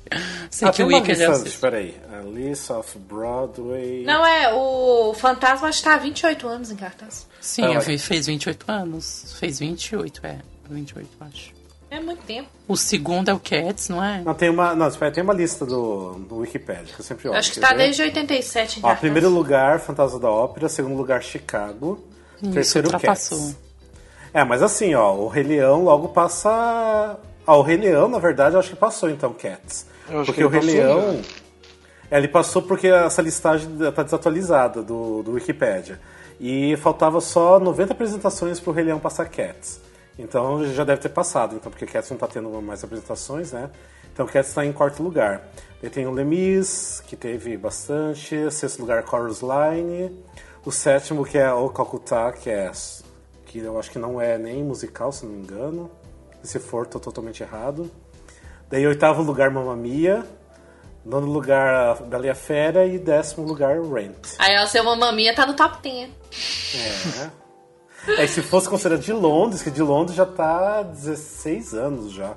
[0.51, 1.61] Sei Ah, que o Wicked é o lista, sexto.
[1.61, 1.95] peraí.
[2.13, 4.03] A List of Broadway...
[4.05, 7.27] Não, é, o Fantasma acho que tá há 28 anos em cartaz.
[7.41, 9.35] Sim, Ah, eu vi- fez 28 anos.
[9.39, 10.39] Fez 28, é.
[10.69, 11.53] 28, acho.
[11.91, 12.49] É muito tempo.
[12.67, 14.21] O segundo é o Cats, não é?
[14.21, 17.39] Não, tem uma, não, espera, tem uma lista do, do Wikipedia, que eu sempre olho.
[17.39, 17.77] acho que tá ver?
[17.79, 20.69] desde 87 em Ó, primeiro lugar, Fantasma da Ópera.
[20.69, 22.05] Segundo lugar, Chicago.
[22.43, 23.39] Isso, terceiro, ultrapassou.
[23.39, 23.57] Cats.
[24.39, 27.19] É, mas assim, ó, o Rei Leão logo passa...
[27.45, 29.85] Ó, o Rei Leão, na verdade, eu acho que passou, então, Cats.
[30.07, 31.13] Porque que o Rei ele passou, Leão...
[31.13, 31.23] né?
[32.09, 35.99] É, ele passou porque essa listagem tá desatualizada do, do Wikipedia.
[36.39, 39.81] E faltava só 90 apresentações pro Rei Leão passar Cats.
[40.17, 43.69] Então já deve ter passado, então, porque Cats não tá tendo mais apresentações, né?
[44.13, 45.49] Então Cats está em quarto lugar.
[45.83, 48.49] Daí tem o Lemis, que teve bastante.
[48.53, 50.17] Sexto lugar, Chorus Line.
[50.65, 52.71] O sétimo, que é o Calcutá, que é.
[53.49, 55.91] Que eu acho que não é nem musical, se não me engano.
[56.45, 57.91] E se for, tô totalmente errado.
[58.71, 60.25] Daí oitavo lugar, Mamma Mia.
[61.05, 62.87] Nono lugar, Bela e a Fera.
[62.87, 64.35] E décimo lugar, Rent.
[64.39, 66.11] Aí, ó, seu Mamamia tá no top 10.
[66.75, 67.31] É.
[68.21, 72.13] É, e se fosse considerado de Londres, que de Londres já tá há 16 anos
[72.13, 72.35] já.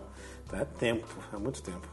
[0.48, 1.88] Então é tempo, é muito tempo.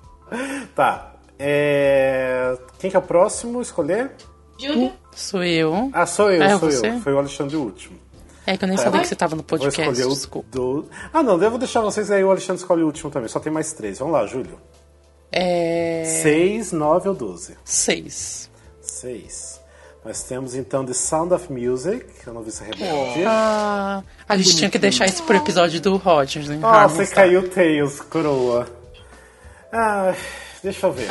[0.75, 1.15] Tá.
[1.39, 4.13] é, Quem que é o próximo escolher?
[4.59, 4.93] Júlia?
[5.15, 5.91] Sou eu.
[5.93, 6.89] Ah, sou eu, É, sou você?
[6.89, 7.01] eu.
[7.01, 7.99] Foi o Alexandre o último.
[8.49, 9.79] É que eu nem sabia que você tava no Vou podcast.
[9.79, 10.49] escolher o Desculpa.
[10.51, 10.87] do...
[11.13, 13.29] Ah, não, devo deixar vocês aí, o Alexandre escolhe o último também.
[13.29, 13.99] Só tem mais três.
[13.99, 14.59] Vamos lá, Júlio.
[15.31, 16.05] É.
[16.23, 17.59] Seis, nove ou doze?
[17.63, 18.51] Seis.
[18.81, 19.61] Seis.
[20.03, 23.25] Nós temos então The Sound of Music, é a noviça rebelde.
[23.27, 26.57] Ah, a gente tinha que deixar isso pro episódio do Rogers, né?
[26.57, 28.67] Nossa, Harmon's caiu Tails, coroa.
[29.71, 30.15] Ah,
[30.63, 31.09] deixa eu ver.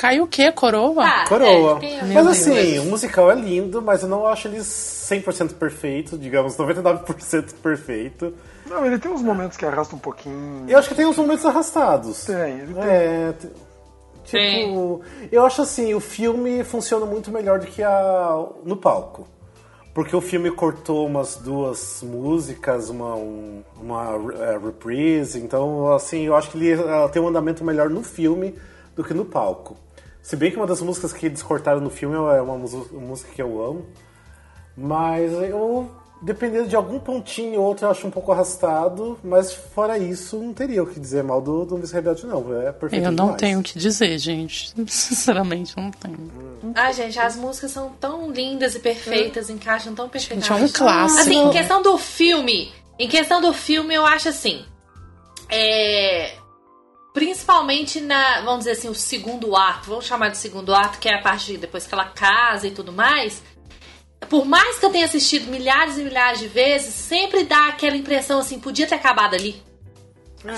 [0.00, 0.50] Caiu o quê?
[0.50, 1.04] Coroa?
[1.04, 1.78] Ah, Coroa.
[1.84, 2.86] é, mas assim, Deus.
[2.86, 8.32] o musical é lindo, mas eu não acho ele 100% perfeito, digamos, 99% perfeito.
[8.66, 10.64] Não, ele tem uns momentos que arrasta um pouquinho.
[10.66, 12.24] Eu acho que tem uns momentos arrastados.
[12.24, 12.82] Tem, ele tem.
[12.82, 13.34] É,
[14.24, 15.28] tipo, Tem.
[15.30, 19.28] eu acho assim, o filme funciona muito melhor do que a no palco.
[19.92, 26.34] Porque o filme cortou umas duas músicas, uma, um- uma é, reprise, então assim, eu
[26.36, 26.80] acho que ele
[27.12, 28.54] tem um andamento melhor no filme
[28.96, 29.76] do que no palco.
[30.22, 33.40] Se bem que uma das músicas que eles cortaram no filme é uma, música que
[33.40, 33.86] eu amo.
[34.76, 35.90] Mas eu,
[36.22, 39.18] dependendo de algum pontinho ou outro, eu acho um pouco arrastado.
[39.24, 42.40] Mas fora isso, não teria o que dizer mal do, do Miss Rebelde, não.
[42.62, 43.40] É perfeito Eu não demais.
[43.40, 44.72] tenho o que dizer, gente.
[44.86, 46.30] Sinceramente, não tenho.
[46.74, 50.48] Ah, gente, as músicas são tão lindas e perfeitas, encaixam tão perfeitamente.
[50.48, 51.20] Gente, é um clássico.
[51.20, 54.64] Assim, em questão do filme, em questão do filme, eu acho assim.
[55.48, 56.39] É.
[57.12, 61.14] Principalmente na, vamos dizer assim, o segundo ato, vamos chamar de segundo ato, que é
[61.14, 63.42] a parte de depois que ela casa e tudo mais.
[64.28, 68.38] Por mais que eu tenha assistido milhares e milhares de vezes, sempre dá aquela impressão
[68.38, 69.60] assim, podia ter acabado ali.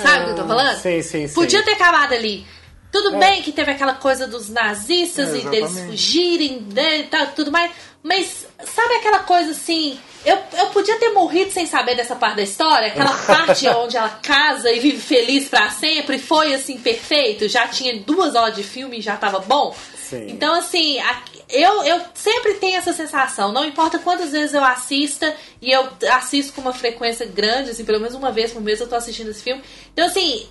[0.03, 0.77] Sabe o que eu tô falando?
[0.77, 1.35] Sim, sim, sim.
[1.35, 2.47] Podia ter acabado ali.
[2.59, 2.63] É.
[2.93, 7.29] Tudo bem que teve aquela coisa dos nazistas É, e deles fugirem, né, e tal,
[7.29, 7.73] tudo mais.
[8.03, 9.99] Mas sabe aquela coisa assim?
[10.25, 14.09] Eu, eu podia ter morrido sem saber dessa parte da história, aquela parte onde ela
[14.09, 17.49] casa e vive feliz pra sempre, foi assim perfeito.
[17.49, 19.75] Já tinha duas horas de filme e já tava bom.
[19.97, 20.27] Sim.
[20.29, 23.51] Então, assim, a- eu, eu sempre tenho essa sensação.
[23.53, 27.99] Não importa quantas vezes eu assista, e eu assisto com uma frequência grande, assim, pelo
[28.01, 29.63] menos uma vez por mês eu tô assistindo esse filme.
[29.93, 30.47] Então, assim,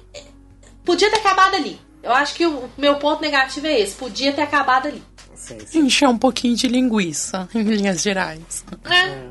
[0.84, 1.80] podia ter acabado ali.
[2.04, 3.96] Eu acho que o meu ponto negativo é esse.
[3.96, 5.04] Podia ter acabado ali.
[5.36, 5.80] Sim, sim.
[5.80, 8.66] Encher um pouquinho de linguiça, em linhas gerais.
[8.84, 9.30] Né?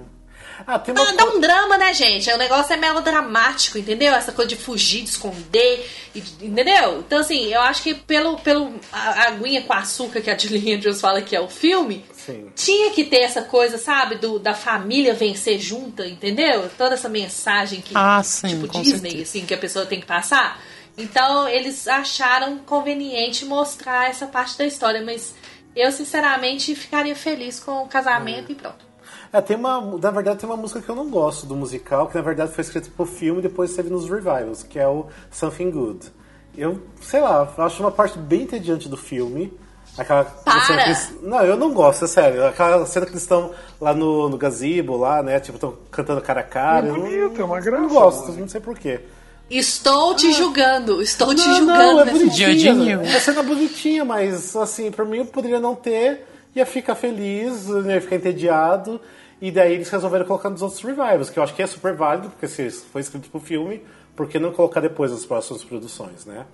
[0.72, 2.30] Ah, tem uma dá um drama, né, gente?
[2.32, 4.14] O negócio é melodramático, entendeu?
[4.14, 7.01] Essa coisa de fugir, de esconder, e de- entendeu?
[7.01, 11.01] Então, assim, eu acho que pelo, pelo a, aguinha com açúcar que a Julie Andrews
[11.01, 12.51] fala que é o filme, Sim.
[12.55, 14.14] tinha que ter essa coisa, sabe?
[14.16, 16.70] Do, da família vencer junta, entendeu?
[16.78, 19.22] Toda essa mensagem que, Ah, sim, tipo Disney, certeza.
[19.22, 20.60] assim, que a pessoa tem que passar.
[20.97, 25.34] Então, eles acharam conveniente mostrar essa parte da história, mas
[25.74, 28.89] eu, sinceramente, ficaria feliz com o casamento e pronto.
[29.32, 29.81] É, tem uma.
[29.98, 32.62] Na verdade, tem uma música que eu não gosto do musical, que na verdade foi
[32.62, 36.12] escrita pro filme e depois teve nos revivals, que é o Something Good.
[36.57, 39.52] Eu, sei lá, eu acho uma parte bem entediante do filme.
[39.97, 40.61] Aquela Para!
[40.65, 42.44] cena que eles- Não, eu não gosto, é sério.
[42.47, 45.39] Aquela cena que eles estão lá no, no gazebo, lá, né?
[45.40, 46.86] Tipo, estão cantando cara a cara.
[46.86, 49.01] É eu não- bonito, é uma graça, Não gosto, não sei porquê.
[49.48, 51.78] Estou te julgando, estou te Não, julgando.
[51.94, 52.73] não, é bonitinha.
[52.73, 53.01] You.
[53.02, 56.24] É cena bonitinha, mas assim, pra mim eu poderia não ter,
[56.55, 59.01] ia ficar feliz, ia ficar entediado.
[59.40, 62.28] E daí eles resolveram colocar nos outros revivals, que eu acho que é super válido,
[62.30, 63.82] porque se foi escrito pro filme,
[64.14, 66.44] por que não colocar depois nas próximas produções, né?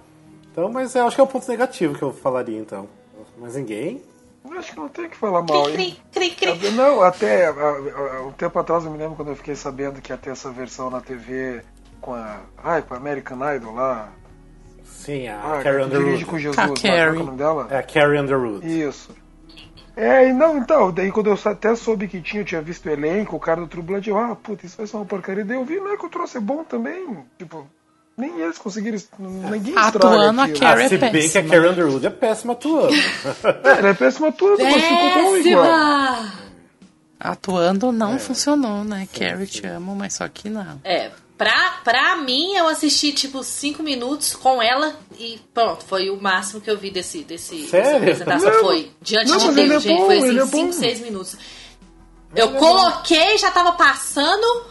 [0.52, 2.88] Então, mas eu acho que é o ponto negativo que eu falaria, então.
[3.38, 4.00] Mas ninguém?
[4.56, 5.96] Acho que não tem que falar mal, Cri, hein?
[6.12, 6.70] cri, cri, cri.
[6.70, 7.50] Não, até
[8.22, 10.88] um tempo atrás eu me lembro quando eu fiquei sabendo que ia ter essa versão
[10.88, 11.62] na TV
[12.00, 12.38] com a.
[12.62, 14.08] Ai, com a American Idol lá.
[14.84, 16.24] Sim, a Ah, Carrie que dirige Underwood.
[16.26, 16.58] com Jesus.
[16.58, 17.20] A lá, qual é Carrie.
[17.20, 17.66] o nome dela?
[17.70, 18.80] É a Carrie Underwood.
[18.80, 19.10] Isso.
[19.96, 22.90] É, e não, então, daí quando eu até soube que tinha, eu tinha visto o
[22.90, 25.42] elenco, o cara do True Blood, eu, ah, puta, isso vai ser uma porcaria.
[25.42, 27.24] Daí eu vi, não é que o troço é bom também.
[27.38, 27.66] Tipo,
[28.16, 28.98] nem eles conseguiram.
[29.18, 30.48] Ninguém estraga Atuando a.
[30.48, 30.84] Carrie.
[30.84, 31.48] Ah, se é bem que a.
[31.48, 32.94] Carrie Underwood é péssima atuando.
[33.64, 35.64] É, ela é péssima tudo, mas ficou bom igual.
[35.64, 36.32] Péssima!
[37.18, 39.08] Atuando não funcionou, né?
[39.12, 40.80] Carrie, te amo, mas só que não.
[40.84, 46.20] É, pra, pra mim, eu assisti tipo 5 minutos com ela e pronto, foi o
[46.20, 48.00] máximo que eu vi desse, desse Sério?
[48.00, 48.52] dessa apresentação.
[48.52, 50.72] Não, foi diante não, de Deus, é gente, bom, foi é assim, bom.
[50.72, 51.36] 5, 6 minutos.
[52.34, 54.66] Eu coloquei, já tava passando,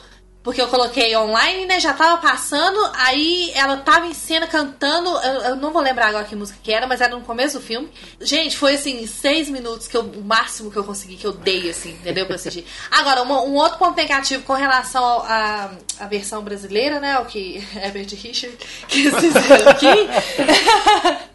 [0.45, 1.80] porque eu coloquei online, né?
[1.80, 5.09] Já tava passando, aí ela tava em cena cantando.
[5.09, 7.65] Eu, eu não vou lembrar agora que música que era, mas era no começo do
[7.65, 7.89] filme.
[8.22, 11.69] Gente, foi assim, seis minutos que eu, o máximo que eu consegui, que eu dei,
[11.69, 12.26] assim, entendeu?
[12.27, 12.63] Pra assistir.
[12.91, 15.72] Agora, uma- um outro ponto negativo com relação à
[16.09, 17.17] versão brasileira, né?
[17.19, 18.55] O que Herbert Richard
[18.88, 21.26] quis dizer aqui.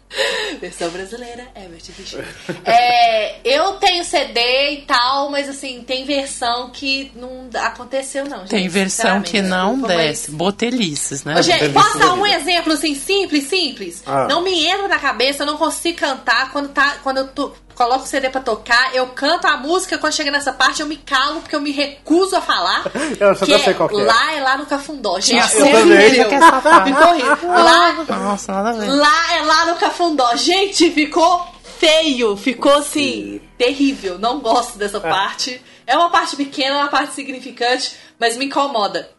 [0.59, 2.27] Versão brasileira, Herbert Richard.
[2.65, 8.45] É, eu tenho CD e tal, mas assim, tem versão que não aconteceu, não.
[8.45, 10.31] Tem gente, versão que não desculpa, mas- desce.
[10.31, 11.35] Botelices, né?
[11.37, 14.03] Ô, gente, posso dar da um exemplo assim, simples, simples?
[14.05, 14.27] Ah.
[14.29, 18.03] Não me entra na cabeça, eu não consigo cantar quando, tá, quando eu to- coloco
[18.03, 21.41] o CD pra tocar, eu canto a música, quando chega nessa parte eu me calo,
[21.41, 22.83] porque eu me recuso a falar.
[23.19, 24.03] Eu já que sei qual que é.
[24.03, 25.39] Lá é lá no Cafundó, gente.
[25.39, 25.97] Ah, sério também.
[25.97, 26.25] mesmo.
[26.25, 26.85] Que é.
[26.85, 27.49] Ficou horrível.
[27.49, 28.87] Lá, Nossa, nada a ver.
[28.87, 30.35] Lá é lá no Cafundó.
[30.35, 31.45] Gente, ficou
[31.77, 32.35] feio.
[32.37, 34.17] Ficou assim, terrível.
[34.17, 35.61] Não gosto dessa parte.
[35.85, 39.09] É uma parte pequena, é uma parte significante, mas me incomoda.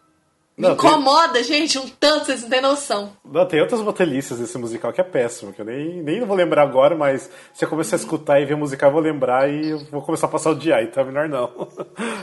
[0.62, 3.12] Me Não, tem- incomoda, gente, um tanto, vocês não têm noção.
[3.24, 6.62] Não, tem outras botelices desse musical que é péssimo, que eu nem, nem vou lembrar
[6.62, 9.70] agora, mas se eu começar a escutar e ver o musical, eu vou lembrar e
[9.70, 11.68] eu vou começar a passar o dia, então é melhor não.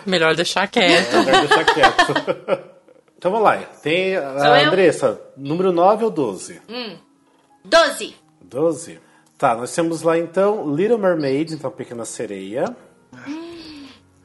[0.06, 1.14] Melhor deixar quieto.
[1.16, 2.14] É melhor deixar quieto.
[3.18, 3.58] então vamos lá.
[3.84, 4.68] Tem a Sou eu?
[4.68, 6.62] Andressa, número 9 ou 12?
[7.66, 8.16] 12.
[8.42, 9.00] 12.
[9.38, 12.74] Tá, nós temos lá então Little Mermaid, então Pequena Sereia.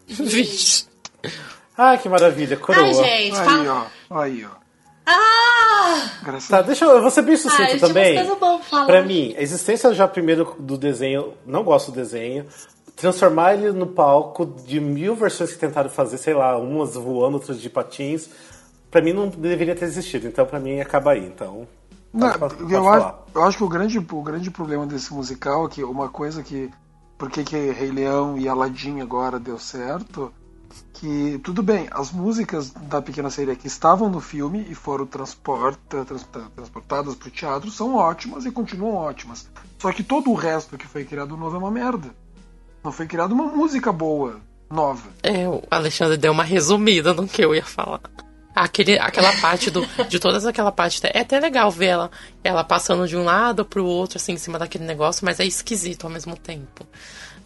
[0.06, 0.86] Vixe.
[1.76, 2.84] Ai, que maravilha, coroa.
[2.84, 3.90] Ai, gente, Aí, fala.
[4.10, 4.18] ó.
[4.20, 4.50] Aí, ó.
[5.06, 6.10] Ah!
[6.22, 8.16] Graças Tá, deixa eu, eu vou ser bem sucinto Ah, também.
[8.86, 12.46] Pra mim, a existência já primeiro do desenho, não gosto do desenho.
[12.96, 17.60] Transformar ele no palco de mil versões que tentaram fazer, sei lá, umas voando, outras
[17.60, 18.28] de patins.
[18.90, 21.26] Pra mim não deveria ter existido, então pra mim acaba aí.
[21.26, 21.66] Então.
[22.12, 22.96] Não, pode- pode eu, falar.
[23.08, 26.42] acho, eu acho que o grande, o grande problema desse musical é que uma coisa
[26.42, 26.70] que.
[27.18, 30.32] Por que, que Rei Leão e Aladdin agora deu certo?
[30.94, 36.04] Que tudo bem, as músicas da Pequena Sereia que estavam no filme e foram transporta,
[36.04, 39.48] trans- transportadas para o teatro são ótimas e continuam ótimas.
[39.78, 42.14] Só que todo o resto que foi criado novo é uma merda.
[42.82, 44.40] Não foi criada uma música boa,
[44.70, 45.08] nova.
[45.22, 48.00] É, o Alexandre deu uma resumida no que eu ia falar.
[48.54, 51.00] Aquele, aquela parte do, de todas aquela parte.
[51.12, 52.10] É até legal ver ela,
[52.42, 56.04] ela passando de um lado pro outro, assim, em cima daquele negócio, mas é esquisito
[56.04, 56.86] ao mesmo tempo.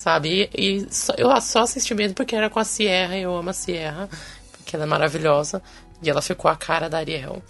[0.09, 0.49] Sabe?
[0.57, 3.53] E, e só- eu só assisti mesmo porque era com a Sierra, eu amo a
[3.53, 4.09] Sierra,
[4.53, 5.63] porque ela é maravilhosa.
[6.03, 7.43] E ela ficou a cara da Ariel.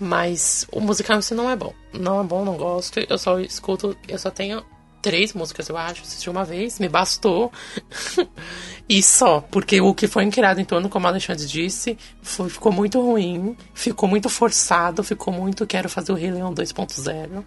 [0.00, 1.72] Mas o musical em si não é bom.
[1.92, 2.98] Não é bom, não gosto.
[3.08, 4.64] Eu só escuto, eu só tenho
[5.00, 6.02] três músicas, eu acho.
[6.02, 7.52] Assisti uma vez, me bastou.
[8.88, 12.72] e só, porque o que foi criado em torno, como a Alexandre disse, foi- ficou
[12.72, 17.44] muito ruim, ficou muito forçado, ficou muito quero fazer o Rei Leão 2.0.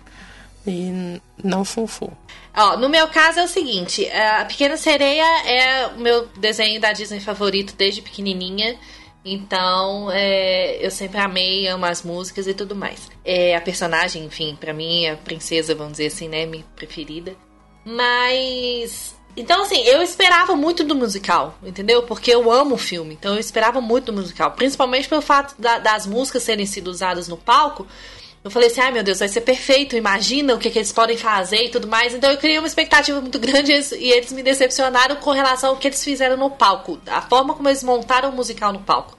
[0.67, 2.11] E não funfou.
[2.55, 6.91] Ó, no meu caso é o seguinte, a Pequena Sereia é o meu desenho da
[6.91, 8.77] Disney favorito desde pequenininha.
[9.23, 13.09] Então, é, eu sempre amei, amo as músicas e tudo mais.
[13.25, 17.35] É, a personagem, enfim, pra mim, a princesa, vamos dizer assim, né, minha preferida.
[17.85, 19.15] Mas.
[19.35, 22.01] Então, assim, eu esperava muito do musical, entendeu?
[22.03, 24.51] Porque eu amo o filme, então eu esperava muito do musical.
[24.51, 27.85] Principalmente pelo fato da- das músicas serem sido usadas no palco.
[28.47, 31.17] Eu falei assim, ai meu Deus, vai ser perfeito, imagina o que, que eles podem
[31.17, 32.13] fazer e tudo mais.
[32.13, 35.87] Então eu criei uma expectativa muito grande e eles- me decepcionaram com relação ao que
[35.87, 36.97] eles fizeram no palco.
[37.07, 39.17] A forma como eles montaram o musical no palco.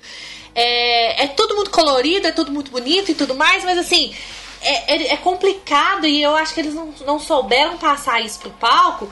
[0.55, 4.15] É, é tudo muito colorido, é tudo muito bonito e tudo mais, mas assim,
[4.63, 8.51] é, é- é complicado e eu acho que eles não, não souberam passar isso pro
[8.51, 9.09] palco.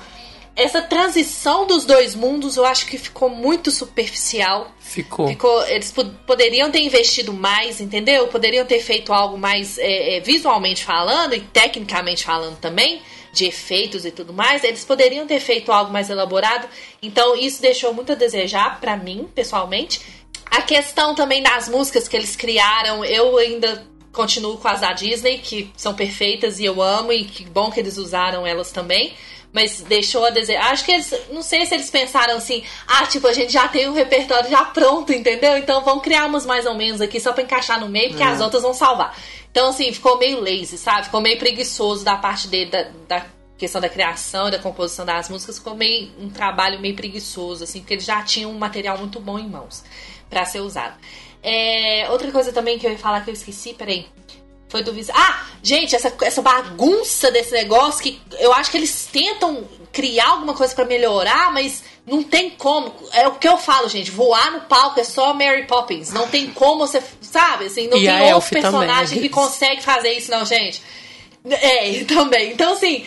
[0.57, 4.73] Essa transição dos dois mundos eu acho que ficou muito superficial.
[4.81, 5.29] Ficou.
[5.29, 8.27] Ficou, eles po- poderiam ter investido mais, entendeu?
[8.29, 13.03] Poderiam ter feito algo mais é, é, visualmente falando e tecnicamente falando também,
[13.35, 14.65] de efeitos e tudo mais.
[14.65, 16.67] Eles poderiam ter feito algo mais elaborado.
[17.03, 20.01] Então isso deixou muito a desejar pra mim, pessoalmente.
[20.51, 25.37] A questão também das músicas que eles criaram, eu ainda continuo com as da Disney,
[25.39, 29.13] que são perfeitas e eu amo, e que bom que eles usaram elas também.
[29.53, 30.71] Mas deixou a desejar.
[30.71, 31.15] Acho que eles.
[31.31, 34.65] Não sei se eles pensaram assim, ah, tipo, a gente já tem o repertório já
[34.65, 35.57] pronto, entendeu?
[35.57, 38.41] Então vamos criar umas mais ou menos aqui só pra encaixar no meio, porque as
[38.41, 39.17] outras vão salvar.
[39.51, 41.05] Então, assim, ficou meio lazy, sabe?
[41.05, 45.59] Ficou meio preguiçoso da parte dele, da, da questão da criação da composição das músicas.
[45.59, 49.39] Ficou meio um trabalho meio preguiçoso, assim, porque eles já tinham um material muito bom
[49.39, 49.83] em mãos
[50.29, 50.95] pra ser usado.
[51.43, 54.07] É, outra coisa também que eu ia falar que eu esqueci, peraí.
[54.77, 55.11] Foi do Visa.
[55.17, 60.53] Ah, gente, essa, essa bagunça desse negócio que eu acho que eles tentam criar alguma
[60.53, 62.93] coisa pra melhorar, mas não tem como.
[63.15, 64.11] É o que eu falo, gente.
[64.11, 66.13] Voar no palco é só Mary Poppins.
[66.13, 67.65] Não tem como você, sabe?
[67.65, 69.23] Assim, não E tem outro personagem também.
[69.23, 70.83] que consegue fazer isso, não, gente.
[71.49, 72.53] É, também.
[72.53, 73.07] Então, assim,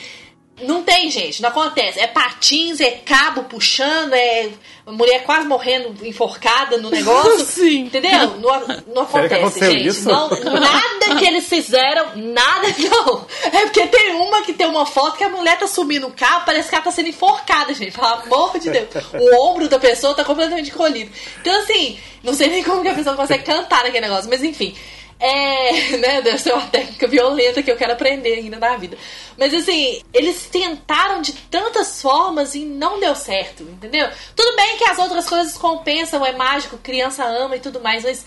[0.62, 1.42] não tem, gente.
[1.42, 2.00] Não acontece.
[2.00, 4.50] É patins, é cabo puxando, é
[4.86, 7.46] mulher quase morrendo enforcada no negócio.
[7.46, 7.82] Sim.
[7.82, 8.38] Entendeu?
[8.38, 9.88] Não, não acontece, gente.
[9.88, 10.08] isso?
[10.08, 13.26] Não, nada que eles fizeram, nada não.
[13.52, 16.44] É porque tem uma que tem uma foto que a mulher tá subindo o carro,
[16.46, 17.92] parece que ela tá sendo enforcada, gente.
[17.92, 18.88] Pelo amor de Deus.
[19.14, 21.12] O ombro da pessoa tá completamente encolhido.
[21.42, 24.76] Então, assim, não sei nem como que a pessoa consegue cantar naquele negócio, mas enfim.
[25.20, 28.98] É, né, deve ser uma técnica violenta que eu quero aprender ainda na vida.
[29.38, 34.08] Mas assim, eles tentaram de tantas formas e não deu certo, entendeu?
[34.36, 38.26] Tudo bem que as outras coisas compensam, é mágico, criança ama e tudo mais, mas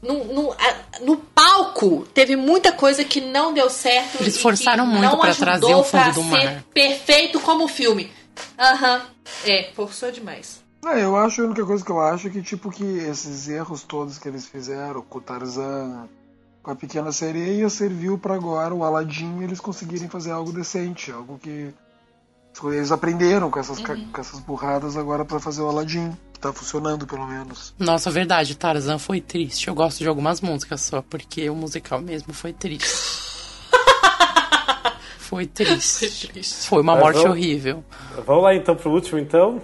[0.00, 4.20] no, no, a- no palco teve muita coisa que não deu certo.
[4.20, 6.64] Eles e que forçaram muito ajudou trazer o fundo pra do ser mar.
[6.72, 8.10] Perfeito como filme.
[8.58, 9.02] Aham.
[9.44, 10.60] É, forçou demais.
[10.86, 13.82] É, eu acho, a única coisa que eu acho é que, tipo, que esses erros
[13.82, 16.08] todos que eles fizeram com o Tarzan,
[16.62, 21.38] com a Pequena Sereia, serviu pra agora o Aladdin eles conseguirem fazer algo decente, algo
[21.38, 21.72] que
[22.64, 26.52] eles aprenderam com essas, ca- com essas burradas agora pra fazer o Aladdin, que tá
[26.52, 27.72] funcionando pelo menos.
[27.78, 29.68] Nossa, verdade, Tarzan foi triste.
[29.68, 32.88] Eu gosto de algumas músicas só, porque o musical mesmo foi triste.
[35.18, 36.10] Foi triste.
[36.66, 37.84] Foi uma Mas morte vamos- horrível.
[38.26, 39.62] Vamos lá então pro último, então.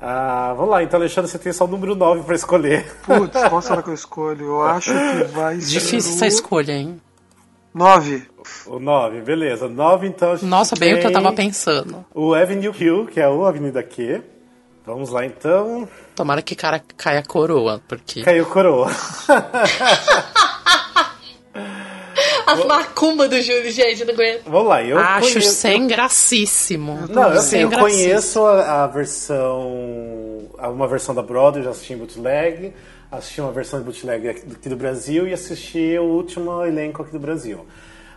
[0.00, 2.86] Ah, vamos lá, então, Alexandre, você tem só o número 9 pra escolher.
[3.04, 4.46] Putz, qual será que eu escolho?
[4.46, 5.70] Eu acho que vai ser.
[5.80, 7.00] Difícil essa escolha, hein?
[7.74, 8.22] 9.
[8.66, 9.68] O 9, beleza.
[9.68, 10.32] 9, então.
[10.32, 12.04] a gente Nossa, bem o que eu tava pensando.
[12.14, 14.22] O Avenue Q, que é o Avenida Q.
[14.86, 15.86] Vamos lá então.
[16.14, 18.22] Tomara que cara caia a coroa, porque.
[18.22, 18.90] Caiu coroa.
[22.52, 24.42] As macumbas do Júlio, gente, eu não aguento.
[24.46, 25.50] Vamos lá, eu Acho conheço...
[25.54, 27.06] sem gracíssimo.
[27.08, 30.48] Não, eu, sem eu conheço a, a versão.
[30.58, 32.72] Uma versão da Broadway, já assisti em bootleg,
[33.10, 37.18] assisti uma versão de bootleg aqui do- Brasil e assisti o último elenco aqui do
[37.18, 37.64] Brasil.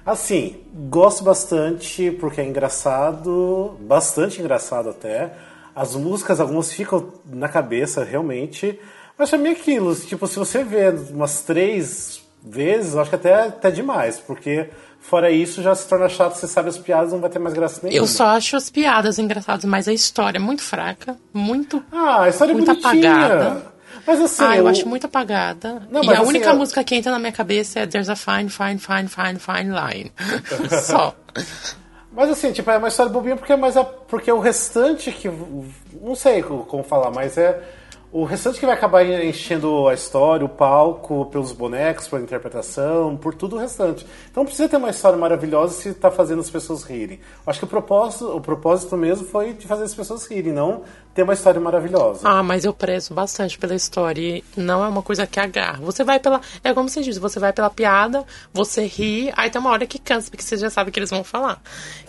[0.06, 0.58] Assim,
[0.90, 5.32] gosto bastante porque é engraçado, bastante engraçado até.
[5.76, 8.80] As músicas, algumas ficam na cabeça realmente,
[9.18, 14.19] mas é aquilo, tipo, se você vê umas três vezes, acho que até, até demais,
[14.19, 14.69] porque
[14.99, 17.80] fora isso já se torna chato, você sabe as piadas, não vai ter mais graça
[17.84, 17.97] nenhuma.
[18.03, 21.84] Eu só acho as piadas engraçadas, mas a história é muito fraca, muito.
[21.91, 23.13] Ah, a história é Muito bonitinha.
[23.15, 23.72] apagada.
[24.07, 25.84] Mas assim, ah, eu eu- acho muito apagada.
[25.91, 28.09] Não, e mas a assim, única eu- música que entra na minha cabeça é There's
[28.09, 30.11] a Fine, Fine, Fine, Fine, Fine Line.
[30.81, 31.15] só.
[32.11, 35.30] Mas assim, tipo, é uma história bobinha porque é mais a, porque o restante que
[36.01, 37.61] não sei co- como falar, mas é
[38.13, 43.33] o restante que vai acabar enchendo a história, o palco, pelos bonecos, pela interpretação, por
[43.33, 44.05] tudo o restante.
[44.29, 47.21] Então precisa ter uma história maravilhosa se tá fazendo as pessoas rirem.
[47.47, 50.81] Acho que o propósito, o propósito mesmo foi de fazer as pessoas rirem, não
[51.13, 52.21] ter uma história maravilhosa.
[52.23, 54.21] Ah, mas eu prezo bastante pela história.
[54.38, 55.79] E não é uma coisa que agarra.
[55.81, 56.41] Você vai pela.
[56.63, 58.23] É como você diz, você vai pela piada,
[58.53, 61.09] você ri, aí tem uma hora que cansa, porque você já sabe o que eles
[61.09, 61.61] vão falar.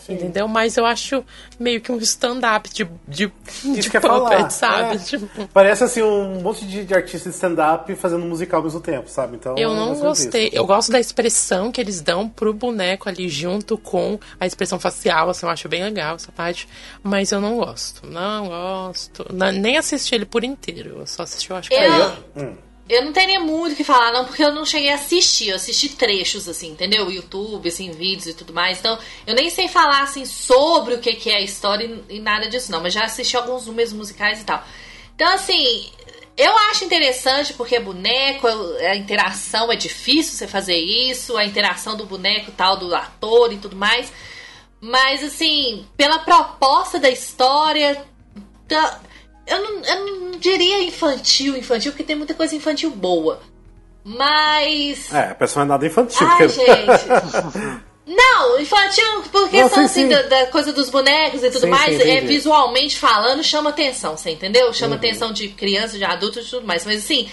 [0.08, 0.48] Entendeu?
[0.48, 1.24] Mas eu acho
[1.58, 3.32] meio que um stand-up de, de,
[3.64, 4.30] Isso de ia falar.
[4.30, 4.96] puppet, sabe?
[4.96, 4.98] É.
[4.98, 9.08] Tipo, Parece assim um monte de, de artista de stand-up fazendo musical ao mesmo tempo,
[9.08, 9.36] sabe?
[9.36, 10.48] Então, eu é não menos gostei.
[10.48, 10.56] isso.
[10.56, 15.30] Eu gosto da expressão que eles dão pro boneco ali junto com a expressão facial,
[15.30, 16.68] assim, eu acho bem legal essa parte.
[17.02, 18.04] Mas eu não gosto.
[18.06, 18.91] Não gosto.
[19.32, 20.98] Na- nem assisti ele por inteiro.
[21.01, 22.56] Eu só assisti, eu acho que Eu, Hum.
[22.89, 25.48] eu não teria muito o que falar, não, porque eu não cheguei a assistir.
[25.51, 27.10] Eu assisti trechos, assim, entendeu?
[27.10, 28.78] YouTube, assim, vídeos e tudo mais.
[28.78, 32.20] Então, eu nem sei falar, assim, sobre o que, que é a história e, e
[32.20, 32.81] nada disso, não.
[32.82, 34.62] Mas já assisti alguns números musicais e tal.
[35.14, 35.90] Então, assim,
[36.36, 42.06] eu acho interessante porque boneco, a interação é difícil você fazer isso, a interação do
[42.06, 44.10] boneco e tal, do ator e tudo mais.
[44.81, 48.05] Mas, assim, pela proposta da história,
[48.73, 49.01] tá-
[49.47, 53.40] eu, não, eu não diria infantil, infantil, porque tem muita coisa infantil boa.
[54.05, 55.12] Mas.
[55.12, 56.27] É, a pessoa não é nada infantil.
[56.27, 57.82] Ai, porque- gente.
[58.05, 60.09] Não, infantil, porque Não, são sim, assim, sim.
[60.09, 64.16] da, da coisa dos bonecos e tudo Sim, mais, sim, é, visualmente falando, chama atenção,
[64.16, 64.66] você entendeu?
[64.66, 64.73] Uhum.
[64.73, 66.85] Chama atenção de criança, de adulto e tudo mais.
[66.85, 67.31] Mas assim,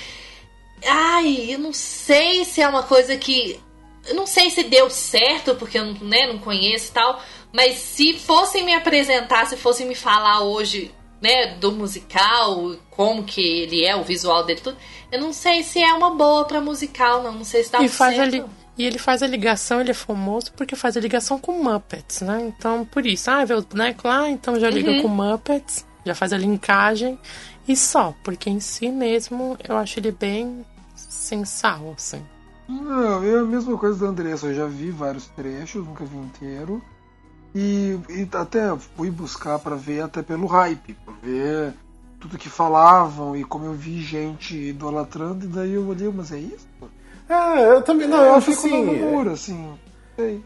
[0.86, 3.60] ai, eu não sei se é uma coisa que.
[4.07, 7.20] Eu não sei se deu certo, porque eu não, né, não conheço e tal.
[7.52, 13.41] Mas se fossem me apresentar, se fossem me falar hoje, né, do musical, como que
[13.41, 14.77] ele é, o visual dele, tudo,
[15.11, 17.31] eu não sei se é uma boa pra musical, não.
[17.33, 18.31] Não sei se dá E, faz certo.
[18.31, 18.45] li-
[18.77, 22.41] e ele faz a ligação, ele é famoso porque faz a ligação com Muppets, né?
[22.47, 25.01] Então, por isso, ah, vê o boneco lá, então já liga Uhum.
[25.01, 27.19] com Muppets, já faz a linkagem
[27.67, 30.65] e só, porque em si mesmo eu acho ele bem
[30.95, 32.23] sensal, assim.
[32.67, 34.45] Não, é a mesma coisa da Andressa.
[34.47, 36.81] Eu já vi vários trechos, nunca vi inteiro.
[37.53, 41.73] E, e até fui buscar pra ver até pelo hype, ver
[42.19, 46.37] tudo que falavam e como eu vi gente idolatrando, e daí eu olhei, mas é
[46.39, 46.67] isso?
[47.29, 48.07] É, eu também.
[48.07, 48.85] Não, eu acho fico assim.
[48.85, 49.73] na namoro, assim.
[50.15, 50.43] Sei.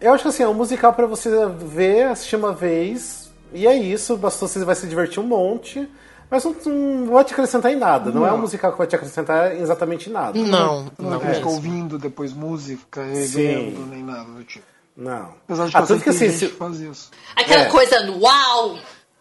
[0.00, 1.28] Eu acho que assim, é um musical pra você
[1.58, 5.86] ver, assistir uma vez, e é isso, bastou você vai se divertir um monte,
[6.30, 8.10] mas não, não vai te acrescentar em nada.
[8.10, 8.40] Não, é um Não.
[8.40, 10.38] musical que vai te acrescentar exatamente em nada.
[10.38, 11.22] Não, Não, não.
[11.22, 14.64] é ficar ouvindo depois música, revendo, nem nada do tipo.
[14.96, 15.34] Não.
[15.44, 17.10] Apesar de que Ah, eu que que assim, se- faz isso.
[17.36, 17.68] Aquela É.
[17.68, 18.78] coisa uau,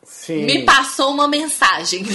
[0.10, 0.46] sim.
[0.46, 2.06] me passou uma mensagem.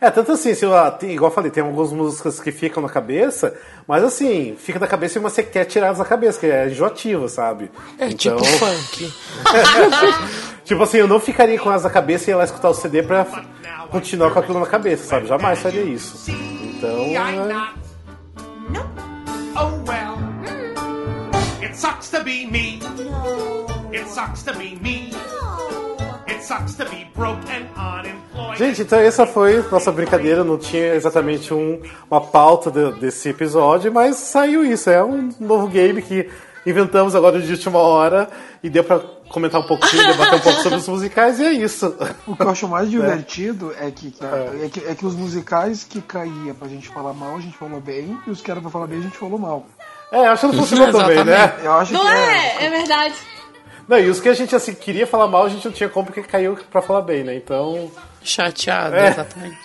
[0.00, 2.82] É, tanto assim, se eu, ah, tem, igual eu falei, tem algumas músicas que ficam
[2.82, 3.56] na cabeça,
[3.86, 7.70] mas assim, fica na cabeça e você quer tirar da cabeça, que é enjoativo, sabe?
[7.98, 9.12] É tipo funk.
[10.68, 13.02] Tipo assim, eu não ficaria com elas na cabeça e ia lá escutar o CD
[13.02, 13.26] pra
[13.90, 15.26] continuar com aquilo na cabeça, sabe?
[15.26, 16.30] Jamais faria isso.
[16.30, 17.06] Então.
[17.06, 17.74] I'm é- not.
[19.56, 20.18] Oh well.
[21.62, 22.80] It sucks to be me.
[23.94, 25.10] It sucks to be me.
[28.56, 31.80] Gente, então essa foi nossa brincadeira, não tinha exatamente um-
[32.10, 36.28] uma pauta de- desse episódio, mas saiu isso, é um novo game que
[36.66, 38.28] inventamos agora de última hora
[38.62, 38.98] e deu pra
[39.28, 41.94] comentar um pouquinho, debater um pouco sobre os musicais e é isso.
[42.26, 44.12] O que eu acho mais divertido é que,
[44.64, 44.68] é.
[44.68, 48.18] que, é que os musicais que caía pra gente falar mal, a gente falou bem,
[48.26, 49.66] e os que era pra falar bem, a gente falou mal.
[50.10, 51.54] É, acho que não funcionou também, né?
[51.62, 52.64] Eu acho Não que é?
[52.64, 53.14] É verdade.
[53.88, 56.06] Não, e os que a gente assim queria falar mal, a gente não tinha como
[56.06, 57.34] porque caiu pra falar bem, né?
[57.34, 57.90] Então.
[58.22, 59.08] Chateado, É.
[59.08, 59.58] exatamente.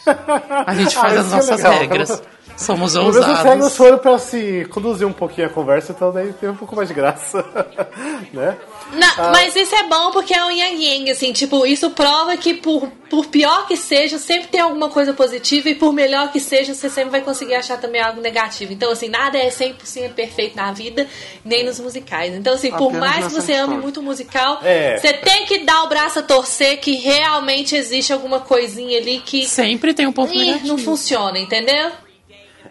[0.66, 1.74] A gente faz Ah, as é nossas legal.
[1.74, 2.24] regras.
[2.55, 3.75] Somos Pelo menos ousados.
[3.77, 6.93] foram pra se conduzir um pouquinho a conversa, então daí tem um pouco mais de
[6.93, 7.43] graça.
[8.31, 8.57] né?
[8.93, 12.53] Não, Mas isso é bom porque é um yang yang, assim, tipo, isso prova que
[12.53, 16.73] por, por pior que seja, sempre tem alguma coisa positiva e por melhor que seja,
[16.75, 18.71] você sempre vai conseguir achar também algo negativo.
[18.71, 21.07] Então, assim, nada é 100% perfeito na vida,
[21.43, 22.34] nem nos musicais.
[22.35, 24.97] Então, assim, por Apenas mais que você ame muito o musical, É.
[24.97, 29.45] você tem que dar o braço a torcer que realmente existe alguma coisinha ali que
[29.47, 30.67] Sempre tem um ponto ih, negativo.
[30.67, 31.91] não funciona, entendeu?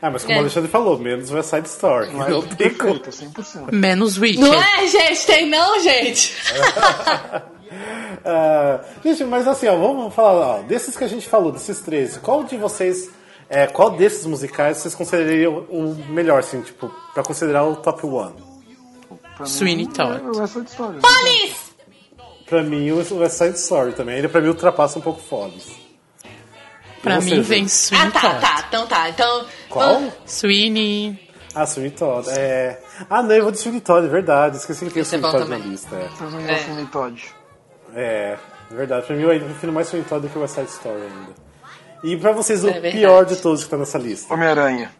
[0.02, 0.36] Ah, mas como É.
[0.38, 2.12] o Alexandre falou, menos West Side Story.
[2.12, 2.98] Não é Não tem como.
[2.98, 3.72] perfeito, é 100%.
[3.72, 4.40] Menos Wicked.
[4.42, 5.24] Não é, gente?
[5.26, 6.34] Tem não, gente?
[8.24, 12.18] Ah, gente, mas assim, ó, vamos falar, ó, desses que a gente falou, desses três,
[12.18, 13.08] qual de vocês,
[13.48, 18.34] é, qual desses musicais vocês considerariam o melhor, assim, tipo, pra considerar o top one?
[19.36, 20.20] Pra mim, Sweeney Todd.
[20.22, 21.00] É história.
[21.00, 21.72] Police!
[22.46, 25.81] Pra mim, o West Side Story também, ele pra mim ultrapassa um pouco Follies.
[27.02, 28.40] Pra você, mim vem Ah, Sweeney tá, Todd.
[28.40, 28.64] tá.
[28.68, 29.08] Então tá.
[29.10, 29.44] Então.
[29.68, 30.02] Qual?
[30.26, 31.18] Sweeney.
[31.54, 32.78] Ah, Sweeney Todd, é...
[33.10, 35.32] Ah, não, eu vou de Sweeney Todd, é verdade, esqueci que tem Esse é Sweeney
[35.32, 35.70] bom Todd na também.
[35.72, 36.08] lista, é.
[36.16, 37.22] Pra mim é o Sweeney Todd.
[37.94, 38.36] É,
[38.70, 39.06] é verdade.
[39.06, 41.32] Pra mim, eu ainda prefiro mais Sweeney Todd do que West Side Story ainda.
[42.04, 42.96] E pra vocês, o É verdade.
[42.96, 44.32] pior de todos que tá nessa lista?
[44.32, 44.90] Homem-Aranha.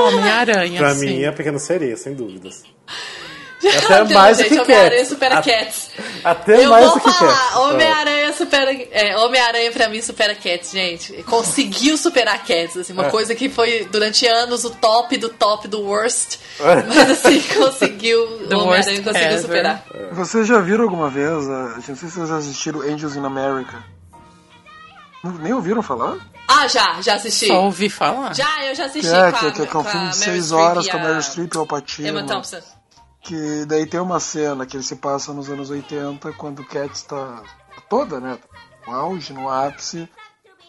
[0.00, 1.06] Homem-Aranha, Pra sim.
[1.06, 2.62] mim, é a Pequena Sereia, sem dúvidas.
[3.58, 5.08] Até mais do que Homem-Aranha Cats.
[5.08, 5.90] supera A- Cats.
[6.22, 7.56] Até Eu mais vou do que falar, Cats.
[7.56, 8.72] Homem-Aranha supera.
[8.90, 11.22] É, Homem-Aranha pra mim supera Cats, gente.
[11.24, 13.10] Conseguiu superar Cats, assim, uma É.
[13.10, 16.38] coisa que foi durante anos o top do top do worst.
[16.88, 18.22] Mas assim, conseguiu.
[18.50, 19.40] Homem-Aranha conseguiu ever.
[19.42, 19.84] superar.
[20.12, 21.28] Vocês já viram alguma vez?
[21.48, 23.84] ah, Não sei se vocês assistiram Angels in America.
[25.40, 26.16] Nem ouviram falar?
[26.46, 27.48] Ah, já, já assisti.
[27.48, 28.34] Só ouvi falar.
[28.34, 29.14] Já, eu já Que assisti.
[29.14, 30.60] é, com que, a- que, que é um com a filme de Meryl 6 Streep
[30.62, 32.08] horas e com a a Meryl Streep e o Pacino.
[32.08, 32.58] Emma Thompson.
[33.20, 36.90] Que daí tem uma cena que ele se passa nos anos 80, quando o Cat
[36.94, 37.42] está
[37.88, 38.38] toda, né?
[38.86, 40.08] No auge, no ápice.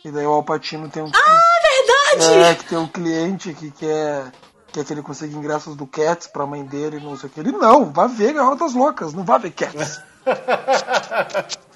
[0.03, 1.11] E daí o Alpatino tem um.
[1.13, 2.39] Ah, verdade!
[2.39, 4.31] É, que tem um cliente que quer,
[4.71, 7.39] quer que ele consiga ingressos do Cats pra mãe dele, não sei o que.
[7.39, 10.01] Ele não, vá ver Garotas Loucas, não vá ver Cats.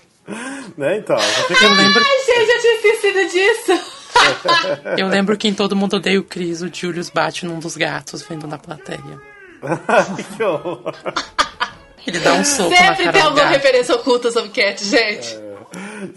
[0.77, 3.93] Né, então, Eu lembro, Ai, gente, eu tinha esquecido disso.
[4.97, 8.21] eu lembro que em Todo Mundo Odeia o Chris, o Julius bate num dos gatos
[8.21, 9.21] vendo na plateia.
[10.37, 10.93] Que horror.
[12.05, 15.39] Ele dá um soco na Sempre cara tem alguma referência oculta sobre Cat, gente.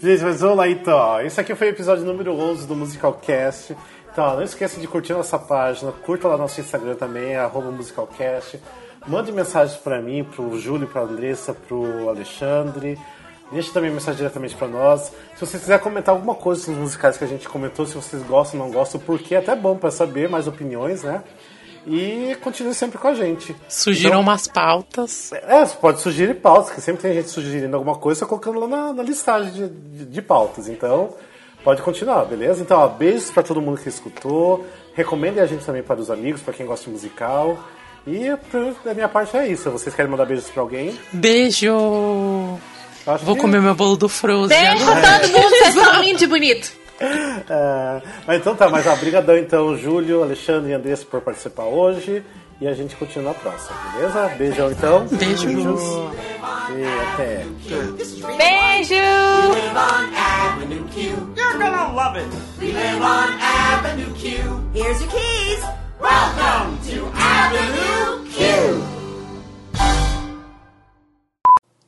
[0.01, 1.21] Gente, mas vamos lá então.
[1.21, 3.75] Esse aqui foi o episódio número 11 do Musicalcast.
[4.11, 7.69] Então, ó, não esqueça de curtir nossa página, curta lá nosso Instagram também, é arroba
[7.69, 8.59] musicalcast.
[9.07, 12.97] Mande mensagens pra mim, pro Júlio, pra Andressa, pro Alexandre.
[13.51, 15.13] Deixe também mensagem diretamente pra nós.
[15.35, 18.21] Se você quiser comentar alguma coisa sobre os musicais que a gente comentou, se vocês
[18.23, 21.23] gostam ou não gostam, porque é até bom pra saber mais opiniões, né?
[21.89, 23.55] E continue sempre com a gente.
[23.69, 25.31] Surgiram Então- umas pautas.
[25.31, 28.93] é, você pode sugerir pautas, que sempre tem gente sugerindo alguma coisa, colocando lá na,
[28.93, 30.67] na listagem de, de, de pautas.
[30.67, 31.13] Então,
[31.63, 32.61] pode continuar, beleza?
[32.61, 34.65] Então, ó, beijos pra todo mundo que escutou.
[34.93, 37.57] Recomendem a gente também para os amigos, pra quem gosta de musical.
[38.05, 38.25] E
[38.83, 39.69] da minha parte é isso.
[39.71, 40.97] Vocês querem mandar beijos pra alguém?
[41.13, 42.57] Beijo!
[43.05, 44.57] Acho Vou que- comer meu bolo do Frozen.
[44.59, 46.71] Beijo todo mundo, vocês são lindos e bonitos.
[46.99, 52.23] É, mas então tá, mas ó, brigadão então, Júlio, Alexandre e Andressa por participar hoje.
[52.59, 54.29] E a gente continua na próxima, beleza?
[54.29, 55.05] Beijão então.
[55.05, 55.45] Beijo.
[55.45, 55.81] Beijos.
[56.75, 56.83] E
[57.13, 57.45] até.
[58.35, 58.95] Beijo!
[61.35, 62.27] You're gonna love it.
[62.59, 64.41] We live on Avenue Q.
[64.73, 65.63] Here's your keys.
[65.99, 68.97] Welcome to Avenue Q.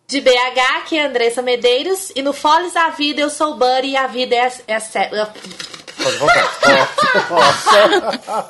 [0.09, 2.11] De BH, que é Andressa Medeiros.
[2.15, 4.79] E no Foles da Vida, eu sou o Buddy e a vida é, é a
[4.79, 6.49] sé- Pode voltar.
[7.29, 8.49] Nossa.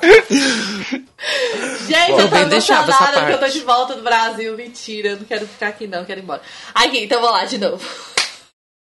[1.86, 4.56] Gente, Tô eu tô emocionada porque eu tô de volta do Brasil.
[4.56, 6.40] Mentira, eu não quero ficar aqui não, eu quero ir embora.
[6.74, 7.86] Aqui, então vou lá de novo.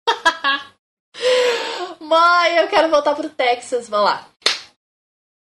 [1.98, 4.28] Mãe, eu quero voltar pro Texas, vamos lá.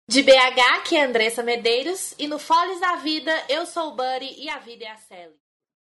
[0.09, 2.15] De BH, que é Andressa Medeiros.
[2.17, 5.44] E no Foles da Vida, eu sou o Buddy e a vida é a Sally.